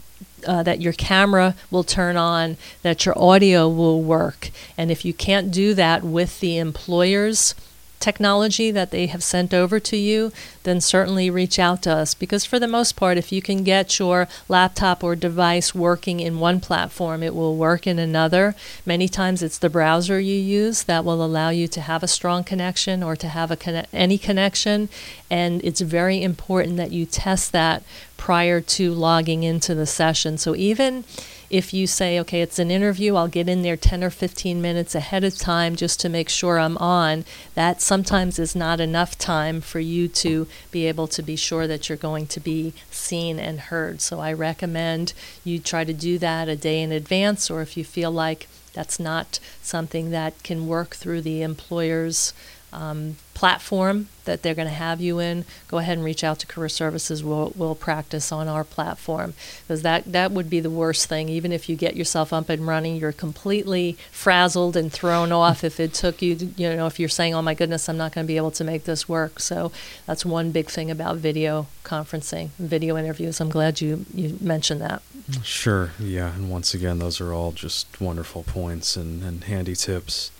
uh, 0.45 0.63
that 0.63 0.81
your 0.81 0.93
camera 0.93 1.55
will 1.71 1.83
turn 1.83 2.17
on, 2.17 2.57
that 2.81 3.05
your 3.05 3.17
audio 3.17 3.67
will 3.69 4.01
work. 4.01 4.51
And 4.77 4.91
if 4.91 5.05
you 5.05 5.13
can't 5.13 5.51
do 5.51 5.73
that 5.73 6.03
with 6.03 6.39
the 6.39 6.57
employer's 6.57 7.55
technology 7.99 8.71
that 8.71 8.91
they 8.91 9.07
have 9.07 9.23
sent 9.23 9.53
over 9.53 9.79
to 9.79 9.97
you, 9.97 10.31
then 10.63 10.81
certainly 10.81 11.29
reach 11.29 11.59
out 11.59 11.81
to 11.83 11.91
us. 11.91 12.13
Because 12.13 12.45
for 12.45 12.59
the 12.59 12.67
most 12.67 12.95
part, 12.95 13.17
if 13.17 13.31
you 13.31 13.41
can 13.41 13.63
get 13.63 13.99
your 13.99 14.27
laptop 14.47 15.03
or 15.03 15.15
device 15.15 15.75
working 15.75 16.19
in 16.19 16.39
one 16.39 16.59
platform, 16.59 17.21
it 17.23 17.35
will 17.35 17.55
work 17.55 17.85
in 17.85 17.99
another. 17.99 18.55
Many 18.85 19.07
times 19.07 19.43
it's 19.43 19.57
the 19.57 19.69
browser 19.69 20.19
you 20.19 20.35
use 20.35 20.83
that 20.83 21.05
will 21.05 21.23
allow 21.23 21.49
you 21.49 21.67
to 21.67 21.81
have 21.81 22.03
a 22.03 22.07
strong 22.07 22.43
connection 22.43 23.03
or 23.03 23.15
to 23.15 23.27
have 23.27 23.51
a 23.51 23.57
conne- 23.57 23.87
any 23.93 24.17
connection. 24.17 24.89
And 25.29 25.63
it's 25.63 25.81
very 25.81 26.23
important 26.23 26.77
that 26.77 26.91
you 26.91 27.05
test 27.05 27.51
that 27.51 27.83
prior 28.19 28.59
to 28.59 28.93
logging 28.93 29.43
into 29.43 29.73
the 29.73 29.85
session. 29.85 30.37
So 30.37 30.53
even 30.53 31.05
if 31.49 31.73
you 31.73 31.87
say, 31.87 32.19
okay, 32.19 32.41
it's 32.41 32.59
an 32.59 32.69
interview, 32.69 33.15
I'll 33.15 33.29
get 33.29 33.47
in 33.47 33.61
there 33.61 33.77
10 33.77 34.03
or 34.03 34.09
15 34.09 34.61
minutes 34.61 34.93
ahead 34.93 35.23
of 35.23 35.37
time 35.37 35.77
just 35.77 36.01
to 36.01 36.09
make 36.09 36.27
sure 36.27 36.59
I'm 36.59 36.77
on, 36.77 37.23
that 37.55 37.81
sometimes 37.81 38.37
is 38.37 38.55
not 38.55 38.81
enough 38.81 39.17
time 39.17 39.61
for 39.61 39.79
you 39.79 40.09
to 40.09 40.47
be 40.69 40.85
able 40.85 41.07
to 41.07 41.23
be 41.23 41.37
sure 41.37 41.65
that 41.65 41.87
you're 41.87 41.97
going 41.97 42.27
to 42.27 42.41
be 42.41 42.73
seen 42.91 43.39
and 43.39 43.59
heard. 43.61 44.01
So 44.01 44.19
I 44.19 44.33
recommend 44.33 45.13
you 45.45 45.57
try 45.57 45.85
to 45.85 45.93
do 45.93 46.19
that 46.19 46.49
a 46.49 46.57
day 46.57 46.81
in 46.81 46.91
advance, 46.91 47.49
or 47.49 47.61
if 47.61 47.77
you 47.77 47.85
feel 47.85 48.11
like 48.11 48.47
that's 48.73 48.99
not 48.99 49.39
something 49.63 50.11
that 50.11 50.43
can 50.43 50.67
work 50.67 50.95
through 50.95 51.21
the 51.21 51.41
employer's 51.41 52.33
um, 52.71 53.17
platform 53.33 54.07
that 54.25 54.43
they're 54.43 54.53
going 54.53 54.67
to 54.67 54.73
have 54.73 54.99
you 54.99 55.17
in, 55.17 55.45
go 55.67 55.77
ahead 55.77 55.97
and 55.97 56.05
reach 56.05 56.23
out 56.23 56.39
to 56.39 56.45
Career 56.45 56.69
Services. 56.69 57.23
We'll, 57.23 57.53
we'll 57.55 57.73
practice 57.73 58.31
on 58.31 58.47
our 58.47 58.63
platform 58.63 59.33
because 59.61 59.81
that, 59.81 60.11
that 60.11 60.31
would 60.31 60.49
be 60.49 60.59
the 60.59 60.69
worst 60.69 61.07
thing. 61.07 61.29
Even 61.29 61.51
if 61.51 61.69
you 61.69 61.75
get 61.75 61.95
yourself 61.95 62.33
up 62.33 62.49
and 62.49 62.67
running, 62.67 62.97
you're 62.97 63.11
completely 63.13 63.97
frazzled 64.11 64.75
and 64.75 64.91
thrown 64.91 65.31
off 65.31 65.63
if 65.63 65.79
it 65.79 65.93
took 65.93 66.21
you, 66.21 66.35
to, 66.35 66.45
you 66.45 66.75
know, 66.75 66.85
if 66.85 66.99
you're 66.99 67.09
saying, 67.09 67.33
oh 67.33 67.41
my 67.41 67.53
goodness, 67.53 67.87
I'm 67.89 67.97
not 67.97 68.13
going 68.13 68.25
to 68.25 68.27
be 68.27 68.37
able 68.37 68.51
to 68.51 68.63
make 68.63 68.83
this 68.83 69.07
work. 69.07 69.39
So 69.39 69.71
that's 70.05 70.25
one 70.25 70.51
big 70.51 70.69
thing 70.69 70.91
about 70.91 71.17
video 71.17 71.67
conferencing, 71.83 72.49
video 72.59 72.97
interviews. 72.97 73.39
I'm 73.39 73.49
glad 73.49 73.81
you, 73.81 74.05
you 74.13 74.37
mentioned 74.41 74.81
that. 74.81 75.01
Sure, 75.43 75.91
yeah, 75.99 76.33
and 76.35 76.49
once 76.49 76.73
again, 76.73 76.99
those 76.99 77.21
are 77.21 77.33
all 77.33 77.51
just 77.51 78.01
wonderful 78.01 78.43
points 78.43 78.95
and, 78.95 79.23
and 79.23 79.43
handy 79.45 79.75
tips. 79.75 80.31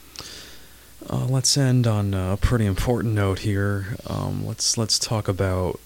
Uh, 1.07 1.25
let's 1.25 1.57
end 1.57 1.87
on 1.87 2.13
a 2.13 2.37
pretty 2.41 2.65
important 2.65 3.13
note 3.13 3.39
here. 3.39 3.95
Um, 4.07 4.45
let's 4.45 4.77
let's 4.77 4.99
talk 4.99 5.27
about 5.27 5.79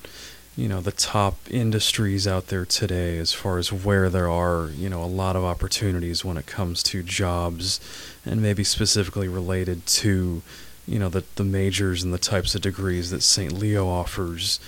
you 0.55 0.67
know 0.67 0.81
the 0.81 0.91
top 0.91 1.35
industries 1.51 2.27
out 2.27 2.47
there 2.47 2.65
today 2.65 3.17
as 3.17 3.33
far 3.33 3.57
as 3.57 3.71
where 3.71 4.09
there 4.09 4.29
are 4.29 4.69
you 4.69 4.89
know 4.89 5.03
a 5.03 5.05
lot 5.05 5.35
of 5.35 5.43
opportunities 5.43 6.25
when 6.25 6.37
it 6.37 6.45
comes 6.47 6.81
to 6.83 7.03
jobs, 7.03 7.79
and 8.25 8.41
maybe 8.41 8.63
specifically 8.63 9.27
related 9.27 9.85
to 9.85 10.41
you 10.87 10.99
know 10.99 11.09
the 11.09 11.23
the 11.35 11.43
majors 11.43 12.01
and 12.03 12.13
the 12.13 12.17
types 12.17 12.55
of 12.55 12.61
degrees 12.61 13.11
that 13.11 13.21
St. 13.21 13.53
Leo 13.53 13.87
offers 13.87 14.59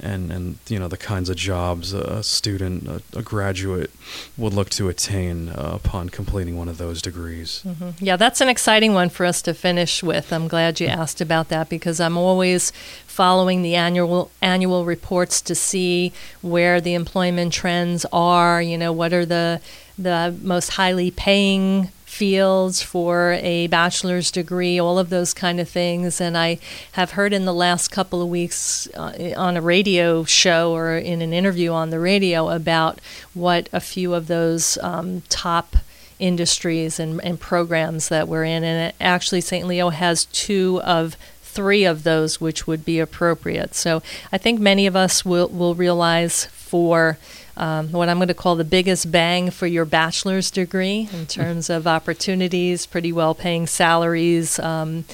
and 0.00 0.32
and 0.32 0.56
you 0.68 0.78
know 0.78 0.88
the 0.88 0.96
kinds 0.96 1.28
of 1.28 1.36
jobs 1.36 1.92
a 1.92 2.22
student 2.22 2.88
a, 2.88 3.02
a 3.18 3.22
graduate 3.22 3.90
would 4.36 4.54
look 4.54 4.70
to 4.70 4.88
attain 4.88 5.50
uh, 5.50 5.72
upon 5.74 6.08
completing 6.08 6.56
one 6.56 6.68
of 6.68 6.78
those 6.78 7.02
degrees 7.02 7.62
hmm 7.62 7.90
Yeah, 8.00 8.16
that's 8.16 8.40
an 8.40 8.48
exciting 8.48 8.94
one 8.94 9.10
for 9.10 9.26
us 9.26 9.42
to 9.42 9.54
finish 9.54 10.02
with. 10.02 10.32
I'm 10.32 10.48
glad 10.48 10.80
you 10.80 10.86
asked 10.86 11.20
about 11.20 11.48
that 11.48 11.68
because 11.68 12.00
I'm 12.00 12.16
always 12.16 12.72
following 13.06 13.62
the 13.62 13.74
annual 13.74 14.30
annual 14.40 14.84
reports 14.84 15.40
to 15.42 15.54
see 15.54 16.12
where 16.40 16.80
the 16.80 16.94
employment 16.94 17.52
trends 17.52 18.06
are. 18.12 18.62
You 18.62 18.78
know, 18.78 18.92
what 18.92 19.12
are 19.12 19.26
the 19.26 19.60
the 19.98 20.34
most 20.42 20.70
highly 20.70 21.10
paying 21.10 21.90
fields 22.12 22.82
for 22.82 23.38
a 23.40 23.66
bachelor's 23.68 24.30
degree, 24.30 24.78
all 24.78 24.98
of 24.98 25.08
those 25.08 25.32
kind 25.32 25.58
of 25.58 25.66
things. 25.66 26.20
And 26.20 26.36
I 26.36 26.58
have 26.92 27.12
heard 27.12 27.32
in 27.32 27.46
the 27.46 27.54
last 27.54 27.88
couple 27.88 28.20
of 28.20 28.28
weeks 28.28 28.86
uh, 28.94 29.32
on 29.34 29.56
a 29.56 29.62
radio 29.62 30.22
show 30.24 30.74
or 30.74 30.98
in 30.98 31.22
an 31.22 31.32
interview 31.32 31.70
on 31.70 31.88
the 31.88 31.98
radio 31.98 32.50
about 32.50 33.00
what 33.32 33.70
a 33.72 33.80
few 33.80 34.12
of 34.12 34.26
those 34.26 34.76
um, 34.82 35.22
top 35.30 35.74
industries 36.18 37.00
and, 37.00 37.18
and 37.24 37.40
programs 37.40 38.10
that 38.10 38.28
we're 38.28 38.44
in. 38.44 38.62
And 38.62 38.90
it, 38.90 38.94
actually, 39.00 39.40
St. 39.40 39.66
Leo 39.66 39.88
has 39.88 40.26
two 40.26 40.82
of 40.82 41.16
three 41.40 41.84
of 41.84 42.02
those 42.02 42.42
which 42.42 42.66
would 42.66 42.84
be 42.84 43.00
appropriate. 43.00 43.74
So 43.74 44.02
I 44.30 44.36
think 44.36 44.60
many 44.60 44.86
of 44.86 44.94
us 44.94 45.24
will, 45.24 45.48
will 45.48 45.74
realize 45.74 46.44
for 46.44 47.16
um, 47.56 47.92
what 47.92 48.08
I'm 48.08 48.16
going 48.16 48.28
to 48.28 48.34
call 48.34 48.56
the 48.56 48.64
biggest 48.64 49.12
bang 49.12 49.50
for 49.50 49.66
your 49.66 49.84
bachelor's 49.84 50.50
degree 50.50 51.08
in 51.12 51.26
terms 51.26 51.68
of 51.68 51.86
opportunities, 51.86 52.86
pretty 52.86 53.12
well 53.12 53.34
paying 53.34 53.66
salaries. 53.66 54.58
Um, 54.58 55.04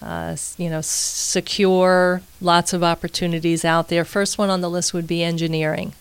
uh, 0.00 0.36
you 0.58 0.68
know, 0.68 0.80
secure, 0.80 2.22
lots 2.40 2.72
of 2.72 2.82
opportunities 2.82 3.64
out 3.64 3.88
there. 3.88 4.04
First 4.04 4.36
one 4.36 4.50
on 4.50 4.60
the 4.60 4.68
list 4.68 4.92
would 4.92 5.06
be 5.06 5.22
engineering. 5.22 5.92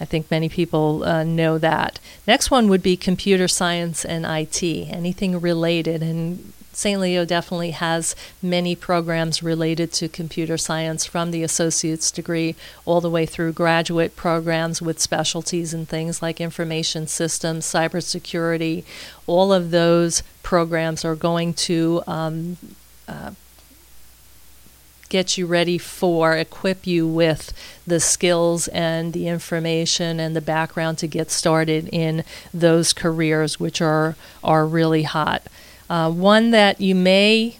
I 0.00 0.04
think 0.04 0.30
many 0.30 0.48
people 0.48 1.04
uh, 1.04 1.22
know 1.22 1.58
that. 1.58 1.98
Next 2.26 2.50
one 2.50 2.68
would 2.68 2.82
be 2.82 2.96
computer 2.96 3.48
science 3.48 4.04
and 4.04 4.24
IT, 4.24 4.62
anything 4.62 5.40
related. 5.40 6.02
And 6.02 6.52
St. 6.76 7.00
Leo 7.00 7.24
definitely 7.24 7.70
has 7.70 8.14
many 8.42 8.76
programs 8.76 9.42
related 9.42 9.92
to 9.94 10.10
computer 10.10 10.58
science 10.58 11.06
from 11.06 11.30
the 11.30 11.42
associate's 11.42 12.10
degree 12.10 12.54
all 12.84 13.00
the 13.00 13.08
way 13.08 13.24
through 13.24 13.54
graduate 13.54 14.14
programs 14.14 14.82
with 14.82 15.00
specialties 15.00 15.72
in 15.72 15.86
things 15.86 16.20
like 16.20 16.38
information 16.38 17.06
systems, 17.06 17.64
cybersecurity. 17.64 18.84
All 19.26 19.54
of 19.54 19.70
those 19.70 20.22
programs 20.42 21.02
are 21.02 21.14
going 21.14 21.54
to 21.54 22.02
um, 22.06 22.58
uh, 23.08 23.30
get 25.08 25.38
you 25.38 25.46
ready 25.46 25.78
for, 25.78 26.36
equip 26.36 26.86
you 26.86 27.08
with 27.08 27.54
the 27.86 28.00
skills 28.00 28.68
and 28.68 29.14
the 29.14 29.28
information 29.28 30.20
and 30.20 30.36
the 30.36 30.42
background 30.42 30.98
to 30.98 31.06
get 31.06 31.30
started 31.30 31.88
in 31.90 32.22
those 32.52 32.92
careers, 32.92 33.58
which 33.58 33.80
are 33.80 34.14
are 34.44 34.66
really 34.66 35.04
hot. 35.04 35.42
Uh, 35.88 36.10
one 36.10 36.50
that 36.50 36.80
you 36.80 36.94
may 36.94 37.58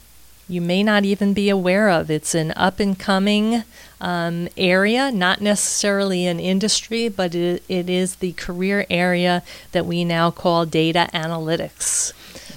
you 0.49 0.61
may 0.61 0.83
not 0.83 1.05
even 1.05 1.35
be 1.35 1.49
aware 1.49 1.89
of. 1.89 2.11
It's 2.11 2.35
an 2.35 2.53
up 2.53 2.79
and 2.79 2.97
coming 2.97 3.65
um, 4.01 4.49
area, 4.57 5.11
not 5.11 5.41
necessarily 5.41 6.27
an 6.27 6.39
industry, 6.39 7.09
but 7.09 7.35
it, 7.35 7.65
it 7.69 7.91
is 7.91 8.17
the 8.17 8.33
career 8.35 8.87
area 8.89 9.43
that 9.73 9.87
we 9.87 10.05
now 10.05 10.31
call 10.31 10.65
data 10.65 11.09
analytics. 11.13 12.13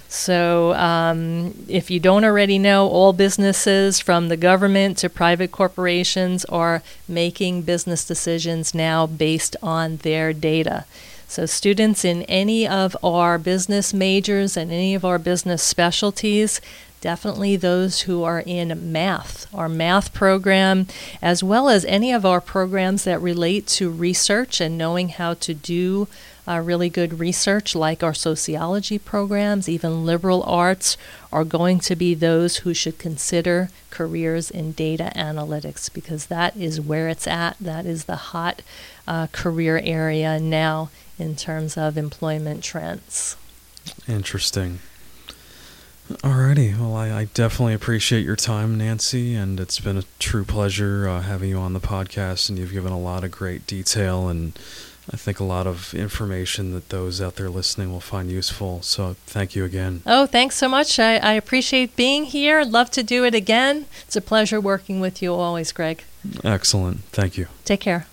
So, 0.07 0.74
um, 0.74 1.53
if 1.67 1.91
you 1.91 1.99
don't 1.99 2.24
already 2.24 2.57
know, 2.57 2.88
all 2.88 3.13
businesses 3.13 3.99
from 3.99 4.28
the 4.28 4.38
government 4.38 4.97
to 4.99 5.09
private 5.09 5.51
corporations 5.51 6.45
are 6.45 6.82
making 7.07 7.61
business 7.61 8.05
decisions 8.05 8.74
now 8.74 9.05
based 9.05 9.55
on 9.61 9.97
their 9.97 10.34
data. 10.34 10.86
So, 11.30 11.45
students 11.45 12.03
in 12.03 12.23
any 12.23 12.67
of 12.67 12.97
our 13.03 13.38
business 13.38 13.93
majors 13.93 14.57
and 14.57 14.71
any 14.71 14.95
of 14.95 15.05
our 15.05 15.19
business 15.19 15.61
specialties 15.61 16.59
definitely 17.01 17.55
those 17.55 18.01
who 18.01 18.23
are 18.23 18.41
in 18.45 18.91
math, 18.91 19.47
our 19.53 19.69
math 19.69 20.13
program, 20.13 20.88
as 21.21 21.43
well 21.43 21.69
as 21.69 21.86
any 21.86 22.11
of 22.11 22.25
our 22.25 22.41
programs 22.41 23.03
that 23.03 23.21
relate 23.21 23.67
to 23.67 23.89
research 23.89 24.59
and 24.59 24.77
knowing 24.77 25.09
how 25.09 25.36
to 25.36 25.53
do 25.53 26.07
uh, 26.47 26.59
really 26.59 26.89
good 26.89 27.19
research, 27.19 27.75
like 27.75 28.01
our 28.01 28.13
sociology 28.13 28.97
programs, 28.97 29.69
even 29.69 30.05
liberal 30.05 30.41
arts, 30.43 30.97
are 31.32 31.45
going 31.45 31.80
to 31.80 31.95
be 31.95 32.15
those 32.15 32.57
who 32.57 32.73
should 32.73 32.97
consider 32.97 33.69
careers 33.91 34.49
in 34.49 34.71
data 34.71 35.11
analytics 35.15 35.93
because 35.93 36.25
that 36.25 36.57
is 36.57 36.82
where 36.82 37.07
it's 37.07 37.27
at. 37.27 37.55
That 37.59 37.86
is 37.86 38.05
the 38.05 38.15
hot 38.15 38.63
uh, 39.07 39.27
career 39.27 39.80
area 39.84 40.39
now 40.39 40.89
in 41.20 41.36
terms 41.36 41.78
of 41.78 41.97
employment 41.97 42.63
trends. 42.63 43.36
Interesting. 44.07 44.80
Alrighty, 46.09 46.76
well, 46.78 46.95
I, 46.95 47.11
I, 47.11 47.26
definitely 47.26 47.76
appreciate 47.76 48.26
your 48.26 48.36
time, 48.36 48.80
Nancy, 48.80 49.36
and 49.36 49.59
it's 49.59 49.80
been 49.80 49.97
a 49.97 50.03
true 50.17 50.43
pleasure 50.43 51.07
uh, 51.07 51.22
having 51.22 51.49
you 51.51 51.59
on 51.59 51.74
the 51.74 51.80
podcast. 51.80 52.49
And 52.49 52.57
you've 52.57 52.72
given 52.72 52.91
a 52.91 52.99
lot 52.99 53.24
of 53.24 53.30
great 53.30 53.67
detail 53.67 54.28
and 54.28 54.57
I 55.11 55.17
think 55.17 55.39
a 55.39 55.43
lot 55.43 55.65
of 55.65 55.93
information 55.93 56.72
that 56.74 56.89
those 56.89 57.20
out 57.20 57.36
there 57.36 57.49
listening 57.49 57.91
will 57.91 57.99
find 57.99 58.30
useful. 58.30 58.82
So 58.84 59.15
thank 59.26 59.55
you 59.55 59.65
again. 59.65 60.03
Oh, 60.05 60.28
thanks 60.28 60.55
so 60.55 60.70
much. 60.70 60.99
I, 60.99 61.17
I 61.17 61.34
appreciate 61.34 61.95
being 61.95 62.26
here. 62.26 62.63
Love 62.63 62.91
to 62.91 63.03
do 63.03 63.26
it 63.26 63.34
again. 63.34 63.86
It's 64.05 64.15
a 64.15 64.22
pleasure 64.22 64.61
working 64.61 64.99
with 64.99 65.22
you 65.22 65.34
always, 65.34 65.72
Greg. 65.72 66.03
Excellent. 66.43 67.03
Thank 67.05 67.38
you. 67.38 67.47
Take 67.65 67.80
care. 67.80 68.05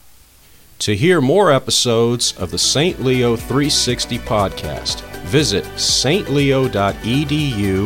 To 0.80 0.94
hear 0.94 1.20
more 1.20 1.50
episodes 1.50 2.34
of 2.38 2.50
the 2.50 2.58
St. 2.58 3.02
Leo 3.02 3.34
360 3.36 4.18
podcast, 4.20 5.00
visit 5.24 5.64
stleo.edu 5.74 6.70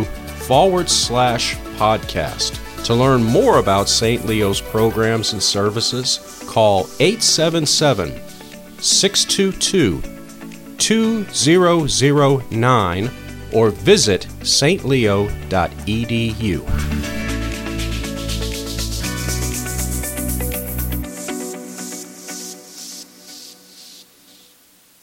forward 0.07 0.88
slash 0.91 1.57
podcast. 1.78 2.84
To 2.84 2.95
learn 2.95 3.22
more 3.22 3.59
about 3.59 3.88
St. 3.88 4.26
Leo's 4.26 4.61
programs 4.61 5.32
and 5.32 5.43
services, 5.43 6.43
call 6.49 6.88
877 6.99 8.20
622 8.80 10.03
2009 10.78 13.11
or 13.53 13.70
visit 13.70 14.26
stleo.edu. 14.41 15.30